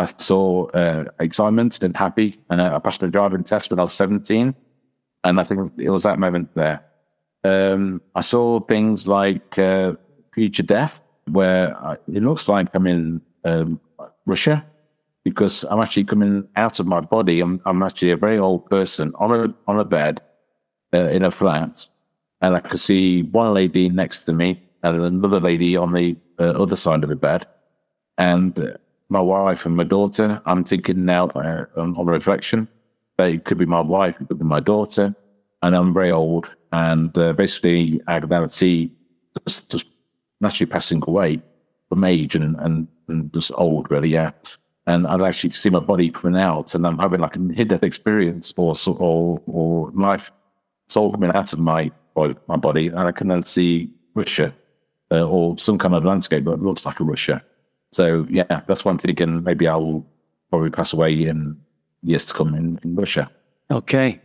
I 0.00 0.06
saw 0.16 0.66
uh, 0.68 1.04
excitement 1.20 1.82
and 1.82 1.94
happy. 1.94 2.40
And 2.48 2.60
I 2.60 2.78
passed 2.78 3.00
the 3.00 3.08
driving 3.08 3.44
test 3.44 3.70
when 3.70 3.78
I 3.78 3.82
was 3.82 3.92
17. 3.92 4.54
And 5.24 5.40
I 5.40 5.44
think 5.44 5.72
it 5.76 5.90
was 5.90 6.04
that 6.04 6.18
moment 6.18 6.48
there. 6.54 6.82
Um, 7.44 8.00
I 8.14 8.22
saw 8.22 8.60
things 8.60 9.06
like 9.06 9.58
uh, 9.58 9.92
future 10.32 10.62
death, 10.62 11.02
where 11.30 11.76
I, 11.76 11.94
it 12.12 12.22
looks 12.22 12.48
like 12.48 12.68
I'm 12.74 12.86
in 12.86 13.20
um, 13.44 13.80
Russia 14.24 14.64
because 15.24 15.64
I'm 15.64 15.80
actually 15.80 16.04
coming 16.04 16.48
out 16.56 16.80
of 16.80 16.86
my 16.86 17.00
body. 17.00 17.40
I'm, 17.40 17.60
I'm 17.66 17.82
actually 17.82 18.10
a 18.10 18.16
very 18.16 18.38
old 18.38 18.68
person 18.70 19.12
on 19.18 19.32
a 19.32 19.54
on 19.66 19.78
a 19.78 19.84
bed 19.84 20.20
uh, 20.94 21.08
in 21.08 21.22
a 21.24 21.30
flat, 21.30 21.86
and 22.40 22.56
I 22.56 22.60
could 22.60 22.80
see 22.80 23.22
one 23.22 23.54
lady 23.54 23.88
next 23.88 24.24
to 24.24 24.32
me 24.32 24.62
and 24.82 25.02
another 25.02 25.40
lady 25.40 25.76
on 25.76 25.92
the 25.92 26.16
uh, 26.38 26.62
other 26.62 26.76
side 26.76 27.02
of 27.02 27.10
the 27.10 27.16
bed, 27.16 27.46
and 28.18 28.58
uh, 28.58 28.72
my 29.10 29.20
wife 29.20 29.66
and 29.66 29.76
my 29.76 29.84
daughter. 29.84 30.40
I'm 30.46 30.64
thinking 30.64 31.04
now 31.04 31.28
uh, 31.28 31.66
on, 31.76 31.96
on 31.96 32.06
reflection 32.06 32.68
that 33.18 33.28
it 33.28 33.44
could 33.44 33.58
be 33.58 33.66
my 33.66 33.80
wife, 33.80 34.16
it 34.20 34.28
could 34.28 34.38
be 34.38 34.44
my 34.44 34.60
daughter, 34.60 35.14
and 35.62 35.76
I'm 35.76 35.92
very 35.92 36.10
old, 36.10 36.48
and 36.72 37.16
uh, 37.18 37.34
basically 37.34 38.00
I 38.06 38.20
can 38.20 38.48
see 38.48 38.92
just, 39.46 39.68
just 39.68 39.86
naturally 40.40 40.70
passing 40.70 41.02
away 41.06 41.42
from 41.90 42.04
age 42.04 42.34
and, 42.34 42.56
and, 42.60 42.88
and 43.08 43.32
just 43.34 43.52
old, 43.54 43.90
really, 43.90 44.08
yeah 44.08 44.30
and 44.86 45.06
I'd 45.06 45.22
actually 45.22 45.50
see 45.50 45.70
my 45.70 45.80
body 45.80 46.10
coming 46.10 46.40
out, 46.40 46.74
and 46.74 46.86
I'm 46.86 46.98
having 46.98 47.20
like 47.20 47.36
a 47.36 47.38
near-death 47.38 47.84
experience 47.84 48.52
or 48.56 48.74
or 48.88 49.40
or 49.46 49.90
life 49.94 50.32
soul 50.88 51.12
coming 51.12 51.30
out 51.34 51.52
of 51.52 51.58
my 51.58 51.90
my 52.46 52.56
body, 52.56 52.88
and 52.88 53.00
I 53.00 53.12
can 53.12 53.28
then 53.28 53.42
see 53.42 53.90
Russia 54.14 54.54
uh, 55.10 55.26
or 55.26 55.58
some 55.58 55.78
kind 55.78 55.94
of 55.94 56.04
landscape 56.04 56.44
that 56.44 56.62
looks 56.62 56.84
like 56.84 57.00
a 57.00 57.04
Russia. 57.04 57.42
So 57.92 58.26
yeah, 58.28 58.60
that's 58.66 58.84
one 58.84 58.98
thinking. 58.98 59.42
Maybe 59.42 59.66
I 59.66 59.76
will 59.76 60.06
probably 60.50 60.70
pass 60.70 60.92
away 60.92 61.12
in 61.14 61.60
years 62.02 62.24
to 62.26 62.34
come 62.34 62.54
in, 62.54 62.78
in 62.82 62.94
Russia. 62.94 63.30
Okay. 63.70 64.20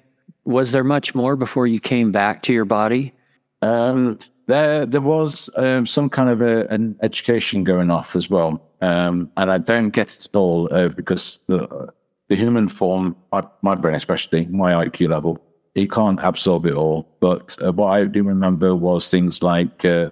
Was 0.46 0.72
there 0.72 0.84
much 0.84 1.16
more 1.16 1.36
before 1.36 1.68
you 1.68 1.80
came 1.80 2.12
back 2.12 2.44
to 2.44 2.54
your 2.54 2.66
body? 2.66 3.14
Um, 3.62 4.20
there, 4.48 4.86
there 4.86 5.02
was 5.02 5.50
um, 5.56 5.86
some 5.86 6.10
kind 6.10 6.30
of 6.30 6.42
a, 6.42 6.68
an 6.68 6.96
education 7.02 7.64
going 7.64 7.90
off 7.90 8.16
as 8.16 8.30
well, 8.30 8.62
um, 8.82 9.32
and 9.38 9.52
I 9.52 9.58
don't 9.58 9.90
get 9.90 10.14
it 10.14 10.26
at 10.26 10.36
all 10.36 10.70
uh, 10.72 10.90
because 10.90 11.40
the, 11.48 11.92
the 12.28 12.36
human 12.36 12.68
form, 12.68 13.16
my 13.62 13.76
brain 13.76 13.96
especially, 13.96 14.46
my 14.48 14.86
IQ 14.86 15.10
level, 15.10 15.42
it 15.74 15.92
can't 15.92 16.20
absorb 16.22 16.66
it 16.68 16.76
all. 16.76 17.08
But 17.20 17.58
uh, 17.64 17.72
what 17.72 17.88
I 17.88 18.06
do 18.06 18.24
remember 18.24 18.76
was 18.76 19.10
things 19.10 19.42
like 19.42 19.84
uh, 19.84 20.12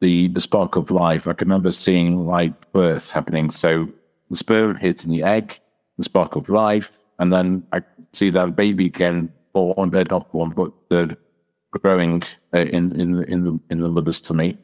the 0.00 0.28
the 0.28 0.40
spark 0.40 0.76
of 0.76 0.90
life. 0.90 1.26
I 1.26 1.32
can 1.32 1.48
remember 1.48 1.70
seeing 1.70 2.26
like 2.26 2.72
birth 2.72 3.10
happening. 3.10 3.50
So 3.50 3.88
the 4.30 4.36
sperm 4.36 4.76
hitting 4.76 5.10
the 5.10 5.22
egg, 5.22 5.58
the 5.98 6.04
spark 6.04 6.36
of 6.36 6.48
life, 6.48 6.98
and 7.18 7.32
then 7.32 7.64
I 7.72 7.82
see 8.12 8.30
that 8.30 8.56
baby 8.56 8.86
again 8.86 9.32
born, 9.52 9.90
not 9.90 10.32
born, 10.32 10.50
but 10.50 11.16
growing 11.82 12.22
uh, 12.54 12.58
in 12.58 13.00
in 13.00 13.24
in 13.24 13.44
the 13.44 13.60
in 13.70 13.80
the 13.80 13.88
livers 13.88 14.20
to 14.22 14.34
me, 14.34 14.58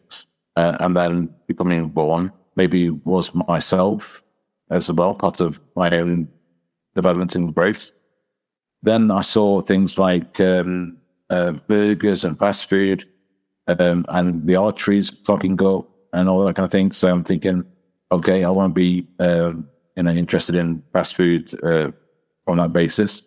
uh, 0.56 0.76
and 0.80 0.96
then 0.96 1.28
becoming 1.46 1.88
born, 1.88 2.32
maybe 2.56 2.90
was 2.90 3.34
myself 3.34 4.22
as 4.70 4.90
well, 4.90 5.14
part 5.14 5.40
of 5.40 5.60
my 5.76 5.90
own 5.98 6.28
development 6.94 7.34
and 7.34 7.54
growth. 7.54 7.92
Then 8.82 9.10
I 9.10 9.20
saw 9.20 9.60
things 9.60 9.98
like 9.98 10.40
um, 10.40 10.96
uh, 11.30 11.52
burgers 11.52 12.24
and 12.24 12.38
fast 12.38 12.68
food 12.68 13.04
um, 13.68 14.04
and 14.08 14.46
the 14.46 14.56
arteries 14.56 15.10
clogging 15.10 15.56
go 15.56 15.86
and 16.12 16.28
all 16.28 16.44
that 16.44 16.56
kind 16.56 16.64
of 16.64 16.72
thing. 16.72 16.92
So 16.92 17.08
I'm 17.08 17.24
thinking, 17.24 17.64
okay, 18.12 18.44
I 18.44 18.50
want 18.50 18.74
to 18.74 18.74
be 18.74 19.06
um, 19.18 19.68
you 19.96 20.02
know 20.02 20.12
interested 20.12 20.54
in 20.54 20.82
fast 20.92 21.16
food 21.16 21.52
uh, 21.62 21.90
on 22.46 22.58
that 22.58 22.72
basis. 22.72 23.22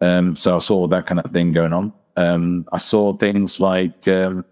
Um, 0.00 0.36
so 0.36 0.56
I 0.56 0.58
saw 0.58 0.86
that 0.88 1.06
kind 1.06 1.20
of 1.20 1.30
thing 1.32 1.52
going 1.52 1.72
on. 1.72 1.92
Um, 2.16 2.66
I 2.72 2.78
saw 2.78 3.16
things 3.16 3.60
like 3.60 4.06
um, 4.08 4.44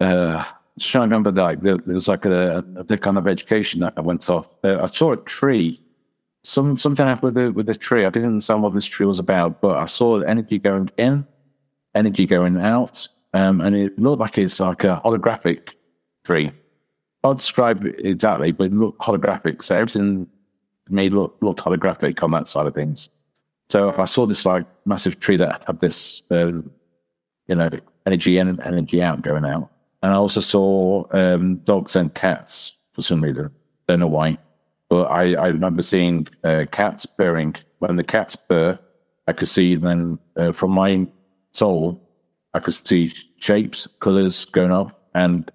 uh, 0.00 0.44
trying 0.80 1.08
to 1.08 1.16
remember 1.16 1.30
that 1.32 1.62
there, 1.62 1.78
there 1.78 1.94
was 1.94 2.08
like 2.08 2.24
a, 2.24 2.58
a, 2.58 2.84
the 2.84 2.98
kind 2.98 3.18
of 3.18 3.26
education 3.26 3.80
that 3.80 4.02
went 4.02 4.28
off. 4.28 4.48
Uh, 4.64 4.78
I 4.82 4.86
saw 4.86 5.12
a 5.12 5.16
tree. 5.16 5.80
Some 6.44 6.76
something 6.76 7.06
happened 7.06 7.34
with 7.34 7.44
the 7.44 7.52
with 7.52 7.66
the 7.66 7.74
tree. 7.74 8.04
I 8.04 8.10
didn't 8.10 8.30
understand 8.30 8.62
what 8.62 8.74
this 8.74 8.86
tree 8.86 9.06
was 9.06 9.18
about, 9.18 9.60
but 9.60 9.78
I 9.78 9.84
saw 9.84 10.20
energy 10.20 10.58
going 10.58 10.90
in, 10.96 11.26
energy 11.94 12.26
going 12.26 12.58
out, 12.60 13.06
um, 13.34 13.60
and 13.60 13.74
it 13.74 13.98
looked 13.98 14.20
like 14.20 14.38
it's 14.38 14.60
like 14.60 14.84
a 14.84 15.00
holographic 15.04 15.74
tree. 16.24 16.52
I'll 17.24 17.34
describe 17.34 17.84
it 17.84 18.04
exactly, 18.04 18.52
but 18.52 18.64
it 18.64 18.72
looked 18.72 19.00
holographic. 19.00 19.62
So 19.62 19.76
everything 19.76 20.26
made 20.88 21.12
look 21.12 21.36
looked 21.40 21.60
holographic 21.60 22.22
on 22.22 22.32
that 22.32 22.48
side 22.48 22.66
of 22.66 22.74
things. 22.74 23.08
So 23.70 23.88
if 23.88 23.98
I 23.98 24.04
saw 24.04 24.26
this 24.26 24.44
like 24.44 24.66
massive 24.84 25.20
tree 25.20 25.36
that 25.36 25.62
had 25.66 25.80
this, 25.80 26.22
uh, 26.30 26.46
you 26.46 27.54
know, 27.54 27.70
energy 28.06 28.38
in 28.38 28.48
and 28.48 28.60
energy 28.62 29.02
out 29.02 29.22
going 29.22 29.44
out. 29.44 29.70
And 30.02 30.12
I 30.12 30.16
also 30.16 30.40
saw 30.40 31.04
um, 31.12 31.56
dogs 31.58 31.96
and 31.96 32.12
cats 32.12 32.72
for 32.92 33.02
some 33.02 33.22
reason. 33.22 33.50
Don't 33.88 34.00
know 34.00 34.08
why. 34.08 34.36
But 34.88 35.04
I, 35.04 35.34
I 35.34 35.46
remember 35.48 35.82
seeing 35.82 36.26
uh, 36.44 36.66
cats 36.70 37.06
purring. 37.06 37.54
When 37.78 37.96
the 37.96 38.04
cats 38.04 38.36
purr, 38.36 38.78
I 39.26 39.32
could 39.32 39.48
see 39.48 39.76
then 39.76 40.18
uh, 40.36 40.52
from 40.52 40.72
my 40.72 41.06
soul, 41.52 42.01
I 42.54 42.60
could 42.60 42.74
see 42.74 43.12
shapes, 43.38 43.86
colors 44.00 44.44
going 44.44 44.72
off, 44.72 44.94
and 45.14 45.50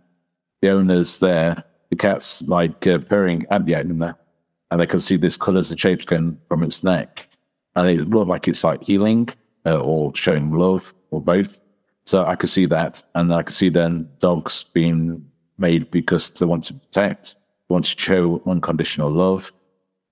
the 0.61 0.69
owners 0.69 1.19
there, 1.19 1.63
the 1.89 1.95
cat's 1.95 2.41
like 2.43 2.85
uh, 2.87 2.99
purring 2.99 3.45
at 3.51 3.65
the 3.65 3.75
owner, 3.75 4.15
and 4.71 4.81
I 4.81 4.85
could 4.85 5.01
see 5.01 5.17
these 5.17 5.37
colors 5.37 5.69
and 5.69 5.79
shapes 5.79 6.05
going 6.05 6.39
from 6.47 6.63
its 6.63 6.83
neck. 6.83 7.29
And 7.75 7.87
it 7.89 8.09
looked 8.09 8.27
like 8.27 8.47
it's 8.47 8.63
like 8.63 8.83
healing 8.83 9.29
uh, 9.65 9.79
or 9.79 10.15
showing 10.15 10.51
love 10.51 10.93
or 11.11 11.21
both. 11.21 11.59
So 12.05 12.25
I 12.25 12.35
could 12.35 12.49
see 12.49 12.65
that, 12.67 13.03
and 13.15 13.33
I 13.33 13.43
could 13.43 13.55
see 13.55 13.69
then 13.69 14.09
dogs 14.19 14.63
being 14.63 15.25
made 15.57 15.91
because 15.91 16.29
they 16.31 16.45
want 16.45 16.63
to 16.65 16.73
protect, 16.73 17.35
want 17.69 17.85
to 17.85 17.99
show 17.99 18.41
unconditional 18.47 19.11
love, 19.11 19.51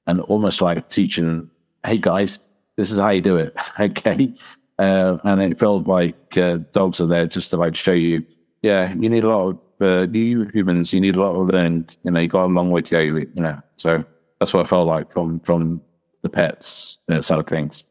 and 0.06 0.22
almost 0.22 0.62
like 0.62 0.90
teaching, 0.90 1.50
"Hey 1.86 1.98
guys, 1.98 2.40
this 2.76 2.92
is 2.92 3.00
how 3.00 3.10
you 3.10 3.22
do 3.22 3.38
it." 3.38 3.56
okay, 3.80 4.34
uh, 4.80 5.18
and 5.24 5.42
it 5.42 5.60
felt 5.60 5.88
like 5.88 6.38
uh, 6.38 6.58
dogs 6.72 7.00
are 7.00 7.08
there 7.08 7.28
just 7.28 7.52
to 7.52 7.58
like 7.58 7.76
show 7.76 7.94
you, 7.94 8.26
yeah, 8.62 8.94
you 8.94 9.10
need 9.10 9.24
a 9.24 9.30
lot 9.30 9.48
of 9.50 9.60
uh, 9.82 10.12
humans, 10.12 10.94
you 10.94 11.02
need 11.02 11.16
a 11.16 11.20
lot 11.20 11.36
of 11.36 11.48
learn. 11.48 11.86
You 12.04 12.12
know, 12.12 12.20
you 12.20 12.28
got 12.28 12.46
a 12.46 12.48
long 12.48 12.72
way 12.72 12.82
to 12.82 12.92
go. 12.92 13.00
You 13.00 13.28
know, 13.36 13.62
so 13.78 14.04
that's 14.40 14.54
what 14.54 14.66
I 14.66 14.70
felt 14.70 14.88
like 14.88 15.12
from 15.12 15.40
from 15.42 15.82
the 16.22 16.30
pets 16.30 16.98
you 17.08 17.16
know, 17.16 17.22
side 17.22 17.40
of 17.40 17.48
things. 17.48 17.84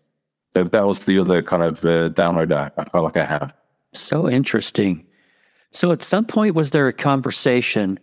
So 0.55 0.65
that 0.65 0.87
was 0.87 1.05
the 1.05 1.19
other 1.19 1.43
kind 1.43 1.63
of 1.63 1.85
uh, 1.85 2.11
download 2.11 2.53
I, 2.53 2.71
I 2.77 2.85
felt 2.91 3.05
like 3.05 3.17
I 3.17 3.25
had. 3.25 3.53
So 3.93 4.29
interesting. 4.29 5.07
So 5.73 5.91
at 5.91 6.03
some 6.03 6.25
point, 6.25 6.55
was 6.55 6.71
there 6.71 6.87
a 6.87 6.93
conversation, 6.93 7.99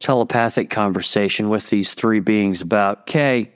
telepathic 0.00 0.70
conversation 0.70 1.48
with 1.48 1.70
these 1.70 1.94
three 1.94 2.20
beings 2.20 2.60
about, 2.60 3.02
okay, 3.02 3.52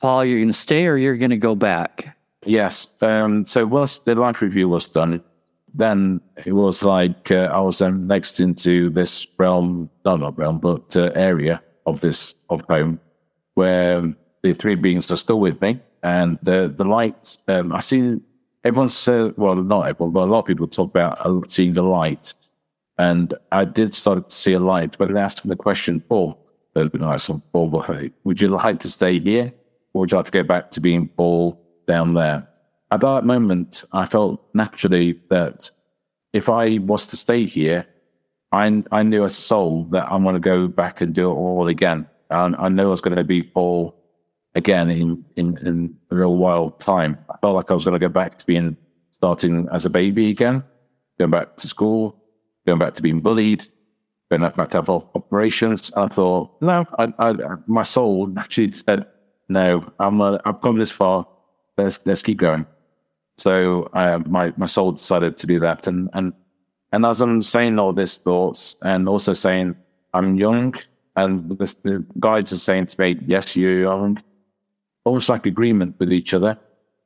Paul, 0.00 0.24
you're 0.24 0.38
going 0.38 0.48
to 0.48 0.54
stay 0.54 0.86
or 0.86 0.96
you're 0.96 1.16
going 1.16 1.30
to 1.30 1.36
go 1.36 1.54
back? 1.54 2.16
Yes. 2.44 2.88
Um, 3.02 3.44
so 3.44 3.66
once 3.66 3.98
the 3.98 4.14
life 4.14 4.40
review 4.40 4.68
was 4.68 4.88
done, 4.88 5.22
then 5.74 6.20
it 6.44 6.52
was 6.52 6.82
like 6.82 7.30
uh, 7.30 7.50
I 7.52 7.60
was 7.60 7.78
then 7.78 8.06
next 8.06 8.40
into 8.40 8.90
this 8.90 9.26
realm, 9.38 9.90
no, 10.04 10.16
not 10.16 10.38
realm, 10.38 10.58
but 10.58 10.96
uh, 10.96 11.10
area 11.14 11.62
of 11.86 12.00
this 12.00 12.34
of 12.48 12.62
home 12.68 13.00
where 13.54 14.02
the 14.42 14.54
three 14.54 14.74
beings 14.74 15.10
are 15.12 15.16
still 15.16 15.40
with 15.40 15.60
me, 15.60 15.80
and 16.02 16.38
the 16.42 16.72
the 16.74 16.84
light. 16.84 17.36
Um, 17.46 17.72
I 17.72 17.80
see 17.80 18.20
everyone's 18.64 19.06
uh, 19.06 19.32
well, 19.36 19.56
not 19.56 19.88
everyone, 19.88 20.12
but 20.12 20.24
a 20.28 20.30
lot 20.30 20.40
of 20.40 20.46
people 20.46 20.66
talk 20.66 20.90
about 20.90 21.24
uh, 21.24 21.40
seeing 21.46 21.74
the 21.74 21.82
light, 21.82 22.32
and 22.98 23.34
I 23.52 23.64
did 23.64 23.94
start 23.94 24.30
to 24.30 24.34
see 24.34 24.54
a 24.54 24.60
light. 24.60 24.96
But 24.98 25.12
they 25.12 25.20
asked 25.20 25.44
me 25.44 25.50
the 25.50 25.56
question, 25.56 26.00
Paul, 26.00 26.38
oh, 26.38 26.46
that'd 26.74 26.92
be 26.92 26.98
nice. 26.98 27.30
Paul, 27.52 27.84
would 28.24 28.40
you 28.40 28.48
like 28.48 28.78
to 28.80 28.90
stay 28.90 29.20
here, 29.20 29.52
or 29.92 30.00
would 30.00 30.10
you 30.10 30.16
like 30.16 30.26
to 30.26 30.32
go 30.32 30.42
back 30.42 30.70
to 30.72 30.80
being 30.80 31.08
Paul 31.08 31.60
down 31.86 32.14
there? 32.14 32.48
At 32.90 33.00
that 33.00 33.24
moment, 33.24 33.84
I 33.92 34.06
felt 34.06 34.44
naturally 34.54 35.20
that 35.30 35.70
if 36.32 36.48
I 36.48 36.78
was 36.78 37.06
to 37.08 37.16
stay 37.16 37.46
here, 37.46 37.86
I, 38.52 38.82
I 38.90 39.02
knew 39.02 39.24
a 39.24 39.30
soul 39.30 39.84
that 39.90 40.10
I'm 40.10 40.22
going 40.22 40.34
to 40.34 40.40
go 40.40 40.66
back 40.66 41.00
and 41.00 41.14
do 41.14 41.30
it 41.30 41.34
all 41.34 41.68
again. 41.68 42.08
And 42.30 42.56
I 42.56 42.68
know 42.68 42.88
I 42.88 42.90
was 42.90 43.00
going 43.00 43.16
to 43.16 43.24
be 43.24 43.42
Paul 43.42 43.94
again 44.54 44.90
in, 44.90 45.24
in, 45.36 45.56
in 45.58 45.96
a 46.10 46.16
real 46.16 46.36
wild 46.36 46.80
time. 46.80 47.18
I 47.28 47.36
felt 47.38 47.54
like 47.54 47.70
I 47.70 47.74
was 47.74 47.84
going 47.84 47.98
to 47.98 48.04
go 48.04 48.12
back 48.12 48.38
to 48.38 48.46
being 48.46 48.76
starting 49.12 49.68
as 49.72 49.86
a 49.86 49.90
baby 49.90 50.30
again, 50.30 50.64
going 51.18 51.30
back 51.30 51.56
to 51.58 51.68
school, 51.68 52.16
going 52.66 52.78
back 52.78 52.94
to 52.94 53.02
being 53.02 53.20
bullied, 53.20 53.64
going 54.30 54.42
back 54.42 54.70
to 54.70 54.78
have 54.78 54.88
operations. 54.88 55.92
I 55.96 56.08
thought, 56.08 56.60
no, 56.60 56.86
I, 56.98 57.12
I, 57.18 57.34
my 57.66 57.82
soul 57.82 58.32
actually 58.36 58.72
said, 58.72 59.06
no, 59.48 59.92
I'm, 59.98 60.20
uh, 60.20 60.38
I've 60.44 60.60
come 60.60 60.78
this 60.78 60.92
far. 60.92 61.26
Let's, 61.84 62.00
let's 62.04 62.22
keep 62.22 62.38
going. 62.38 62.66
So 63.38 63.88
uh, 63.94 64.20
my 64.26 64.52
my 64.56 64.66
soul 64.66 64.92
decided 64.92 65.36
to 65.38 65.46
do 65.46 65.60
that, 65.60 65.86
and 65.86 66.10
and 66.12 66.32
and 66.92 67.06
as 67.06 67.20
I'm 67.20 67.42
saying 67.42 67.78
all 67.78 67.92
these 67.92 68.18
thoughts, 68.18 68.76
and 68.82 69.08
also 69.08 69.32
saying 69.32 69.76
I'm 70.12 70.36
young, 70.36 70.74
and 71.16 71.58
this, 71.58 71.74
the 71.74 72.04
guides 72.18 72.52
are 72.52 72.58
saying 72.58 72.86
to 72.86 73.00
me, 73.00 73.18
"Yes, 73.26 73.56
you're 73.56 73.80
young," 73.80 74.22
almost 75.04 75.28
like 75.28 75.46
agreement 75.46 75.96
with 75.98 76.12
each 76.12 76.34
other, 76.34 76.58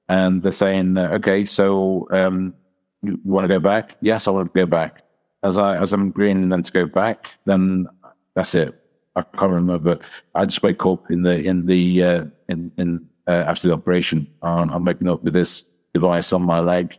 and 0.08 0.42
they're 0.42 0.52
saying, 0.52 0.98
uh, 0.98 1.10
"Okay, 1.12 1.44
so 1.44 2.08
um, 2.10 2.54
you 3.02 3.20
want 3.24 3.44
to 3.44 3.48
go 3.48 3.60
back? 3.60 3.96
Yes, 4.00 4.26
I 4.26 4.32
want 4.32 4.52
to 4.52 4.60
go 4.60 4.66
back." 4.66 5.02
As 5.44 5.56
I 5.56 5.76
as 5.76 5.92
I'm 5.92 6.08
agreeing 6.08 6.48
then 6.48 6.62
to 6.62 6.72
go 6.72 6.86
back, 6.86 7.30
then 7.44 7.86
that's 8.34 8.54
it. 8.54 8.74
I 9.14 9.22
can't 9.22 9.52
remember. 9.52 10.00
I 10.34 10.46
just 10.46 10.62
wake 10.62 10.84
up 10.84 11.10
in 11.10 11.22
the 11.22 11.40
in 11.40 11.66
the 11.66 12.02
uh, 12.02 12.24
in 12.48 12.72
in 12.76 13.06
uh, 13.26 13.44
after 13.46 13.68
the 13.68 13.74
operation. 13.74 14.26
I'm 14.42 14.84
waking 14.84 15.08
up 15.08 15.22
with 15.22 15.34
this 15.34 15.64
device 15.92 16.32
on 16.32 16.42
my 16.42 16.60
leg, 16.60 16.98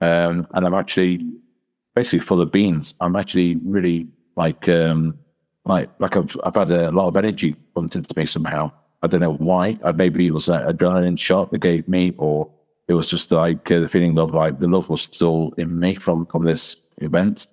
um, 0.00 0.46
and 0.52 0.66
I'm 0.66 0.74
actually 0.74 1.24
basically 1.94 2.20
full 2.20 2.40
of 2.40 2.52
beans. 2.52 2.94
I'm 3.00 3.16
actually 3.16 3.56
really 3.64 4.08
like 4.36 4.68
um, 4.68 5.18
like 5.64 5.90
like 5.98 6.16
I've, 6.16 6.36
I've 6.44 6.54
had 6.54 6.70
a 6.70 6.90
lot 6.90 7.08
of 7.08 7.16
energy 7.16 7.54
pumped 7.74 7.96
into 7.96 8.12
me 8.18 8.26
somehow. 8.26 8.72
I 9.02 9.06
don't 9.06 9.20
know 9.20 9.34
why. 9.34 9.78
I, 9.84 9.92
maybe 9.92 10.26
it 10.26 10.34
was 10.34 10.48
an 10.48 10.62
adrenaline 10.62 11.18
shot 11.18 11.50
that 11.50 11.58
gave 11.58 11.88
me, 11.88 12.14
or 12.18 12.50
it 12.88 12.94
was 12.94 13.08
just 13.08 13.30
like 13.32 13.70
uh, 13.70 13.80
the 13.80 13.88
feeling 13.88 14.18
of 14.18 14.34
like 14.34 14.60
the 14.60 14.68
love 14.68 14.88
was 14.88 15.02
still 15.02 15.52
in 15.58 15.78
me 15.78 15.94
from 15.94 16.26
from 16.26 16.44
this 16.44 16.76
event. 16.98 17.46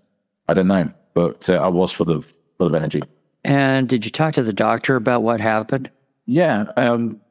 I 0.48 0.54
don't 0.54 0.68
know, 0.68 0.92
but 1.14 1.50
uh, 1.50 1.56
I 1.56 1.68
was 1.68 1.92
full 1.92 2.10
of 2.10 2.34
full 2.58 2.68
of 2.68 2.76
energy. 2.76 3.02
And 3.44 3.88
did 3.88 4.04
you 4.04 4.12
talk 4.12 4.34
to 4.34 4.44
the 4.44 4.54
doctor 4.54 4.96
about 4.96 5.24
what 5.24 5.40
happened? 5.40 5.90
Yeah, 6.26 6.66
um, 6.76 7.22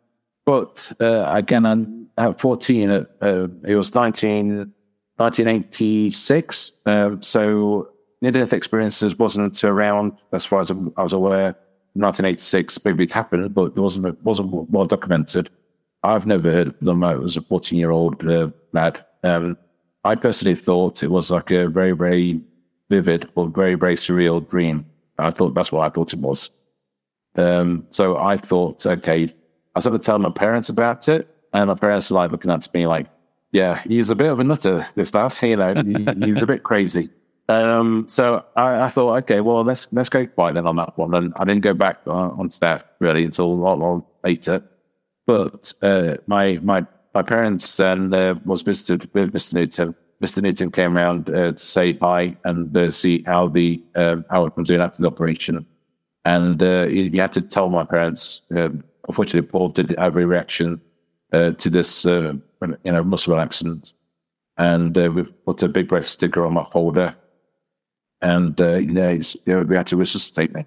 but 0.49 0.91
uh, 0.99 1.31
again, 1.35 1.67
I'm 1.67 2.09
at 2.17 2.41
14, 2.41 2.89
uh, 2.89 3.05
uh, 3.21 3.49
it 3.67 3.75
was 3.75 3.95
19, 3.95 4.73
1986. 5.17 6.73
Uh, 6.87 7.17
so 7.21 7.91
near 8.23 8.33
death 8.33 8.55
experiences 8.55 9.19
wasn't 9.19 9.63
around, 9.63 10.13
as 10.33 10.47
far 10.47 10.61
as 10.63 10.71
I 10.71 11.03
was 11.03 11.13
aware. 11.13 11.55
1986, 11.93 12.83
maybe 12.83 13.05
it 13.05 13.13
happened, 13.13 13.53
but 13.53 13.77
it 13.77 13.79
wasn't, 13.79 14.07
it 14.07 14.25
wasn't 14.25 14.71
well 14.71 14.87
documented. 14.87 15.51
I've 16.03 16.25
never 16.25 16.51
heard 16.51 16.69
of 16.69 16.81
them. 16.81 17.05
I 17.05 17.17
was 17.17 17.37
a 17.37 17.43
14 17.43 17.79
year 17.79 17.91
old 17.91 18.27
uh, 18.27 18.49
lad. 18.73 19.05
Um, 19.25 19.59
I 20.05 20.15
personally 20.15 20.55
thought 20.55 21.03
it 21.03 21.11
was 21.11 21.31
like 21.31 21.51
a 21.51 21.69
very, 21.69 21.93
very 21.93 22.41
vivid 22.89 23.29
or 23.35 23.49
very, 23.51 23.75
very 23.75 23.97
surreal 23.97 24.49
dream. 24.49 24.87
I 25.19 25.31
thought 25.31 25.53
that's 25.53 25.73
what 25.73 25.83
I 25.87 25.91
thought 25.91 26.15
it 26.15 26.21
was. 26.21 26.49
Um, 27.37 27.85
so 27.91 28.17
I 28.17 28.39
thought, 28.39 28.87
okay, 28.87 29.35
I 29.79 29.81
started 29.81 30.03
telling 30.03 30.23
my 30.23 30.31
parents 30.31 30.69
about 30.69 31.09
it, 31.09 31.33
and 31.53 31.69
my 31.69 31.75
parents 31.77 32.11
are 32.11 32.15
like 32.15 32.33
looking 32.33 32.51
at 32.51 32.75
me 32.75 32.89
like, 32.89 33.07
"Yeah, 33.53 33.81
he's 33.87 34.11
a 34.11 34.17
bit 34.17 34.29
of 34.29 34.41
a 34.41 34.45
nutter. 34.45 34.85
This 34.97 35.07
stuff, 35.07 35.41
you 35.41 35.55
know, 35.55 35.73
he's 36.25 36.43
a 36.43 36.47
bit 36.47 36.65
crazy." 36.65 37.11
Um, 37.49 38.07
so 38.09 38.45
I, 38.57 38.83
I, 38.83 38.89
thought, 38.89 39.19
okay, 39.19 39.41
well, 39.41 39.63
let's 39.63 39.87
let's 39.93 40.09
go 40.09 40.27
quiet 40.27 40.55
then 40.55 40.67
on 40.67 40.75
that 40.77 40.99
one. 40.99 41.15
And 41.15 41.33
I 41.37 41.45
didn't 41.45 41.63
go 41.63 41.75
back 41.75 42.01
on, 42.09 42.33
onto 42.33 42.59
that 42.59 42.97
really 42.99 43.25
until 43.25 43.47
a 43.47 43.55
lot, 43.55 43.79
lot 43.79 44.05
later. 44.25 44.65
But 45.27 45.73
uh, 45.81 46.17
my 46.27 46.59
my 46.61 46.85
my 47.15 47.23
parents 47.23 47.77
then 47.77 48.13
uh, 48.13 48.35
was 48.45 48.63
visited 48.63 49.09
with 49.15 49.33
Mr. 49.33 49.55
Newton. 49.55 49.95
Mr. 50.21 50.43
Newton 50.43 50.73
came 50.73 50.99
around 50.99 51.31
uh, 51.31 51.53
to 51.53 51.59
say 51.59 51.93
hi 51.93 52.37
and 52.43 52.77
uh, 52.77 52.91
see 52.91 53.23
how 53.27 53.47
the 53.47 53.81
uh, 53.95 54.17
how 54.29 54.45
it 54.45 54.57
was 54.57 54.67
doing 54.67 54.81
after 54.81 55.03
the 55.03 55.09
operation. 55.09 55.65
And 56.25 56.61
uh, 56.61 56.89
you, 56.89 57.05
you 57.05 57.21
had 57.21 57.33
to 57.35 57.43
tell 57.43 57.69
my 57.69 57.85
parents. 57.85 58.43
Uh, 58.55 58.71
unfortunately, 59.09 59.49
Paul 59.49 59.71
did 59.71 59.95
have 59.99 60.17
a 60.17 60.27
reaction 60.27 60.81
uh, 61.33 61.53
to 61.53 61.71
this, 61.71 62.07
uh, 62.07 62.35
you 62.63 62.93
know, 62.93 63.05
muscle 63.05 63.35
relaxant, 63.35 63.95
and 64.57 64.97
uh, 64.97 65.11
we 65.11 65.25
put 65.25 65.63
a 65.63 65.69
big 65.69 65.91
red 65.91 66.07
sticker 66.07 66.47
on 66.47 66.55
my 66.55 66.65
folder, 66.65 67.15
and 68.23 68.61
uh, 68.61 68.75
you 68.77 68.93
know, 68.93 69.11
you 69.11 69.25
know, 69.47 69.63
we 69.63 69.77
had 69.77 69.87
to 69.89 69.97
resuscitate 69.97 70.55
me. 70.55 70.65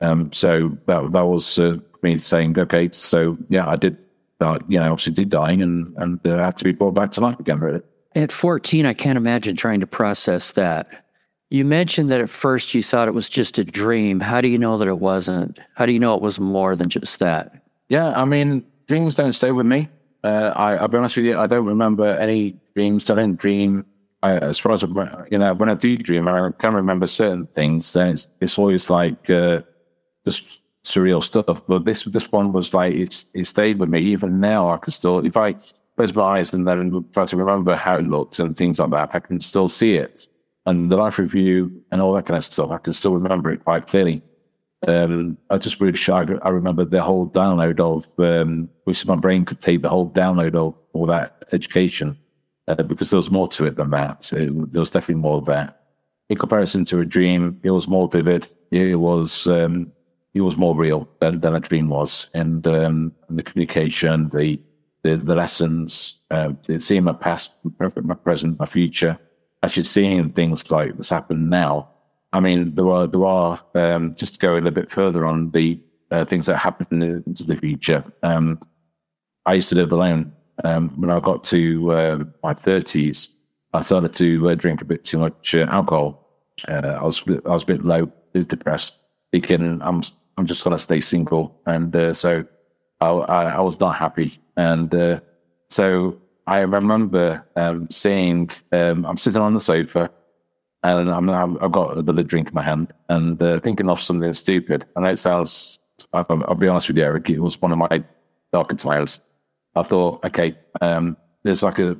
Um, 0.00 0.32
so 0.32 0.76
that 0.86 1.12
that 1.12 1.26
was 1.26 1.58
uh, 1.58 1.76
me 2.02 2.18
saying, 2.18 2.58
okay, 2.58 2.88
so 2.92 3.36
yeah, 3.48 3.68
I 3.68 3.76
did, 3.76 3.98
uh, 4.40 4.58
you 4.68 4.78
know, 4.78 4.92
obviously 4.92 5.12
did 5.12 5.30
dying, 5.30 5.62
and 5.62 5.94
and 5.98 6.26
uh, 6.26 6.38
had 6.38 6.56
to 6.58 6.64
be 6.64 6.72
brought 6.72 6.94
back 6.94 7.12
to 7.12 7.20
life 7.20 7.38
again, 7.38 7.60
really. 7.60 7.82
At 8.16 8.32
14, 8.32 8.86
I 8.86 8.92
can't 8.92 9.16
imagine 9.16 9.54
trying 9.54 9.80
to 9.80 9.86
process 9.86 10.52
that. 10.52 11.06
You 11.50 11.64
mentioned 11.64 12.10
that 12.10 12.20
at 12.20 12.30
first 12.30 12.74
you 12.74 12.82
thought 12.82 13.08
it 13.08 13.14
was 13.14 13.28
just 13.28 13.58
a 13.58 13.64
dream. 13.64 14.20
How 14.20 14.40
do 14.40 14.46
you 14.46 14.56
know 14.56 14.78
that 14.78 14.86
it 14.86 15.00
wasn't? 15.00 15.58
How 15.74 15.84
do 15.84 15.92
you 15.92 15.98
know 15.98 16.14
it 16.14 16.22
was 16.22 16.38
more 16.38 16.76
than 16.76 16.88
just 16.88 17.18
that? 17.18 17.64
Yeah, 17.88 18.12
I 18.12 18.24
mean, 18.24 18.64
dreams 18.86 19.16
don't 19.16 19.32
stay 19.32 19.50
with 19.50 19.66
me. 19.66 19.88
Uh, 20.22 20.52
I, 20.54 20.76
I'll 20.76 20.86
be 20.86 20.98
honest 20.98 21.16
with 21.16 21.26
you, 21.26 21.38
I 21.38 21.48
don't 21.48 21.66
remember 21.66 22.06
any 22.06 22.56
dreams. 22.74 23.10
I 23.10 23.16
didn't 23.16 23.40
dream. 23.40 23.84
I, 24.22 24.36
as 24.38 24.58
far 24.58 24.72
as 24.72 24.82
you 24.82 25.38
know, 25.38 25.54
when 25.54 25.68
I 25.68 25.74
do 25.74 25.96
dream, 25.96 26.28
I 26.28 26.50
can 26.58 26.74
remember 26.74 27.06
certain 27.08 27.46
things. 27.46 27.92
Then 27.92 28.08
it's 28.08 28.28
it's 28.40 28.58
always 28.58 28.88
like 28.88 29.28
uh, 29.28 29.62
just 30.24 30.60
surreal 30.84 31.24
stuff. 31.24 31.62
But 31.66 31.84
this 31.84 32.04
this 32.04 32.30
one 32.30 32.52
was 32.52 32.74
like 32.74 32.94
it's 32.94 33.26
it 33.34 33.46
stayed 33.46 33.80
with 33.80 33.88
me. 33.88 34.00
Even 34.00 34.38
now, 34.38 34.70
I 34.70 34.76
can 34.76 34.92
still 34.92 35.24
if 35.24 35.36
I 35.36 35.56
close 35.96 36.14
my 36.14 36.22
eyes 36.38 36.52
and 36.52 36.68
then 36.68 37.04
try 37.12 37.24
to 37.24 37.36
remember 37.36 37.74
how 37.74 37.96
it 37.96 38.06
looked 38.06 38.38
and 38.38 38.56
things 38.56 38.78
like 38.78 38.90
that, 38.90 39.14
I 39.14 39.20
can 39.20 39.40
still 39.40 39.68
see 39.68 39.94
it. 39.94 40.28
And 40.66 40.90
the 40.90 40.96
life 40.96 41.18
review 41.18 41.82
and 41.90 42.00
all 42.00 42.12
that 42.14 42.26
kind 42.26 42.36
of 42.36 42.44
stuff, 42.44 42.70
I 42.70 42.78
can 42.78 42.92
still 42.92 43.14
remember 43.14 43.50
it 43.50 43.64
quite 43.64 43.86
clearly. 43.86 44.22
Um, 44.86 45.36
I 45.50 45.58
just 45.58 45.80
really 45.80 45.96
shy. 45.96 46.26
I 46.42 46.48
remember 46.48 46.84
the 46.84 47.02
whole 47.02 47.28
download 47.28 47.80
of, 47.80 48.08
um, 48.18 48.68
which 48.84 49.04
my 49.06 49.16
brain 49.16 49.44
could 49.44 49.60
take 49.60 49.82
the 49.82 49.88
whole 49.88 50.10
download 50.10 50.54
of 50.54 50.74
all 50.92 51.06
that 51.06 51.44
education 51.52 52.18
uh, 52.68 52.82
because 52.82 53.10
there 53.10 53.18
was 53.18 53.30
more 53.30 53.48
to 53.48 53.66
it 53.66 53.76
than 53.76 53.90
that. 53.90 54.32
It, 54.32 54.72
there 54.72 54.80
was 54.80 54.90
definitely 54.90 55.22
more 55.22 55.42
that. 55.42 55.80
In 56.28 56.36
comparison 56.36 56.84
to 56.86 57.00
a 57.00 57.04
dream, 57.04 57.60
it 57.62 57.70
was 57.70 57.88
more 57.88 58.08
vivid. 58.08 58.46
It 58.70 58.98
was, 58.98 59.46
um, 59.48 59.92
it 60.32 60.42
was 60.42 60.56
more 60.56 60.76
real 60.76 61.08
than, 61.20 61.40
than 61.40 61.56
a 61.56 61.60
dream 61.60 61.88
was. 61.88 62.28
And, 62.34 62.66
um, 62.66 63.12
the 63.28 63.42
communication, 63.42 64.28
the, 64.28 64.60
the, 65.02 65.16
the 65.16 65.34
lessons, 65.34 66.20
uh, 66.30 66.52
seeing 66.78 67.04
my 67.04 67.12
past, 67.12 67.52
my 67.78 68.14
present, 68.14 68.58
my 68.58 68.66
future, 68.66 69.18
actually 69.62 69.84
seeing 69.84 70.30
things 70.30 70.70
like 70.70 70.96
this 70.96 71.10
happen 71.10 71.48
now. 71.48 71.88
I 72.32 72.40
mean, 72.40 72.74
there 72.74 72.88
are 72.88 73.06
there 73.06 73.26
are 73.26 73.60
um, 73.74 74.14
just 74.14 74.34
to 74.34 74.40
go 74.40 74.52
a 74.52 74.56
little 74.56 74.70
bit 74.70 74.90
further 74.90 75.26
on 75.26 75.50
the 75.50 75.80
uh, 76.10 76.24
things 76.24 76.46
that 76.46 76.56
happen 76.56 77.02
into 77.02 77.44
the 77.44 77.56
future. 77.56 78.04
Um, 78.22 78.60
I 79.46 79.54
used 79.54 79.68
to 79.70 79.74
live 79.74 79.92
alone. 79.92 80.32
Um, 80.62 80.90
when 81.00 81.10
I 81.10 81.20
got 81.20 81.44
to 81.44 81.92
uh, 81.92 82.24
my 82.42 82.54
thirties, 82.54 83.30
I 83.72 83.80
started 83.80 84.14
to 84.14 84.50
uh, 84.50 84.54
drink 84.54 84.82
a 84.82 84.84
bit 84.84 85.04
too 85.04 85.18
much 85.18 85.54
uh, 85.54 85.66
alcohol. 85.70 86.28
Uh, 86.68 86.98
I 87.00 87.04
was 87.04 87.22
I 87.28 87.48
was 87.48 87.62
a 87.62 87.66
bit 87.66 87.84
low, 87.84 88.12
depressed, 88.34 88.98
thinking 89.32 89.80
I'm 89.82 90.02
I'm 90.36 90.46
just 90.46 90.62
gonna 90.62 90.78
stay 90.78 91.00
single, 91.00 91.60
and 91.66 91.94
uh, 91.96 92.14
so 92.14 92.44
I, 93.00 93.08
I, 93.08 93.42
I 93.44 93.60
was 93.60 93.80
not 93.80 93.96
happy, 93.96 94.38
and 94.56 95.20
so 95.68 96.20
I 96.50 96.62
remember 96.62 97.46
um, 97.54 97.88
seeing 97.92 98.50
um, 98.72 99.06
I'm 99.06 99.16
sitting 99.16 99.40
on 99.40 99.54
the 99.54 99.60
sofa 99.60 100.10
and 100.82 101.08
I'm, 101.08 101.30
I've 101.30 101.70
got 101.70 101.96
another 101.96 102.24
drink 102.24 102.48
in 102.48 102.54
my 102.54 102.62
hand 102.62 102.92
and 103.08 103.40
uh, 103.40 103.60
thinking 103.60 103.88
of 103.88 104.00
something 104.00 104.32
stupid. 104.32 104.84
And 104.96 105.06
it 105.06 105.20
sounds, 105.20 105.78
I'll, 106.12 106.24
be 106.56 106.66
honest 106.66 106.88
with 106.88 106.96
you, 106.96 107.04
Eric, 107.04 107.30
it 107.30 107.38
was 107.38 107.62
one 107.62 107.70
of 107.70 107.78
my 107.78 108.02
darker 108.52 108.74
times. 108.74 109.20
I 109.76 109.84
thought, 109.84 110.24
okay, 110.24 110.58
um, 110.80 111.16
there's 111.44 111.62
like 111.62 111.78
a, 111.78 111.96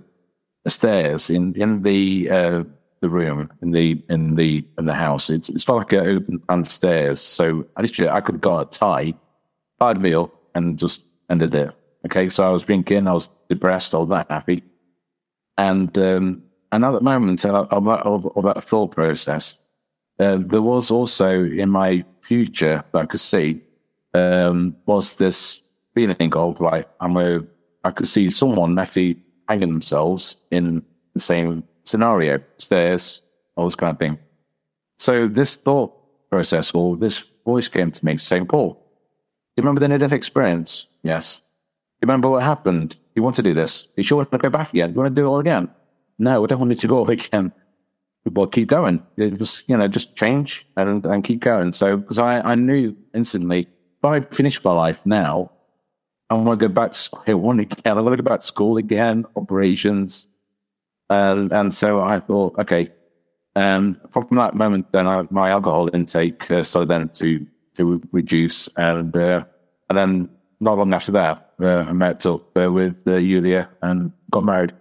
a, 0.64 0.70
stairs 0.70 1.30
in 1.30 1.54
in 1.54 1.82
the 1.82 2.28
uh, 2.28 2.64
the 3.00 3.08
room 3.08 3.52
in 3.62 3.70
the 3.70 4.02
in 4.08 4.34
the 4.34 4.66
in 4.76 4.86
the 4.86 4.94
house. 4.94 5.30
It's 5.30 5.48
it's 5.48 5.68
like 5.68 5.92
an 5.92 6.24
open 6.48 6.64
stairs. 6.64 7.20
So 7.20 7.66
I 7.76 7.82
literally 7.82 8.10
I 8.10 8.20
could 8.20 8.34
have 8.34 8.40
got 8.40 8.66
a 8.66 8.78
tie, 8.78 9.14
tied 9.78 10.02
meal, 10.02 10.32
and 10.56 10.76
just 10.76 11.02
ended 11.30 11.54
it. 11.54 11.70
Okay, 12.06 12.28
so 12.28 12.44
I 12.44 12.50
was 12.50 12.64
drinking, 12.64 13.06
I 13.06 13.12
was 13.12 13.30
depressed, 13.50 13.94
or 13.94 14.06
not 14.06 14.30
happy. 14.30 14.62
And 15.58 15.96
um, 15.98 16.42
another 16.72 17.00
moment 17.00 17.44
of, 17.44 17.68
of, 17.70 18.36
of 18.36 18.44
that 18.44 18.64
thought 18.64 18.92
process, 18.92 19.56
uh, 20.18 20.38
there 20.38 20.62
was 20.62 20.90
also 20.90 21.44
in 21.44 21.68
my 21.68 22.04
future 22.22 22.82
that 22.92 22.98
I 22.98 23.06
could 23.06 23.20
see 23.20 23.62
um, 24.14 24.76
was 24.86 25.14
this 25.14 25.60
feeling 25.94 26.32
of 26.34 26.60
like 26.60 26.88
I'm 27.00 27.16
a, 27.16 27.40
I 27.84 27.90
could 27.90 28.08
see 28.08 28.30
someone 28.30 28.78
actually 28.78 29.18
hanging 29.48 29.68
themselves 29.68 30.36
in 30.50 30.82
the 31.14 31.20
same 31.20 31.64
scenario, 31.84 32.40
stairs, 32.58 33.20
all 33.56 33.66
this 33.66 33.74
kind 33.74 33.92
of 33.92 33.98
thing. 33.98 34.18
So 34.98 35.26
this 35.26 35.56
thought 35.56 35.92
process 36.30 36.72
or 36.72 36.96
this 36.96 37.24
voice 37.44 37.68
came 37.68 37.90
to 37.90 38.04
me 38.04 38.16
saying, 38.16 38.46
Paul, 38.46 38.80
you 39.56 39.62
remember 39.62 39.80
the 39.80 39.88
near 39.88 39.98
death 39.98 40.12
experience? 40.12 40.86
Yes 41.02 41.40
You 42.00 42.06
remember 42.06 42.30
what 42.30 42.42
happened? 42.42 42.96
You 43.20 43.24
want 43.24 43.36
to 43.36 43.42
do 43.42 43.52
this? 43.52 43.86
You 43.98 44.02
sure 44.02 44.16
want 44.16 44.30
to 44.32 44.38
go 44.38 44.48
back 44.48 44.70
again? 44.70 44.94
You 44.94 44.96
want 44.96 45.14
to 45.14 45.20
do 45.20 45.26
it 45.26 45.28
all 45.28 45.40
again? 45.40 45.68
No, 46.18 46.42
I 46.42 46.46
don't 46.46 46.58
want 46.58 46.72
it 46.72 46.78
to 46.78 46.86
go 46.86 47.00
all 47.00 47.10
again. 47.18 47.52
Well, 48.24 48.46
keep 48.46 48.68
going. 48.68 49.02
just, 49.18 49.68
you 49.68 49.76
know, 49.76 49.88
just 49.88 50.16
change 50.16 50.66
and, 50.78 51.04
and 51.04 51.22
keep 51.22 51.40
going. 51.40 51.74
So, 51.74 51.98
because 51.98 52.18
I, 52.18 52.40
I 52.40 52.54
knew 52.54 52.96
instantly, 53.12 53.68
if 53.98 54.04
I 54.06 54.20
finish 54.20 54.64
my 54.64 54.72
life 54.72 55.04
now, 55.04 55.52
I 56.30 56.34
want 56.34 56.58
to 56.58 56.66
go 56.66 56.72
back 56.72 56.92
to 56.92 56.96
square 56.98 57.36
one 57.36 57.60
again. 57.60 57.98
I 57.98 58.00
want 58.00 58.12
to 58.16 58.22
go 58.22 58.26
back 58.26 58.40
to 58.40 58.46
school 58.46 58.78
again, 58.78 59.26
operations. 59.36 60.26
And, 61.10 61.52
and 61.52 61.74
so 61.74 62.00
I 62.00 62.20
thought, 62.20 62.58
okay. 62.58 62.88
Um, 63.54 64.00
from 64.08 64.28
that 64.30 64.54
moment, 64.54 64.92
then 64.92 65.06
I, 65.06 65.26
my 65.28 65.50
alcohol 65.50 65.90
intake 65.92 66.50
uh, 66.50 66.62
started 66.62 66.88
then 66.88 67.10
to, 67.10 67.46
to 67.76 68.02
reduce. 68.12 68.66
And, 68.78 69.14
uh, 69.14 69.44
and 69.90 69.98
then 69.98 70.30
not 70.58 70.78
long 70.78 70.94
after 70.94 71.12
that, 71.12 71.49
uh, 71.62 71.86
I 71.88 71.92
met 71.92 72.24
up 72.26 72.56
uh, 72.56 72.70
with 72.70 72.96
uh, 73.06 73.16
Yulia 73.16 73.68
and 73.82 74.12
got 74.30 74.44
married. 74.44 74.72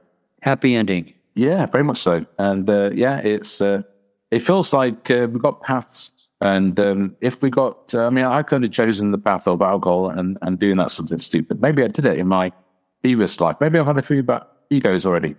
Happy 0.41 0.75
ending. 0.75 1.13
Yeah, 1.35 1.65
very 1.65 1.83
much 1.83 1.97
so. 1.97 2.25
And 2.37 2.69
uh, 2.69 2.91
yeah, 2.93 3.19
it's 3.19 3.61
uh, 3.61 3.83
it 4.31 4.39
feels 4.39 4.73
like 4.73 5.09
uh, 5.11 5.27
we 5.31 5.39
got 5.39 5.61
paths. 5.61 6.11
And 6.41 6.79
um, 6.79 7.15
if 7.19 7.41
we 7.41 7.49
got, 7.49 7.93
I 7.93 8.09
mean, 8.09 8.25
I 8.25 8.43
could 8.43 8.63
have 8.63 8.71
chosen 8.71 9.11
the 9.11 9.17
path 9.17 9.45
of 9.47 9.61
alcohol 9.61 10.09
and, 10.09 10.37
and 10.41 10.57
doing 10.57 10.77
that 10.77 10.89
something 10.89 11.17
stupid. 11.17 11.61
Maybe 11.61 11.83
I 11.83 11.87
did 11.87 12.05
it 12.05 12.17
in 12.17 12.27
my 12.27 12.53
previous 13.01 13.39
life. 13.41 13.57
Maybe 13.59 13.77
I've 13.77 13.85
had 13.85 13.97
a 13.97 14.01
few 14.01 14.23
bad 14.23 14.43
egos 14.69 15.05
already. 15.05 15.35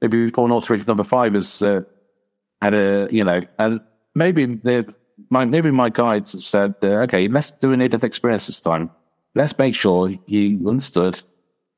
Maybe 0.00 0.30
Paul 0.30 0.48
North 0.48 0.70
number 0.86 1.02
five 1.02 1.34
has 1.34 1.58
had 1.60 2.74
a, 2.74 3.08
you 3.10 3.24
know, 3.24 3.40
and 3.58 3.80
maybe 4.14 4.46
the 4.46 4.94
my 5.30 5.44
maybe 5.44 5.72
my 5.72 5.88
guides 5.88 6.32
have 6.32 6.42
said, 6.42 6.74
okay, 6.82 7.26
let's 7.26 7.50
do 7.50 7.72
a 7.72 7.88
death 7.88 8.04
experience 8.04 8.46
this 8.46 8.60
time 8.60 8.90
let's 9.36 9.56
make 9.58 9.74
sure 9.74 10.10
you 10.26 10.68
understood. 10.68 11.22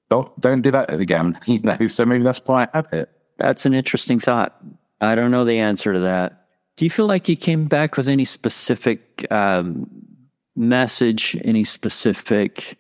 Don't 0.09 0.41
don't 0.41 0.63
do 0.63 0.71
that 0.71 0.91
again. 0.91 1.39
You 1.47 1.61
know, 1.61 1.87
so 1.89 2.07
maybe 2.07 2.25
that's 2.25 2.41
why 2.47 2.65
I 2.65 2.69
have 2.73 2.93
it. 2.93 3.11
That's 3.39 3.67
an 3.67 3.75
interesting 3.75 4.19
thought. 4.19 4.59
I 5.01 5.15
don't 5.15 5.31
know 5.31 5.45
the 5.45 5.59
answer 5.59 5.93
to 5.93 6.01
that. 6.01 6.47
Do 6.77 6.85
you 6.85 6.91
feel 6.91 7.07
like 7.07 7.29
you 7.29 7.37
came 7.37 7.67
back 7.67 7.97
with 7.97 8.09
any 8.09 8.25
specific 8.25 9.27
um, 9.33 9.89
message, 10.57 11.37
any 11.45 11.65
specific, 11.65 12.79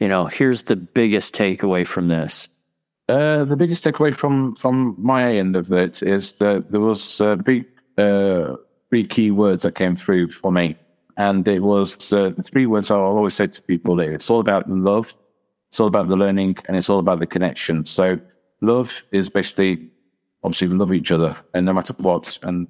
you 0.00 0.08
know, 0.08 0.26
here's 0.26 0.64
the 0.64 0.76
biggest 0.76 1.34
takeaway 1.34 1.86
from 1.86 2.08
this? 2.08 2.48
Uh, 3.08 3.44
the 3.44 3.56
biggest 3.56 3.84
takeaway 3.84 4.14
from 4.14 4.56
from 4.56 4.96
my 4.98 5.32
end 5.32 5.54
of 5.54 5.70
it 5.72 6.02
is 6.02 6.34
that 6.34 6.70
there 6.72 6.80
was 6.80 7.20
uh, 7.20 7.36
big, 7.36 7.64
uh, 7.98 8.56
three 8.90 9.06
key 9.06 9.30
words 9.30 9.62
that 9.62 9.76
came 9.76 9.96
through 9.96 10.30
for 10.30 10.50
me. 10.50 10.76
And 11.16 11.46
it 11.48 11.60
was 11.60 12.12
uh, 12.12 12.30
the 12.36 12.42
three 12.42 12.66
words 12.66 12.90
I 12.90 12.96
always 12.96 13.34
say 13.34 13.46
to 13.46 13.62
people 13.62 13.96
there. 13.96 14.12
It's 14.12 14.28
all 14.28 14.40
about 14.40 14.68
love, 14.68 15.16
it's 15.70 15.80
all 15.80 15.86
about 15.86 16.08
the 16.08 16.16
learning, 16.16 16.58
and 16.66 16.76
it's 16.76 16.90
all 16.90 16.98
about 16.98 17.20
the 17.20 17.26
connection. 17.26 17.86
So 17.86 18.18
love 18.60 19.02
is 19.12 19.28
basically 19.28 19.90
obviously 20.42 20.68
love 20.68 20.92
each 20.92 21.10
other, 21.10 21.36
and 21.54 21.66
no 21.66 21.72
matter 21.72 21.94
what, 21.98 22.38
and 22.42 22.68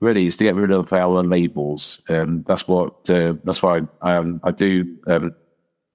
really 0.00 0.26
is 0.26 0.36
to 0.36 0.44
get 0.44 0.56
rid 0.56 0.72
of 0.72 0.92
our 0.92 1.22
labels. 1.22 2.02
And 2.08 2.44
that's 2.44 2.66
what 2.66 3.08
uh, 3.08 3.34
that's 3.44 3.62
why 3.62 3.82
I, 4.02 4.14
um, 4.14 4.40
I 4.42 4.50
do 4.50 4.96
um, 5.06 5.34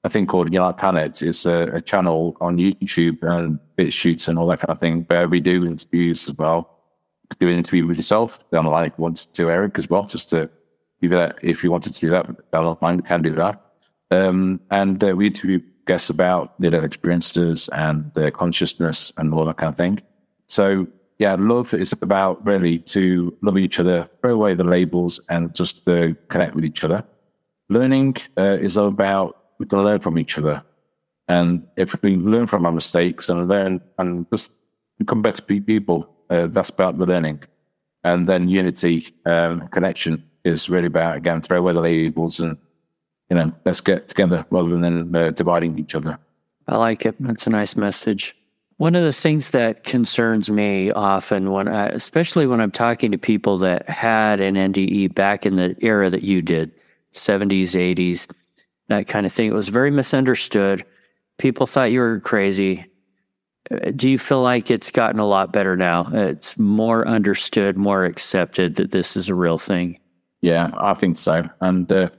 a 0.03 0.09
thing 0.09 0.25
called 0.25 0.51
Yellow 0.51 0.73
Planet. 0.73 1.21
It's 1.21 1.45
a, 1.45 1.69
a, 1.73 1.81
channel 1.81 2.37
on 2.39 2.57
YouTube 2.57 3.21
and 3.23 3.59
BitChutes 3.77 4.27
and 4.27 4.39
all 4.39 4.47
that 4.47 4.61
kind 4.61 4.71
of 4.71 4.79
thing 4.79 5.05
where 5.09 5.27
we 5.27 5.39
do 5.39 5.65
interviews 5.65 6.27
as 6.27 6.35
well. 6.35 6.73
Do 7.39 7.49
an 7.49 7.57
interview 7.57 7.85
with 7.85 7.97
yourself 7.97 8.49
down 8.51 8.63
the 8.63 8.71
line 8.71 8.85
if 8.85 8.97
want 8.97 9.33
to, 9.33 9.51
Eric, 9.51 9.77
as 9.77 9.89
well, 9.89 10.05
just 10.05 10.29
to 10.29 10.37
that 10.37 10.49
if 11.01 11.63
you 11.63 11.71
wanted 11.71 11.93
to 11.93 11.99
do 11.99 12.09
that. 12.09 12.51
Battle 12.51 12.75
can 12.75 13.21
do 13.21 13.33
that. 13.33 13.61
Um, 14.11 14.61
and 14.71 15.03
uh, 15.03 15.15
we 15.15 15.27
interview 15.27 15.59
guests 15.85 16.09
about 16.09 16.59
their 16.59 16.83
experiences 16.83 17.69
and 17.69 18.11
their 18.13 18.31
consciousness 18.31 19.11
and 19.17 19.33
all 19.33 19.45
that 19.45 19.57
kind 19.57 19.69
of 19.69 19.77
thing. 19.77 20.01
So 20.47 20.87
yeah, 21.19 21.35
love 21.39 21.73
is 21.73 21.93
about 21.93 22.45
really 22.45 22.79
to 22.79 23.35
love 23.41 23.57
each 23.57 23.79
other, 23.79 24.09
throw 24.21 24.33
away 24.35 24.53
the 24.53 24.63
labels 24.63 25.19
and 25.29 25.53
just 25.55 25.87
uh, 25.89 26.13
connect 26.29 26.55
with 26.55 26.65
each 26.65 26.83
other. 26.83 27.03
learning 27.69 28.15
uh, 28.37 28.57
is 28.61 28.77
about 28.77 29.35
we 29.59 29.65
can 29.65 29.83
learn 29.83 29.99
from 29.99 30.17
each 30.17 30.37
other, 30.37 30.63
and 31.27 31.65
if 31.75 32.01
we 32.01 32.15
learn 32.15 32.47
from 32.47 32.65
our 32.65 32.71
mistakes 32.71 33.29
and 33.29 33.47
learn 33.47 33.81
and 33.97 34.25
just 34.31 34.51
become 34.97 35.21
better 35.21 35.41
people, 35.41 36.07
uh, 36.29 36.47
that's 36.47 36.69
about 36.69 36.97
the 36.97 37.05
learning. 37.05 37.43
And 38.03 38.27
then 38.27 38.47
unity, 38.47 39.13
um, 39.25 39.67
connection 39.69 40.23
is 40.47 40.69
really 40.69 40.87
about 40.87 41.17
again 41.17 41.41
throw 41.41 41.59
away 41.59 41.73
the 41.73 41.81
labels 41.81 42.39
and 42.39 42.57
you 43.29 43.35
know 43.35 43.51
let's 43.65 43.81
get 43.81 44.07
together 44.07 44.45
rather 44.49 44.77
than 44.77 45.15
uh, 45.15 45.31
dividing 45.31 45.77
each 45.77 45.95
other. 45.95 46.17
I 46.67 46.77
like 46.77 47.05
it. 47.05 47.15
That's 47.19 47.47
a 47.47 47.49
nice 47.49 47.75
message. 47.75 48.35
One 48.77 48.93
of 48.93 49.03
the 49.03 49.13
things 49.13 49.51
that 49.51 49.83
concerns 49.83 50.51
me 50.51 50.91
often 50.91 51.51
when 51.51 51.67
I, 51.67 51.87
especially 51.87 52.45
when 52.45 52.61
I'm 52.61 52.71
talking 52.71 53.11
to 53.11 53.17
people 53.17 53.57
that 53.59 53.89
had 53.89 54.39
an 54.39 54.55
NDE 54.55 55.15
back 55.15 55.47
in 55.47 55.55
the 55.55 55.75
era 55.79 56.11
that 56.11 56.21
you 56.21 56.43
did, 56.43 56.71
70s, 57.11 57.71
80s, 57.71 58.27
that 58.89 59.07
kind 59.07 59.25
of 59.25 59.33
thing. 59.33 59.47
It 59.47 59.55
was 59.55 59.69
very 59.69 59.89
misunderstood. 59.89 60.85
People 61.39 61.65
thought 61.65 61.91
you 61.91 62.01
were 62.01 62.19
crazy. 62.19 62.85
Uh, 63.71 63.91
Do 63.95 64.11
you 64.11 64.19
feel 64.19 64.43
like 64.43 64.69
it's 64.69 64.91
gotten 64.91 65.19
a 65.19 65.25
lot 65.25 65.51
better 65.51 65.75
now? 65.75 66.09
It's 66.13 66.59
more 66.59 67.07
understood, 67.07 67.77
more 67.77 68.05
accepted 68.05 68.75
that 68.75 68.91
this 68.91 69.17
is 69.17 69.27
a 69.27 69.35
real 69.35 69.57
thing. 69.57 69.99
Yeah, 70.41 70.71
I 70.77 70.93
think 70.93 71.17
so. 71.17 71.49
And 71.61 71.91
uh, 71.91 72.09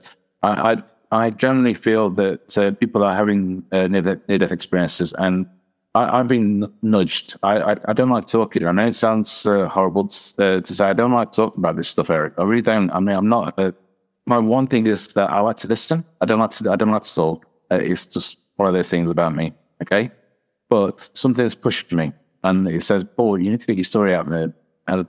I, 0.43 0.73
I 0.73 0.83
I 1.11 1.31
generally 1.31 1.75
feel 1.75 2.11
that 2.11 2.59
uh, 2.59 2.73
people 2.73 3.03
are 3.03 3.15
having 3.15 3.65
uh, 3.73 3.87
near 3.87 4.03
death 4.03 4.53
experiences, 4.53 5.15
and 5.19 5.47
I, 5.95 6.21
I've 6.21 6.29
been 6.29 6.71
nudged. 6.83 7.37
I, 7.43 7.73
I, 7.73 7.77
I 7.87 7.93
don't 7.95 8.11
like 8.11 8.27
talking. 8.27 8.67
I 8.67 8.73
know 8.73 8.87
it 8.87 8.97
sounds 8.97 9.47
uh, 9.47 9.69
horrible 9.69 10.11
uh, 10.39 10.61
to 10.61 10.75
say. 10.75 10.85
I 10.85 10.93
don't 10.93 11.13
like 11.13 11.33
talking 11.33 11.61
about 11.61 11.77
this 11.77 11.89
stuff, 11.89 12.11
Eric. 12.11 12.35
I 12.39 12.43
really 12.43 12.63
don't. 12.63 12.91
I 12.91 13.01
mean, 13.01 13.17
I'm 13.17 13.29
not. 13.29 13.59
Uh, 13.59 13.73
my 14.27 14.39
one 14.39 14.67
thing 14.67 14.87
is 14.87 15.09
that 15.15 15.31
I 15.31 15.41
like 15.41 15.57
to 15.59 15.69
listen. 15.69 16.05
I 16.21 16.27
don't 16.27 16.39
like 16.41 16.51
to. 16.51 16.71
I 16.71 16.77
don't 16.77 16.91
like 16.91 17.03
to 17.03 17.15
talk. 17.15 17.47
It's 17.71 18.07
just 18.07 18.39
one 18.57 18.69
of 18.69 18.75
those 18.75 18.91
things 18.91 19.11
about 19.11 19.35
me. 19.35 19.55
Okay, 19.83 20.11
but 20.69 21.11
something 21.15 21.45
has 21.45 21.55
pushed 21.55 21.93
me, 21.93 22.13
and 22.45 22.69
it 22.69 22.83
says, 22.83 23.05
"Boy, 23.05 23.37
you 23.37 23.51
need 23.51 23.61
to 23.61 23.67
get 23.67 23.77
your 23.77 23.85
story 23.85 24.15
out 24.15 24.29
there." 24.29 24.53
And 24.89 25.07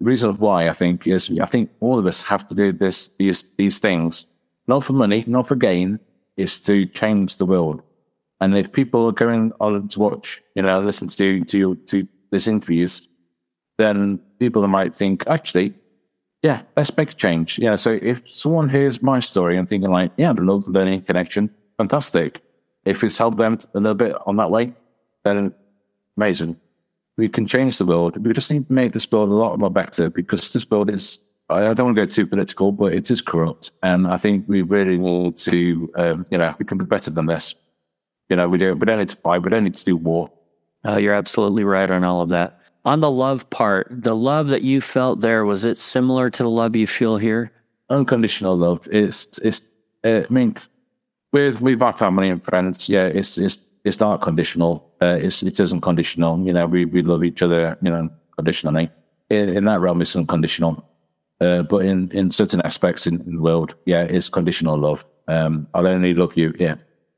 the 0.00 0.06
reason 0.06 0.34
why 0.36 0.68
I 0.68 0.72
think 0.72 1.06
is 1.06 1.30
I 1.40 1.46
think 1.46 1.70
all 1.80 1.98
of 1.98 2.06
us 2.06 2.22
have 2.22 2.48
to 2.48 2.54
do 2.54 2.72
this 2.72 3.08
these 3.18 3.44
these 3.58 3.78
things, 3.78 4.26
not 4.66 4.84
for 4.84 4.94
money, 4.94 5.24
not 5.26 5.46
for 5.46 5.56
gain, 5.56 6.00
is 6.36 6.58
to 6.60 6.86
change 6.86 7.36
the 7.36 7.46
world. 7.46 7.82
And 8.40 8.56
if 8.56 8.72
people 8.72 9.06
are 9.06 9.12
going 9.12 9.52
on 9.60 9.88
to 9.88 10.00
watch, 10.00 10.42
you 10.54 10.62
know, 10.62 10.80
listen 10.80 11.08
to 11.08 11.44
to 11.44 11.74
to 11.74 12.08
this 12.30 12.46
interviews, 12.46 13.08
then 13.76 14.20
people 14.38 14.66
might 14.66 14.94
think, 14.94 15.24
actually, 15.26 15.74
yeah, 16.42 16.62
let's 16.76 16.96
make 16.96 17.10
a 17.10 17.14
change. 17.14 17.58
Yeah. 17.58 17.76
So 17.76 17.98
if 18.00 18.26
someone 18.26 18.70
hears 18.70 19.02
my 19.02 19.20
story 19.20 19.58
and 19.58 19.68
thinking 19.68 19.90
like, 19.90 20.12
yeah, 20.16 20.32
the 20.32 20.42
love 20.42 20.66
learning 20.68 21.02
connection, 21.02 21.50
fantastic. 21.76 22.40
If 22.86 23.04
it's 23.04 23.18
helped 23.18 23.36
them 23.36 23.58
a 23.74 23.80
little 23.80 23.94
bit 23.94 24.16
on 24.26 24.36
that 24.36 24.50
way, 24.50 24.72
then 25.24 25.52
amazing. 26.16 26.56
We 27.20 27.28
can 27.28 27.46
change 27.46 27.76
the 27.76 27.84
world. 27.84 28.16
We 28.24 28.32
just 28.32 28.50
need 28.50 28.66
to 28.68 28.72
make 28.72 28.94
this 28.94 29.10
world 29.12 29.28
a 29.28 29.34
lot 29.34 29.58
more 29.58 29.70
better 29.70 30.08
because 30.08 30.54
this 30.54 30.68
world 30.70 30.88
is, 30.90 31.18
I 31.50 31.74
don't 31.74 31.84
want 31.88 31.96
to 31.98 32.06
go 32.06 32.10
too 32.10 32.26
political, 32.26 32.72
but 32.72 32.94
it 32.94 33.10
is 33.10 33.20
corrupt. 33.20 33.72
And 33.82 34.06
I 34.06 34.16
think 34.16 34.46
we 34.48 34.62
really 34.62 34.96
need 34.96 35.36
to, 35.36 35.92
um, 35.96 36.26
you 36.30 36.38
know, 36.38 36.54
we 36.58 36.64
can 36.64 36.78
be 36.78 36.86
better 36.86 37.10
than 37.10 37.26
this. 37.26 37.54
You 38.30 38.36
know, 38.36 38.48
we 38.48 38.56
don't, 38.56 38.78
we 38.78 38.86
don't 38.86 39.00
need 39.00 39.10
to 39.10 39.16
fight. 39.16 39.42
We 39.42 39.50
don't 39.50 39.64
need 39.64 39.74
to 39.74 39.84
do 39.84 39.96
war. 39.98 40.30
Oh, 40.86 40.96
you're 40.96 41.12
absolutely 41.12 41.62
right 41.62 41.90
on 41.90 42.04
all 42.04 42.22
of 42.22 42.30
that. 42.30 42.58
On 42.86 43.00
the 43.00 43.10
love 43.10 43.50
part, 43.50 43.88
the 43.90 44.16
love 44.16 44.48
that 44.48 44.62
you 44.62 44.80
felt 44.80 45.20
there, 45.20 45.44
was 45.44 45.66
it 45.66 45.76
similar 45.76 46.30
to 46.30 46.42
the 46.42 46.48
love 46.48 46.74
you 46.74 46.86
feel 46.86 47.18
here? 47.18 47.52
Unconditional 47.90 48.56
love. 48.56 48.88
It's, 48.90 49.36
it's, 49.44 49.66
uh, 50.04 50.22
I 50.26 50.32
mean, 50.32 50.56
with, 51.34 51.60
with 51.60 51.78
my 51.78 51.92
family 51.92 52.30
and 52.30 52.42
friends, 52.42 52.88
yeah, 52.88 53.04
it's, 53.04 53.36
it's, 53.36 53.58
it's 53.84 54.00
not 54.00 54.20
conditional. 54.20 54.92
Uh, 55.00 55.18
it's, 55.20 55.42
it 55.42 55.58
isn't 55.58 55.80
conditional. 55.80 56.38
You 56.46 56.52
know, 56.52 56.66
we, 56.66 56.84
we 56.84 57.02
love 57.02 57.24
each 57.24 57.42
other, 57.42 57.78
you 57.82 57.90
know, 57.90 58.08
conditionally. 58.36 58.90
In, 59.30 59.48
in 59.48 59.64
that 59.64 59.80
realm, 59.80 60.00
it's 60.00 60.16
unconditional. 60.16 60.84
Uh, 61.40 61.62
but 61.62 61.84
in, 61.84 62.10
in 62.12 62.30
certain 62.30 62.60
aspects 62.62 63.06
in, 63.06 63.20
in 63.22 63.36
the 63.36 63.42
world, 63.42 63.74
yeah, 63.86 64.02
it's 64.02 64.28
conditional 64.28 64.78
love. 64.78 65.04
Um, 65.28 65.68
I'll 65.72 65.86
only 65.86 66.12
love 66.12 66.36
you 66.36 66.52
yeah. 66.58 66.76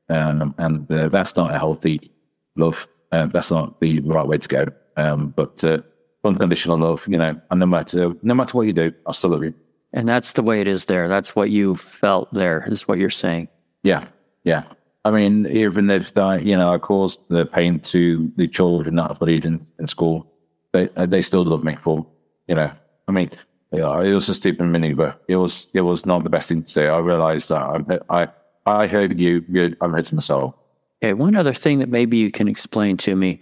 Um, 0.09 0.55
and 0.59 0.91
uh, 0.93 1.09
that's 1.09 1.35
not 1.37 1.55
a 1.55 1.59
healthy 1.59 2.13
love. 2.57 2.87
Um, 3.11 3.31
that's 3.31 3.51
not 3.51 3.81
the 3.81 4.01
right 4.01 4.27
way 4.27 4.39
to 4.39 4.49
go. 4.49 4.67
Um, 4.97 5.33
but 5.35 5.63
uh, 5.65 5.79
unconditional 6.25 6.79
love, 6.79 7.07
you 7.09 7.19
know, 7.19 7.41
and 7.51 7.61
no 7.61 7.67
matter 7.67 8.15
no 8.23 8.35
matter 8.35 8.57
what 8.57 8.67
you 8.67 8.73
do, 8.73 8.93
I 9.07 9.13
still 9.13 9.31
love 9.31 9.43
you. 9.43 9.55
And 9.93 10.09
that's 10.09 10.35
the 10.35 10.43
way 10.43 10.61
it 10.61 10.69
is 10.69 10.87
there. 10.87 11.09
That's 11.09 11.35
what 11.37 11.51
you 11.51 11.77
felt 11.77 12.33
there, 12.33 12.65
is 12.67 12.89
what 12.89 12.99
you're 12.99 13.11
saying. 13.11 13.49
Yeah, 13.83 14.07
yeah. 14.45 14.65
I 15.05 15.11
mean, 15.11 15.46
even 15.48 15.90
if 15.90 16.14
that, 16.14 16.44
you 16.44 16.57
know, 16.57 16.72
I 16.72 16.78
caused 16.78 17.28
the 17.28 17.44
pain 17.44 17.80
to 17.80 18.30
the 18.36 18.46
children 18.46 18.96
that 18.96 19.11
I 19.11 19.14
bullied 19.14 19.44
in, 19.44 19.66
in 19.78 19.86
school, 19.86 20.30
they 20.72 20.88
uh, 20.96 21.07
they 21.07 21.22
still 21.22 21.44
love 21.44 21.64
me 21.64 21.76
for, 21.80 22.07
you 22.46 22.55
know. 22.55 22.70
I 23.09 23.12
mean, 23.12 23.30
yeah, 23.72 24.00
it 24.00 24.12
was 24.12 24.28
a 24.28 24.34
stupid 24.34 24.64
maneuver. 24.64 25.16
It 25.28 25.36
was 25.36 25.68
it 25.74 25.80
was 25.80 26.07
not 26.07 26.22
the 26.22 26.30
best 26.30 26.48
thing 26.48 26.62
to 26.62 26.74
do. 26.74 26.86
I 26.86 26.98
realized 26.98 27.48
that 27.48 28.00
I 28.09 28.22
I, 28.22 28.28
I 28.66 28.86
heard 28.86 29.18
you. 29.18 29.44
you 29.48 29.76
I'm 29.80 29.92
hurting 29.92 30.16
myself. 30.16 30.55
Okay, 31.03 31.14
one 31.14 31.34
other 31.34 31.53
thing 31.53 31.80
that 31.80 31.88
maybe 31.88 32.16
you 32.18 32.30
can 32.30 32.46
explain 32.48 32.96
to 32.98 33.16
me. 33.16 33.40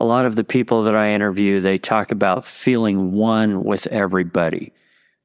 A 0.00 0.04
lot 0.04 0.26
of 0.26 0.34
the 0.34 0.44
people 0.44 0.82
that 0.82 0.94
I 0.94 1.12
interview, 1.12 1.60
they 1.60 1.78
talk 1.78 2.10
about 2.10 2.44
feeling 2.44 3.12
one 3.12 3.64
with 3.64 3.86
everybody, 3.86 4.72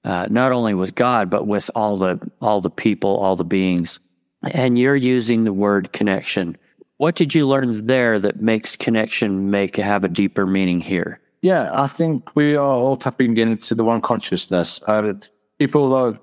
uh, 0.05 0.27
not 0.29 0.53
only 0.53 0.73
with 0.73 0.95
God, 0.95 1.29
but 1.29 1.47
with 1.47 1.71
all 1.75 1.97
the 1.97 2.19
all 2.39 2.61
the 2.61 2.69
people, 2.69 3.17
all 3.17 3.35
the 3.35 3.43
beings. 3.43 3.99
And 4.43 4.77
you're 4.77 4.95
using 4.95 5.43
the 5.43 5.53
word 5.53 5.93
connection. 5.93 6.57
What 6.97 7.15
did 7.15 7.33
you 7.35 7.47
learn 7.47 7.85
there 7.85 8.19
that 8.19 8.41
makes 8.41 8.75
connection 8.75 9.49
make 9.51 9.75
have 9.75 10.03
a 10.03 10.09
deeper 10.09 10.45
meaning 10.45 10.79
here? 10.79 11.19
Yeah, 11.41 11.69
I 11.73 11.87
think 11.87 12.35
we 12.35 12.55
are 12.55 12.61
all 12.61 12.95
tapping 12.95 13.37
into 13.37 13.73
the 13.75 13.83
one 13.83 14.01
consciousness. 14.01 14.79
And 14.87 15.27
people 15.57 15.93
are, 15.93 16.19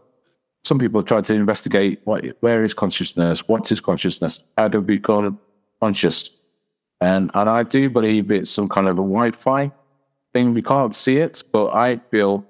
some 0.65 0.79
people 0.79 1.03
try 1.03 1.21
to 1.21 1.35
investigate 1.35 2.01
what, 2.05 2.25
where 2.41 2.65
is 2.65 2.75
consciousness? 2.75 3.49
What 3.49 3.71
is 3.73 3.81
consciousness? 3.81 4.43
How 4.57 4.69
do 4.69 4.81
we 4.81 4.97
become 4.97 5.41
conscious? 5.81 6.31
And 7.01 7.31
and 7.35 7.49
I 7.49 7.63
do 7.63 7.89
believe 7.91 8.31
it's 8.31 8.51
some 8.51 8.69
kind 8.69 8.89
of 8.89 8.95
a 8.95 9.03
Wi-Fi 9.03 9.71
thing. 10.33 10.55
We 10.55 10.63
can't 10.63 10.95
see 10.95 11.19
it, 11.19 11.45
but 11.53 11.69
I 11.69 11.99
feel 12.11 12.45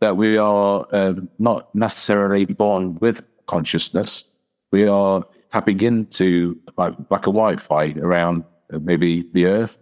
that 0.00 0.16
we 0.16 0.36
are 0.36 0.86
um, 0.92 1.28
not 1.38 1.72
necessarily 1.74 2.44
born 2.44 2.98
with 3.00 3.22
consciousness. 3.46 4.24
We 4.72 4.88
are 4.88 5.24
tapping 5.52 5.80
into 5.80 6.58
like 6.76 6.94
like 7.10 7.26
a 7.26 7.32
Wi-Fi 7.32 7.94
around 8.00 8.44
uh, 8.72 8.78
maybe 8.78 9.28
the 9.32 9.46
Earth, 9.46 9.78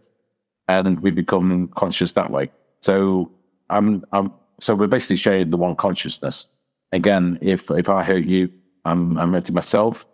and 0.68 1.01
we 1.01 1.11
become 1.11 1.68
conscious 1.68 2.12
that 2.12 2.30
way. 2.30 2.51
So 2.80 3.30
I'm 3.70 4.05
I'm 4.12 4.32
so 4.61 4.74
we're 4.74 4.88
basically 4.88 5.16
sharing 5.16 5.51
the 5.51 5.57
one 5.57 5.76
consciousness. 5.76 6.47
Again, 6.93 7.38
if 7.41 7.70
if 7.70 7.88
I 7.88 8.03
hurt 8.03 8.24
you, 8.24 8.51
I'm 8.84 9.16
I'm 9.16 9.32
hurting 9.32 9.55
myself. 9.55 10.07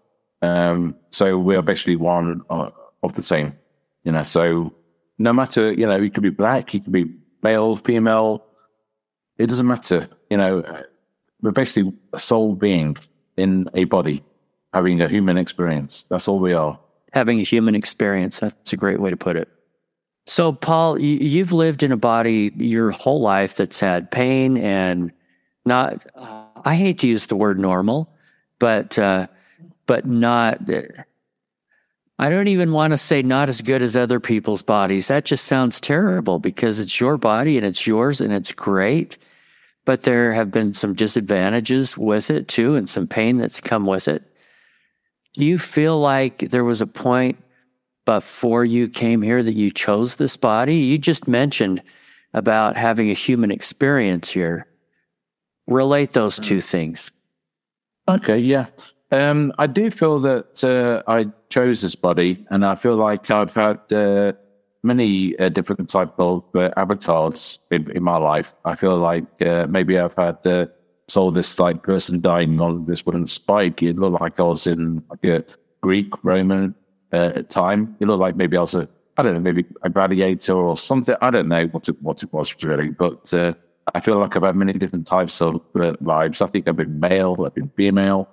Um, 0.42 0.94
so 1.10 1.38
we 1.38 1.56
are 1.56 1.62
basically 1.62 1.96
one 1.96 2.42
uh, 2.50 2.70
of 3.02 3.14
the 3.14 3.22
same. 3.22 3.54
You 4.04 4.12
know, 4.12 4.22
so 4.22 4.72
no 5.18 5.32
matter, 5.32 5.72
you 5.72 5.86
know, 5.86 5.96
you 5.96 6.10
could 6.10 6.22
be 6.22 6.30
black, 6.30 6.74
you 6.74 6.80
could 6.80 6.92
be 6.92 7.06
male, 7.42 7.76
female, 7.76 8.44
it 9.38 9.46
doesn't 9.46 9.66
matter. 9.66 10.08
You 10.30 10.36
know, 10.36 10.82
we're 11.40 11.50
basically 11.50 11.92
a 12.12 12.20
soul 12.20 12.54
being 12.54 12.96
in 13.36 13.68
a 13.74 13.84
body 13.84 14.22
having 14.76 15.00
a 15.00 15.08
human 15.08 15.38
experience. 15.38 16.02
That's 16.10 16.28
all 16.28 16.38
we 16.38 16.52
are. 16.52 16.78
Having 17.14 17.40
a 17.40 17.44
human 17.44 17.74
experience. 17.74 18.40
That's 18.40 18.74
a 18.74 18.76
great 18.76 19.00
way 19.00 19.08
to 19.08 19.16
put 19.16 19.36
it. 19.36 19.48
So, 20.26 20.52
Paul, 20.52 21.00
you've 21.00 21.52
lived 21.52 21.82
in 21.82 21.92
a 21.92 21.96
body 21.96 22.52
your 22.56 22.90
whole 22.90 23.22
life 23.22 23.56
that's 23.56 23.80
had 23.80 24.10
pain 24.10 24.58
and 24.58 25.12
not, 25.64 26.04
I 26.62 26.74
hate 26.74 26.98
to 26.98 27.08
use 27.08 27.26
the 27.26 27.36
word 27.36 27.58
normal, 27.58 28.12
but, 28.58 28.98
uh, 28.98 29.28
but 29.86 30.04
not, 30.04 30.60
I 32.18 32.28
don't 32.28 32.48
even 32.48 32.72
want 32.72 32.90
to 32.90 32.98
say 32.98 33.22
not 33.22 33.48
as 33.48 33.62
good 33.62 33.80
as 33.80 33.96
other 33.96 34.20
people's 34.20 34.62
bodies. 34.62 35.08
That 35.08 35.24
just 35.24 35.46
sounds 35.46 35.80
terrible 35.80 36.38
because 36.38 36.80
it's 36.80 37.00
your 37.00 37.16
body 37.16 37.56
and 37.56 37.64
it's 37.64 37.86
yours 37.86 38.20
and 38.20 38.32
it's 38.32 38.52
great. 38.52 39.16
But 39.86 40.02
there 40.02 40.34
have 40.34 40.50
been 40.50 40.74
some 40.74 40.92
disadvantages 40.92 41.96
with 41.96 42.30
it 42.30 42.48
too 42.48 42.74
and 42.74 42.90
some 42.90 43.06
pain 43.06 43.38
that's 43.38 43.60
come 43.62 43.86
with 43.86 44.06
it. 44.06 44.22
Do 45.36 45.44
you 45.44 45.58
feel 45.58 46.00
like 46.00 46.48
there 46.48 46.64
was 46.64 46.80
a 46.80 46.86
point 46.86 47.36
before 48.06 48.64
you 48.64 48.88
came 48.88 49.20
here 49.20 49.42
that 49.42 49.52
you 49.52 49.70
chose 49.70 50.14
this 50.14 50.34
body? 50.34 50.76
You 50.76 50.96
just 50.96 51.28
mentioned 51.28 51.82
about 52.32 52.74
having 52.74 53.10
a 53.10 53.14
human 53.14 53.50
experience 53.50 54.30
here. 54.30 54.66
Relate 55.66 56.12
those 56.12 56.38
two 56.38 56.62
things. 56.62 57.10
Okay, 58.08 58.38
yeah. 58.38 58.66
Um, 59.12 59.52
I 59.58 59.66
do 59.66 59.90
feel 59.90 60.20
that 60.20 60.64
uh, 60.64 61.02
I 61.06 61.26
chose 61.50 61.82
this 61.82 61.96
body, 61.96 62.46
and 62.48 62.64
I 62.64 62.74
feel 62.74 62.96
like 62.96 63.30
I've 63.30 63.52
had 63.52 63.80
uh, 63.92 64.32
many 64.82 65.38
uh, 65.38 65.50
different 65.50 65.90
type 65.90 66.14
of 66.18 66.44
uh, 66.54 66.70
avatars 66.78 67.58
in, 67.70 67.90
in, 67.90 68.02
my 68.02 68.16
life. 68.16 68.54
I 68.64 68.74
feel 68.74 68.96
like 68.96 69.24
uh, 69.42 69.66
maybe 69.68 69.98
I've 69.98 70.14
had 70.14 70.46
uh, 70.46 70.66
saw 71.08 71.30
this 71.30 71.58
like 71.58 71.82
person 71.82 72.20
dying 72.20 72.60
on 72.60 72.86
this 72.86 73.04
wooden 73.06 73.26
spike, 73.26 73.82
it 73.82 73.96
looked 73.96 74.20
like 74.20 74.40
I 74.40 74.44
was 74.44 74.66
in 74.66 75.02
like 75.10 75.24
a 75.24 75.44
Greek 75.82 76.12
Roman 76.24 76.74
uh, 77.12 77.42
time. 77.42 77.96
It 78.00 78.06
looked 78.06 78.20
like 78.20 78.36
maybe 78.36 78.56
I 78.56 78.60
was 78.60 78.74
a 78.74 78.88
I 79.18 79.22
don't 79.22 79.34
know, 79.34 79.40
maybe 79.40 79.64
a 79.82 79.88
gladiator 79.88 80.54
or 80.54 80.76
something. 80.76 81.16
I 81.22 81.30
don't 81.30 81.48
know 81.48 81.66
what 81.68 81.88
it 81.88 82.00
what 82.02 82.22
it 82.22 82.32
was 82.32 82.54
really, 82.62 82.90
but 82.90 83.32
uh, 83.32 83.54
I 83.94 84.00
feel 84.00 84.18
like 84.18 84.36
I've 84.36 84.42
had 84.42 84.56
many 84.56 84.74
different 84.74 85.06
types 85.06 85.40
of 85.40 85.62
uh, 85.74 85.94
lives. 86.00 86.42
I 86.42 86.48
think 86.48 86.68
I've 86.68 86.76
been 86.76 87.00
male, 87.00 87.36
I've 87.44 87.54
been 87.54 87.70
female, 87.76 88.28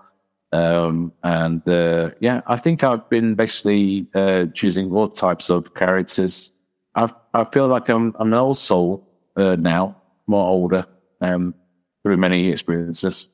um, 0.51 1.13
and 1.23 1.67
uh, 1.69 2.11
yeah, 2.19 2.41
I 2.47 2.57
think 2.57 2.83
I've 2.83 3.07
been 3.09 3.35
basically 3.35 4.07
uh, 4.13 4.45
choosing 4.53 4.91
all 4.91 5.07
types 5.07 5.49
of 5.49 5.73
characters. 5.73 6.51
I 6.95 7.09
I 7.33 7.45
feel 7.45 7.67
like 7.67 7.87
I'm, 7.89 8.13
I'm 8.19 8.33
an 8.33 8.39
old 8.39 8.57
soul 8.57 9.07
uh, 9.37 9.55
now, 9.55 10.01
more 10.27 10.45
older, 10.45 10.85
um, 11.21 11.55
through 12.03 12.17
many 12.17 12.49
experiences, 12.49 13.27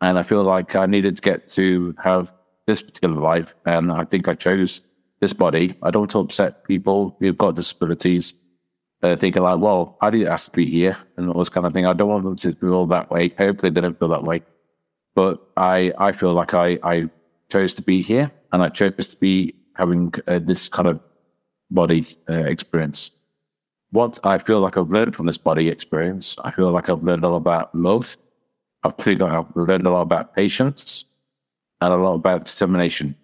and 0.00 0.18
I 0.18 0.22
feel 0.22 0.42
like 0.42 0.76
I 0.76 0.86
needed 0.86 1.16
to 1.16 1.22
get 1.22 1.48
to 1.48 1.94
have 2.02 2.32
this 2.66 2.82
particular 2.82 3.20
life, 3.20 3.54
and 3.64 3.90
I 3.90 4.04
think 4.04 4.28
I 4.28 4.34
chose 4.34 4.82
this 5.20 5.32
body. 5.32 5.76
I 5.82 5.90
don't 5.90 6.02
want 6.02 6.10
to 6.10 6.18
upset 6.20 6.64
people 6.64 7.16
who've 7.20 7.36
got 7.36 7.54
disabilities. 7.54 8.34
Uh, 9.02 9.16
thinking 9.16 9.42
like, 9.42 9.58
well, 9.58 9.96
I 10.02 10.10
didn't 10.10 10.28
ask 10.28 10.50
to 10.50 10.56
be 10.56 10.66
here 10.66 10.94
and 11.16 11.30
all 11.30 11.38
this 11.38 11.48
kind 11.48 11.64
of 11.64 11.72
thing. 11.72 11.86
I 11.86 11.94
don't 11.94 12.10
want 12.10 12.22
them 12.22 12.36
to 12.36 12.52
feel 12.52 12.84
that 12.88 13.10
way. 13.10 13.30
Hopefully 13.30 13.70
they 13.70 13.80
don't 13.80 13.98
feel 13.98 14.08
that 14.08 14.24
way. 14.24 14.42
But 15.14 15.40
I, 15.56 15.94
I 15.96 16.12
feel 16.12 16.34
like 16.34 16.52
I, 16.52 16.78
I 16.82 17.08
chose 17.50 17.72
to 17.74 17.82
be 17.82 18.02
here 18.02 18.30
and 18.52 18.62
I 18.62 18.68
chose 18.68 19.06
to 19.06 19.16
be 19.16 19.54
having 19.74 20.12
uh, 20.26 20.38
this 20.38 20.68
kind 20.68 20.86
of 20.86 21.00
body 21.70 22.06
uh, 22.28 22.34
experience. 22.34 23.10
What 23.92 24.18
I 24.24 24.38
feel 24.38 24.60
like 24.60 24.76
I've 24.76 24.90
learned 24.90 25.16
from 25.16 25.26
this 25.26 25.38
body 25.38 25.68
experience, 25.68 26.36
I 26.44 26.50
feel 26.50 26.70
like 26.70 26.88
I've 26.88 27.02
learned 27.02 27.24
a 27.24 27.28
lot 27.28 27.36
about 27.36 27.74
love. 27.74 28.16
I 28.84 28.92
feel 29.02 29.18
like 29.18 29.32
I've 29.32 29.56
learned 29.56 29.86
a 29.86 29.90
lot 29.90 30.02
about 30.02 30.34
patience 30.34 31.04
and 31.80 31.92
a 31.92 31.96
lot 31.96 32.14
about 32.14 32.44
determination. 32.44 33.16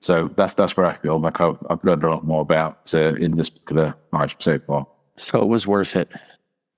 So 0.00 0.30
that's 0.36 0.54
that's 0.54 0.76
where 0.76 0.86
I 0.86 0.96
feel 0.96 1.18
like 1.18 1.40
I've, 1.40 1.58
I've 1.68 1.82
learned 1.84 2.04
a 2.04 2.10
lot 2.10 2.24
more 2.24 2.42
about 2.42 2.92
uh, 2.94 3.14
in 3.14 3.36
this 3.36 3.50
particular 3.50 3.94
life 4.12 4.36
so 4.38 4.58
far. 4.60 4.86
So 5.16 5.42
it 5.42 5.46
was 5.46 5.66
worth 5.66 5.96
it. 5.96 6.08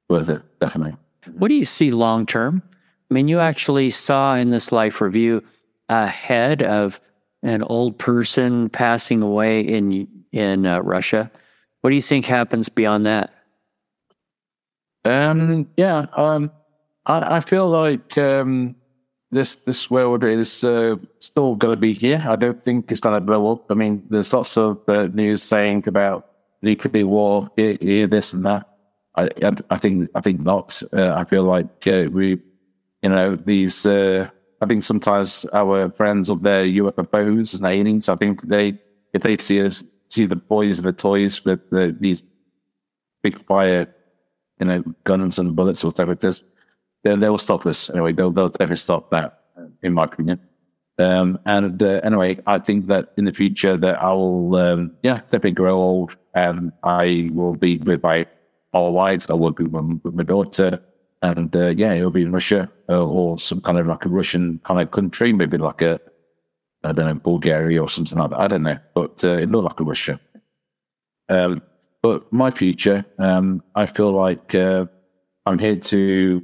Worth 0.08 0.28
it, 0.28 0.42
definitely. 0.60 0.96
What 1.32 1.48
do 1.48 1.54
you 1.54 1.64
see 1.64 1.92
long 1.92 2.26
term? 2.26 2.62
I 3.10 3.14
mean, 3.14 3.28
you 3.28 3.40
actually 3.40 3.90
saw 3.90 4.34
in 4.34 4.50
this 4.50 4.72
life 4.72 5.00
review 5.00 5.44
ahead 5.88 6.62
of 6.62 7.00
an 7.42 7.62
old 7.64 7.98
person 7.98 8.68
passing 8.70 9.22
away 9.22 9.60
in 9.60 10.08
in 10.32 10.66
uh, 10.66 10.80
Russia. 10.80 11.30
What 11.82 11.90
do 11.90 11.96
you 11.96 12.02
think 12.02 12.26
happens 12.26 12.68
beyond 12.68 13.06
that? 13.06 13.30
Um, 15.04 15.68
yeah, 15.76 16.06
um, 16.16 16.52
I, 17.06 17.36
I 17.36 17.40
feel 17.40 17.68
like 17.68 18.16
um, 18.16 18.76
this 19.32 19.56
this 19.56 19.90
world 19.90 20.22
is 20.22 20.62
uh, 20.62 20.94
still 21.18 21.56
going 21.56 21.74
to 21.74 21.80
be 21.80 21.92
here. 21.92 22.24
I 22.26 22.36
don't 22.36 22.62
think 22.62 22.92
it's 22.92 23.00
going 23.00 23.16
to 23.16 23.20
blow 23.20 23.52
up. 23.52 23.70
I 23.70 23.74
mean, 23.74 24.04
there's 24.10 24.32
lots 24.32 24.56
of 24.56 24.88
uh, 24.88 25.08
news 25.08 25.42
saying 25.42 25.88
about 25.88 26.30
nuclear 26.62 27.06
war 27.06 27.50
here, 27.56 28.06
this 28.06 28.32
and 28.32 28.44
that. 28.44 28.68
I, 29.16 29.28
I 29.70 29.78
think 29.78 30.08
I 30.14 30.20
think 30.20 30.40
not. 30.40 30.80
Uh, 30.92 31.14
I 31.14 31.24
feel 31.24 31.42
like 31.42 31.86
uh, 31.88 32.06
we, 32.12 32.40
you 33.02 33.08
know, 33.08 33.34
these. 33.34 33.84
Uh, 33.84 34.28
I 34.60 34.66
think 34.66 34.84
sometimes 34.84 35.44
our 35.52 35.90
friends 35.90 36.30
of 36.30 36.42
their 36.42 36.64
UFOs 36.64 37.56
and 37.56 37.66
aliens. 37.66 38.08
I 38.08 38.14
think 38.14 38.42
they, 38.42 38.78
if 39.12 39.22
they 39.22 39.36
see 39.38 39.60
us, 39.60 39.82
see 40.12 40.26
the 40.26 40.36
boys 40.36 40.82
the 40.82 40.92
toys 40.92 41.44
with 41.44 41.60
these 42.00 42.22
big 43.22 43.36
fire, 43.46 43.86
you 44.60 44.66
know, 44.66 44.82
guns 45.04 45.38
and 45.38 45.56
bullets 45.56 45.82
or 45.84 45.88
whatever 45.88 46.12
it 46.12 46.24
is 46.24 46.42
they, 47.02 47.16
they 47.16 47.28
will 47.28 47.38
stop 47.38 47.64
this 47.64 47.90
anyway. 47.90 48.12
They'll, 48.12 48.30
they'll 48.30 48.48
definitely 48.48 48.76
stop 48.76 49.10
that, 49.10 49.40
in 49.82 49.92
my 49.92 50.04
opinion. 50.04 50.40
Um, 50.98 51.38
and 51.46 51.82
uh, 51.82 52.00
anyway, 52.04 52.38
I 52.46 52.58
think 52.58 52.86
that 52.86 53.12
in 53.16 53.24
the 53.24 53.32
future 53.32 53.76
that 53.76 54.02
I 54.02 54.12
will, 54.12 54.54
um, 54.56 54.92
yeah, 55.02 55.16
definitely 55.16 55.52
grow 55.52 55.76
old, 55.76 56.16
and 56.34 56.72
I 56.82 57.30
will 57.32 57.54
be 57.54 57.78
with 57.78 58.02
my 58.02 58.26
all 58.72 58.92
wives. 58.92 59.26
I 59.28 59.34
will 59.34 59.50
be 59.52 59.64
with, 59.64 60.00
with 60.04 60.14
my 60.14 60.22
daughter, 60.22 60.80
and 61.22 61.54
uh, 61.56 61.68
yeah, 61.68 61.94
it'll 61.94 62.10
be 62.10 62.22
in 62.22 62.32
Russia 62.32 62.70
uh, 62.88 63.04
or 63.04 63.38
some 63.38 63.60
kind 63.60 63.78
of 63.78 63.86
like 63.86 64.04
a 64.04 64.08
Russian 64.08 64.60
kind 64.64 64.80
of 64.80 64.90
country, 64.90 65.32
maybe 65.32 65.58
like 65.58 65.82
a 65.82 65.98
I 66.84 66.92
don't 66.92 67.06
know 67.06 67.14
Bulgaria 67.14 67.80
or 67.80 67.88
something 67.88 68.18
like 68.18 68.30
that. 68.30 68.40
I 68.40 68.48
don't 68.48 68.62
know, 68.62 68.78
but 68.94 69.22
uh, 69.24 69.36
it 69.38 69.50
looked 69.50 69.68
like 69.68 69.80
a 69.80 69.84
Russia. 69.84 70.20
Um, 71.28 71.62
but 72.02 72.32
my 72.32 72.50
future, 72.50 73.04
um, 73.18 73.62
I 73.74 73.86
feel 73.86 74.12
like 74.12 74.54
uh, 74.54 74.86
I'm 75.46 75.58
here 75.58 75.76
to 75.76 76.42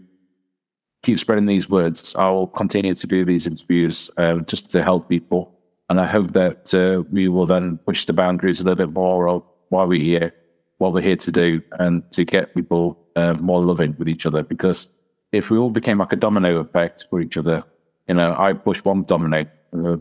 keep 1.03 1.19
spreading 1.19 1.47
these 1.47 1.69
words. 1.69 2.15
I 2.17 2.31
will 2.31 2.47
continue 2.47 2.95
to 2.95 3.07
do 3.07 3.25
these 3.25 3.47
interviews 3.47 4.11
uh, 4.17 4.39
just 4.41 4.71
to 4.71 4.83
help 4.83 5.09
people. 5.09 5.55
And 5.91 6.01
I 6.01 6.07
hope 6.07 6.33
that 6.33 6.75
uh, 6.75 7.03
we 7.11 7.29
will 7.29 7.47
then 7.47 7.79
push 7.79 8.05
the 8.05 8.13
boundaries 8.13 8.61
a 8.61 8.65
little 8.65 8.87
bit 8.87 8.93
more 8.93 9.29
of 9.29 9.43
why 9.71 9.85
we're 9.85 10.03
here, 10.03 10.35
what 10.79 10.93
we're 10.93 11.01
here 11.01 11.17
to 11.17 11.33
do, 11.33 11.63
and 11.79 12.03
to 12.13 12.25
get 12.25 12.55
people 12.55 12.99
uh, 13.17 13.35
more 13.41 13.63
loving 13.63 13.97
with 13.99 14.09
each 14.09 14.27
other. 14.27 14.43
Because 14.43 14.89
if 15.33 15.51
we 15.51 15.59
all 15.59 15.71
became 15.71 15.99
like 15.99 16.13
a 16.13 16.17
domino 16.17 16.59
effect 16.59 17.07
for 17.11 17.21
each 17.21 17.37
other, 17.37 17.65
you 18.07 18.15
know, 18.15 18.35
I 18.39 18.53
push 18.53 18.85
one 18.85 19.03
domino 19.05 19.47
uh, 19.73 19.97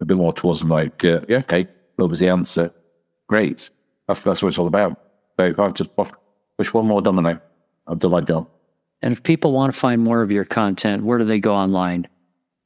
a 0.00 0.04
bit 0.04 0.16
more 0.16 0.32
towards 0.32 0.60
them 0.60 0.68
like, 0.68 1.04
uh, 1.04 1.20
yeah, 1.28 1.38
okay, 1.38 1.68
love 1.98 2.10
was 2.10 2.18
the 2.18 2.28
answer. 2.28 2.72
Great. 3.28 3.70
That's, 4.08 4.20
that's 4.20 4.42
what 4.42 4.48
it's 4.48 4.58
all 4.58 4.66
about. 4.66 5.00
So 5.38 5.46
if 5.46 5.58
I 5.58 5.70
just 5.70 5.90
push 5.94 6.72
one 6.72 6.86
more 6.86 7.02
domino, 7.02 7.40
I've 7.86 7.98
done 7.98 8.10
my 8.10 8.20
job. 8.20 8.48
And 9.02 9.12
if 9.12 9.22
people 9.22 9.52
want 9.52 9.72
to 9.72 9.78
find 9.78 10.02
more 10.02 10.22
of 10.22 10.30
your 10.30 10.44
content, 10.44 11.04
where 11.04 11.18
do 11.18 11.24
they 11.24 11.40
go 11.40 11.54
online? 11.54 12.08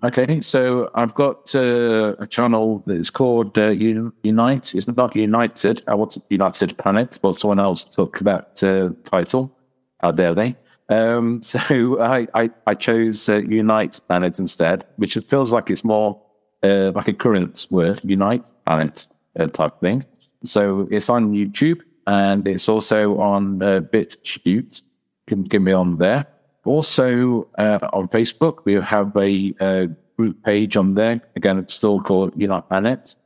Okay, 0.03 0.41
so 0.43 0.91
I've 0.95 1.15
got 1.15 1.55
uh, 1.55 2.15
a 2.19 2.27
channel 2.27 2.83
that 2.87 2.97
is 2.97 3.09
called 3.09 3.57
uh, 3.57 3.71
Unite. 3.71 4.75
It's 4.75 4.87
not 4.87 5.17
United. 5.17 5.83
I 5.87 5.95
want 5.95 6.19
United 6.29 6.77
Planet, 6.77 7.19
but 7.23 7.37
someone 7.37 7.59
else 7.59 7.85
took 7.85 8.19
that 8.19 8.63
uh, 8.63 8.91
title. 9.05 9.57
How 10.01 10.11
dare 10.11 10.35
they? 10.35 10.57
Um, 10.91 11.43
so 11.43 12.01
I, 12.03 12.27
I, 12.35 12.51
I 12.67 12.75
chose 12.75 13.29
uh, 13.29 13.37
Unite 13.37 14.01
Planet 14.07 14.39
instead, 14.39 14.85
which 14.97 15.17
feels 15.29 15.53
like 15.53 15.71
it's 15.71 15.85
more 15.85 16.21
uh, 16.65 16.93
like 16.95 17.09
a 17.09 17.13
current 17.13 17.67
word, 17.71 18.01
Unite 18.03 18.45
Planet 18.67 19.07
uh, 19.39 19.47
type 19.47 19.79
thing. 19.81 20.05
So 20.45 20.89
it's 20.91 21.09
on 21.09 21.33
YouTube 21.33 21.83
and 22.07 22.47
it's 22.49 22.69
also 22.69 23.19
on 23.19 23.63
uh, 23.63 23.81
BitChute 23.93 24.83
can 25.27 25.43
get 25.45 25.63
me 25.63 25.73
on 25.73 25.97
there. 25.99 26.27
Also 26.65 27.49
uh, 27.59 27.79
on 27.93 28.09
Facebook, 28.09 28.65
we 28.65 28.75
have 28.75 29.17
a, 29.17 29.55
a, 29.61 29.89
group 30.17 30.45
page 30.45 30.77
on 30.77 30.95
there. 30.95 31.21
Again, 31.35 31.59
it's 31.59 31.75
still 31.75 32.01
called 32.01 32.33
Unite 32.37 32.69
Planet. 32.69 33.17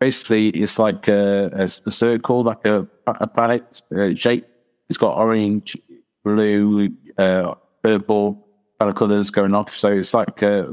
Basically, 0.00 0.48
it's 0.48 0.76
like 0.76 1.06
a, 1.06 1.48
a, 1.54 1.62
a 1.62 1.68
circle, 1.68 2.42
like 2.42 2.66
a, 2.66 2.84
a 3.06 3.26
planet 3.28 3.80
uh, 3.96 4.12
shape. 4.12 4.44
It's 4.88 4.98
got 4.98 5.16
orange, 5.16 5.76
blue, 6.24 6.90
uh, 7.16 7.54
purple 7.82 8.44
kind 8.80 8.90
of 8.90 8.96
colors 8.96 9.30
going 9.30 9.54
off. 9.54 9.70
So 9.70 9.92
it's 9.92 10.14
like 10.14 10.42
uh, 10.42 10.66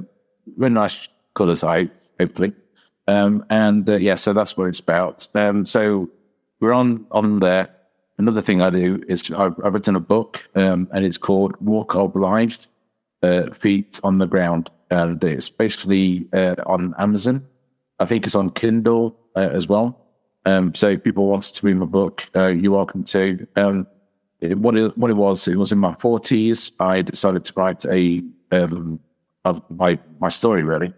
really 0.57 0.73
nice 0.73 1.07
colors, 1.33 1.63
I 1.63 1.89
hopefully. 2.19 2.53
Um, 3.07 3.45
and 3.49 3.87
uh, 3.89 3.95
yeah, 3.95 4.15
so 4.15 4.33
that's 4.33 4.55
what 4.55 4.69
it's 4.69 4.79
about. 4.79 5.27
Um, 5.35 5.65
so 5.65 6.09
we're 6.59 6.73
on 6.73 7.05
on 7.11 7.39
there 7.39 7.69
another 8.17 8.41
thing 8.41 8.61
I 8.61 8.69
do 8.69 9.03
is 9.07 9.29
I've, 9.31 9.55
I've 9.63 9.73
written 9.73 9.95
a 9.95 9.99
book, 9.99 10.47
um, 10.55 10.87
and 10.91 11.05
it's 11.05 11.17
called 11.17 11.55
Walk 11.59 11.95
of 11.95 12.15
Life, 12.15 12.67
uh, 13.21 13.51
Feet 13.51 13.99
on 14.03 14.17
the 14.17 14.25
Ground, 14.25 14.69
and 14.89 15.23
it's 15.23 15.49
basically 15.49 16.27
uh, 16.33 16.55
on 16.65 16.93
Amazon. 16.97 17.45
I 17.99 18.05
think 18.05 18.25
it's 18.25 18.35
on 18.35 18.51
Kindle 18.51 19.17
uh, 19.35 19.49
as 19.51 19.67
well. 19.67 19.99
Um, 20.45 20.75
so 20.75 20.89
if 20.89 21.03
people 21.03 21.27
want 21.27 21.43
to 21.43 21.65
read 21.65 21.77
my 21.77 21.85
book, 21.85 22.29
uh, 22.35 22.47
you're 22.47 22.73
welcome 22.73 23.03
to. 23.05 23.47
Um, 23.55 23.87
it, 24.41 24.57
what 24.57 24.75
it 24.75 24.97
what 24.97 25.09
it 25.09 25.15
was, 25.15 25.47
it 25.47 25.55
was 25.55 25.71
in 25.71 25.79
my 25.79 25.95
forties. 25.95 26.73
I 26.79 27.01
decided 27.01 27.45
to 27.45 27.53
write 27.55 27.85
a 27.85 28.21
um, 28.51 28.99
my 29.69 29.97
my 30.19 30.29
story 30.29 30.63
really. 30.63 30.93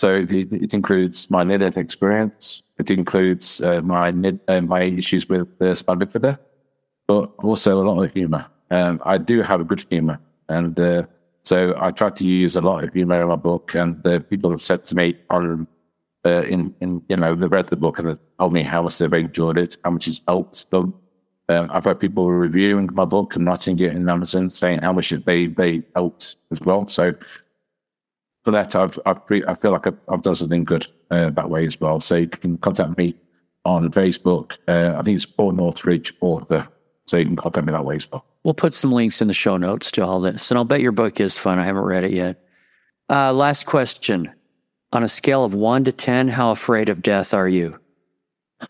So 0.00 0.14
it, 0.14 0.30
it 0.32 0.72
includes 0.72 1.30
my 1.30 1.44
death 1.44 1.76
experience. 1.76 2.62
It 2.78 2.90
includes 2.90 3.60
uh, 3.60 3.82
my 3.82 4.08
uh, 4.48 4.60
my 4.62 4.82
issues 5.00 5.28
with 5.28 5.48
uh, 5.60 5.74
spina 5.74 6.06
bifida 6.06 6.38
but 7.06 7.32
also 7.42 7.82
a 7.82 7.84
lot 7.90 8.00
of 8.04 8.12
humor. 8.14 8.46
Um, 8.70 9.02
I 9.04 9.18
do 9.18 9.42
have 9.42 9.60
a 9.60 9.64
good 9.64 9.84
humor, 9.90 10.18
and 10.48 10.78
uh, 10.78 11.02
so 11.42 11.74
I 11.76 11.90
try 11.90 12.10
to 12.10 12.24
use 12.24 12.56
a 12.56 12.60
lot 12.62 12.84
of 12.84 12.94
humor 12.94 13.20
in 13.20 13.28
my 13.28 13.36
book. 13.36 13.74
And 13.74 13.92
people 14.30 14.50
have 14.52 14.62
said 14.62 14.84
to 14.84 14.94
me 14.94 15.18
on 15.28 15.66
uh, 16.24 16.44
in 16.54 16.74
in 16.80 17.02
you 17.10 17.16
know 17.16 17.34
they 17.34 17.48
read 17.48 17.66
the 17.66 17.76
book 17.84 17.98
and 17.98 18.08
they 18.08 18.16
told 18.38 18.52
me 18.52 18.62
how 18.62 18.82
much 18.82 18.96
they've 18.96 19.12
enjoyed 19.12 19.58
it, 19.58 19.76
how 19.84 19.90
much 19.90 20.08
it's 20.08 20.22
helped 20.26 20.70
them. 20.70 20.94
Um, 21.50 21.68
I've 21.74 21.84
had 21.84 21.98
people 21.98 22.30
reviewing 22.30 22.88
my 22.92 23.04
book 23.04 23.36
and 23.36 23.44
writing 23.44 23.78
it 23.80 23.92
in 23.92 24.08
Amazon, 24.08 24.48
saying 24.48 24.80
how 24.80 24.92
much 24.92 25.10
they 25.10 25.48
they 25.48 25.82
helped 25.94 26.36
as 26.52 26.60
well. 26.60 26.86
So 26.86 27.12
for 28.44 28.50
that, 28.52 28.74
I've, 28.74 28.98
I've 29.06 29.20
I 29.46 29.54
feel 29.54 29.72
like 29.72 29.86
I've, 29.86 29.98
I've, 30.08 30.22
done 30.22 30.34
something 30.34 30.64
good 30.64 30.86
uh, 31.10 31.30
that 31.30 31.50
way 31.50 31.66
as 31.66 31.80
well. 31.80 32.00
So 32.00 32.16
you 32.16 32.28
can 32.28 32.58
contact 32.58 32.96
me 32.96 33.14
on 33.64 33.90
Facebook. 33.90 34.56
Uh, 34.66 34.94
I 34.98 35.02
think 35.02 35.16
it's 35.16 35.26
Paul 35.26 35.52
Northridge 35.52 36.14
author 36.20 36.66
So 37.06 37.16
you 37.16 37.26
can 37.26 37.36
contact 37.36 37.66
me 37.66 37.72
that 37.72 37.84
way 37.84 37.96
as 37.96 38.10
well. 38.10 38.24
We'll 38.44 38.54
put 38.54 38.72
some 38.72 38.92
links 38.92 39.20
in 39.20 39.28
the 39.28 39.34
show 39.34 39.56
notes 39.56 39.90
to 39.92 40.04
all 40.04 40.20
this. 40.20 40.50
And 40.50 40.58
I'll 40.58 40.64
bet 40.64 40.80
your 40.80 40.92
book 40.92 41.20
is 41.20 41.36
fun. 41.36 41.58
I 41.58 41.64
haven't 41.64 41.82
read 41.82 42.04
it 42.04 42.12
yet. 42.12 42.42
Uh, 43.10 43.32
last 43.32 43.66
question. 43.66 44.32
On 44.92 45.04
a 45.04 45.08
scale 45.08 45.44
of 45.44 45.54
one 45.54 45.84
to 45.84 45.92
10, 45.92 46.28
how 46.28 46.50
afraid 46.50 46.88
of 46.88 47.02
death 47.02 47.34
are 47.34 47.48
you? 47.48 47.78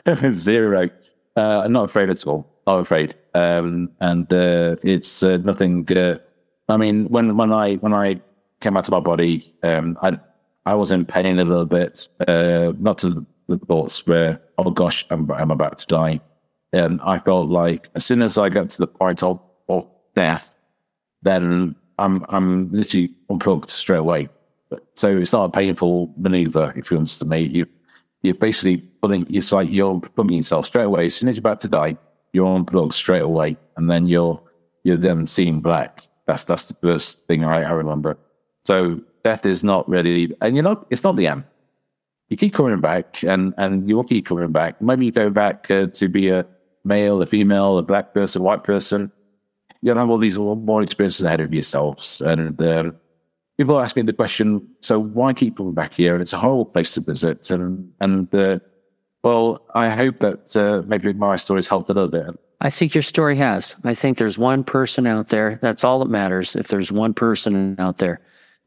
Zero. 0.32 0.90
Uh, 1.36 1.62
I'm 1.64 1.72
not 1.72 1.84
afraid 1.84 2.10
at 2.10 2.26
all. 2.26 2.46
Not 2.66 2.80
afraid. 2.80 3.14
Um, 3.34 3.90
and 4.00 4.30
uh, 4.32 4.76
it's 4.82 5.22
uh, 5.22 5.38
nothing. 5.38 5.90
Uh, 5.90 6.18
I 6.68 6.76
mean, 6.76 7.06
when 7.06 7.36
when 7.36 7.52
I 7.52 7.76
when 7.76 7.94
I 7.94 8.20
came 8.60 8.76
out 8.76 8.86
of 8.86 8.92
my 8.92 9.00
body, 9.00 9.54
um, 9.62 9.98
I 10.02 10.18
I 10.66 10.74
was 10.74 10.92
in 10.92 11.04
pain 11.04 11.38
a 11.38 11.44
little 11.44 11.66
bit. 11.66 12.08
Uh, 12.26 12.72
not 12.78 12.98
to 12.98 13.26
the 13.48 13.58
thoughts 13.58 14.06
where, 14.06 14.40
oh 14.58 14.70
gosh, 14.70 15.04
I'm 15.10 15.30
I'm 15.32 15.50
about 15.50 15.78
to 15.78 15.86
die. 15.86 16.20
And 16.72 17.00
I 17.02 17.18
felt 17.18 17.48
like 17.48 17.90
as 17.94 18.04
soon 18.04 18.22
as 18.22 18.38
I 18.38 18.48
got 18.48 18.70
to 18.70 18.78
the 18.78 18.86
point 18.86 19.22
of, 19.22 19.40
of 19.68 19.88
death, 20.14 20.54
then 21.22 21.74
I'm 21.98 22.24
I'm 22.28 22.70
literally 22.72 23.14
unplugged 23.28 23.70
straight 23.70 23.98
away. 23.98 24.28
So 24.94 25.16
it's 25.16 25.32
not 25.32 25.44
a 25.46 25.50
painful 25.50 26.14
maneuver, 26.16 26.72
if 26.76 26.90
you 26.90 26.96
understand 26.96 27.30
me. 27.30 27.42
You 27.42 27.66
you're 28.22 28.34
basically 28.34 28.78
putting 29.02 29.26
it's 29.34 29.52
like 29.52 29.70
you're 29.70 30.00
plugging 30.00 30.36
yourself 30.36 30.66
straight 30.66 30.84
away. 30.84 31.06
As 31.06 31.16
soon 31.16 31.28
as 31.28 31.36
you're 31.36 31.40
about 31.40 31.60
to 31.62 31.68
die, 31.68 31.96
you're 32.32 32.54
unplugged 32.54 32.94
straight 32.94 33.22
away, 33.22 33.56
and 33.76 33.90
then 33.90 34.06
you're 34.06 34.40
you're 34.84 34.96
then 34.96 35.26
seeing 35.26 35.60
black. 35.60 36.06
That's 36.26 36.44
that's 36.44 36.66
the 36.66 36.74
first 36.74 37.26
thing 37.26 37.44
I, 37.44 37.62
I 37.62 37.72
remember. 37.72 38.16
So 38.70 39.00
death 39.24 39.44
is 39.46 39.64
not 39.64 39.88
really, 39.88 40.32
and 40.40 40.54
you 40.54 40.62
know, 40.62 40.86
it's 40.90 41.02
not 41.02 41.16
the 41.16 41.26
end. 41.26 41.42
You 42.28 42.36
keep 42.36 42.54
coming 42.54 42.80
back, 42.80 43.24
and 43.24 43.52
and 43.58 43.88
you 43.88 43.96
will 43.96 44.04
keep 44.04 44.26
coming 44.26 44.52
back. 44.52 44.80
Maybe 44.80 45.06
you 45.06 45.10
go 45.10 45.28
back 45.28 45.68
uh, 45.72 45.86
to 45.86 46.08
be 46.08 46.28
a 46.28 46.46
male, 46.84 47.20
a 47.20 47.26
female, 47.26 47.78
a 47.78 47.82
black 47.82 48.14
person, 48.14 48.42
a 48.42 48.44
white 48.44 48.62
person. 48.62 49.10
You'll 49.82 49.98
have 49.98 50.08
all 50.08 50.18
these 50.18 50.38
more 50.38 50.82
experiences 50.84 51.24
ahead 51.24 51.40
of 51.40 51.52
yourselves, 51.52 52.20
and 52.20 52.62
uh, 52.62 52.92
people 53.56 53.80
ask 53.80 53.96
me 53.96 54.02
the 54.02 54.12
question, 54.12 54.64
so 54.82 55.00
why 55.00 55.32
keep 55.32 55.56
coming 55.56 55.74
back 55.74 55.92
here? 55.92 56.14
And 56.14 56.22
it's 56.22 56.32
a 56.32 56.38
horrible 56.38 56.66
place 56.66 56.94
to 56.94 57.00
visit. 57.00 57.50
And, 57.50 57.92
and 58.00 58.32
uh, 58.32 58.60
well, 59.24 59.66
I 59.74 59.88
hope 59.88 60.20
that 60.20 60.56
uh, 60.56 60.86
maybe 60.86 61.12
my 61.14 61.34
story's 61.34 61.66
helped 61.66 61.90
a 61.90 61.92
little 61.92 62.08
bit. 62.08 62.38
I 62.60 62.70
think 62.70 62.94
your 62.94 63.02
story 63.02 63.36
has. 63.38 63.74
I 63.82 63.94
think 63.94 64.18
there's 64.18 64.38
one 64.38 64.62
person 64.62 65.08
out 65.08 65.30
there. 65.30 65.58
That's 65.60 65.82
all 65.82 65.98
that 65.98 66.08
matters. 66.08 66.54
If 66.54 66.68
there's 66.68 66.92
one 66.92 67.14
person 67.14 67.74
out 67.80 67.98
there 67.98 68.20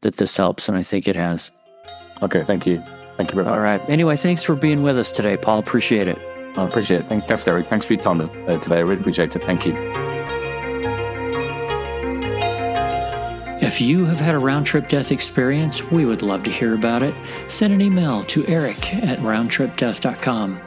that 0.04 0.16
this 0.16 0.36
helps, 0.36 0.68
and 0.68 0.78
I 0.78 0.82
think 0.82 1.08
it 1.08 1.16
has. 1.16 1.50
Okay, 2.22 2.44
thank 2.44 2.66
you. 2.66 2.82
Thank 3.16 3.30
you 3.30 3.34
very 3.34 3.44
much. 3.44 3.54
All 3.54 3.60
right. 3.60 3.80
Anyway, 3.88 4.16
thanks 4.16 4.42
for 4.42 4.54
being 4.54 4.82
with 4.82 4.96
us 4.96 5.12
today, 5.12 5.36
Paul. 5.36 5.58
Appreciate 5.58 6.08
it. 6.08 6.18
I 6.56 6.64
appreciate 6.64 7.00
it. 7.00 7.08
Thanks, 7.08 7.44
Gary. 7.44 7.64
Thanks 7.64 7.84
for 7.84 7.94
your 7.94 8.02
time 8.02 8.20
uh, 8.20 8.58
today. 8.58 8.76
I 8.76 8.80
really 8.80 9.00
appreciate 9.00 9.34
it. 9.34 9.42
Thank 9.44 9.66
you. 9.66 9.74
If 13.60 13.80
you 13.80 14.04
have 14.04 14.20
had 14.20 14.34
a 14.34 14.38
round 14.38 14.66
trip 14.66 14.88
death 14.88 15.10
experience, 15.10 15.82
we 15.90 16.04
would 16.04 16.22
love 16.22 16.44
to 16.44 16.50
hear 16.50 16.74
about 16.74 17.02
it. 17.02 17.14
Send 17.48 17.72
an 17.72 17.80
email 17.80 18.22
to 18.24 18.46
eric 18.46 18.94
at 18.94 19.18
roundtripdeath.com. 19.18 20.60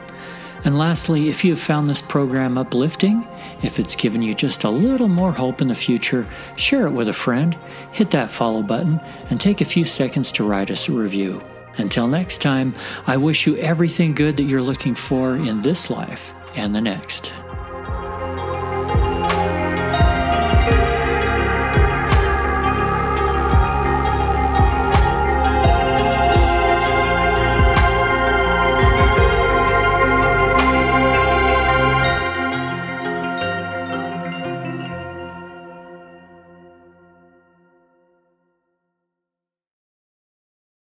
And 0.64 0.76
lastly, 0.76 1.28
if 1.28 1.44
you 1.44 1.52
have 1.52 1.60
found 1.60 1.86
this 1.86 2.02
program 2.02 2.58
uplifting, 2.58 3.26
if 3.62 3.78
it's 3.78 3.96
given 3.96 4.22
you 4.22 4.34
just 4.34 4.64
a 4.64 4.70
little 4.70 5.08
more 5.08 5.32
hope 5.32 5.60
in 5.60 5.66
the 5.66 5.74
future, 5.74 6.26
share 6.56 6.86
it 6.86 6.92
with 6.92 7.08
a 7.08 7.12
friend, 7.12 7.56
hit 7.92 8.10
that 8.10 8.30
follow 8.30 8.62
button, 8.62 9.00
and 9.30 9.40
take 9.40 9.60
a 9.60 9.64
few 9.64 9.84
seconds 9.84 10.30
to 10.32 10.44
write 10.44 10.70
us 10.70 10.88
a 10.88 10.92
review. 10.92 11.42
Until 11.76 12.08
next 12.08 12.38
time, 12.38 12.74
I 13.06 13.16
wish 13.16 13.46
you 13.46 13.56
everything 13.56 14.14
good 14.14 14.36
that 14.36 14.44
you're 14.44 14.62
looking 14.62 14.94
for 14.94 15.36
in 15.36 15.62
this 15.62 15.90
life 15.90 16.32
and 16.56 16.74
the 16.74 16.80
next. 16.80 17.32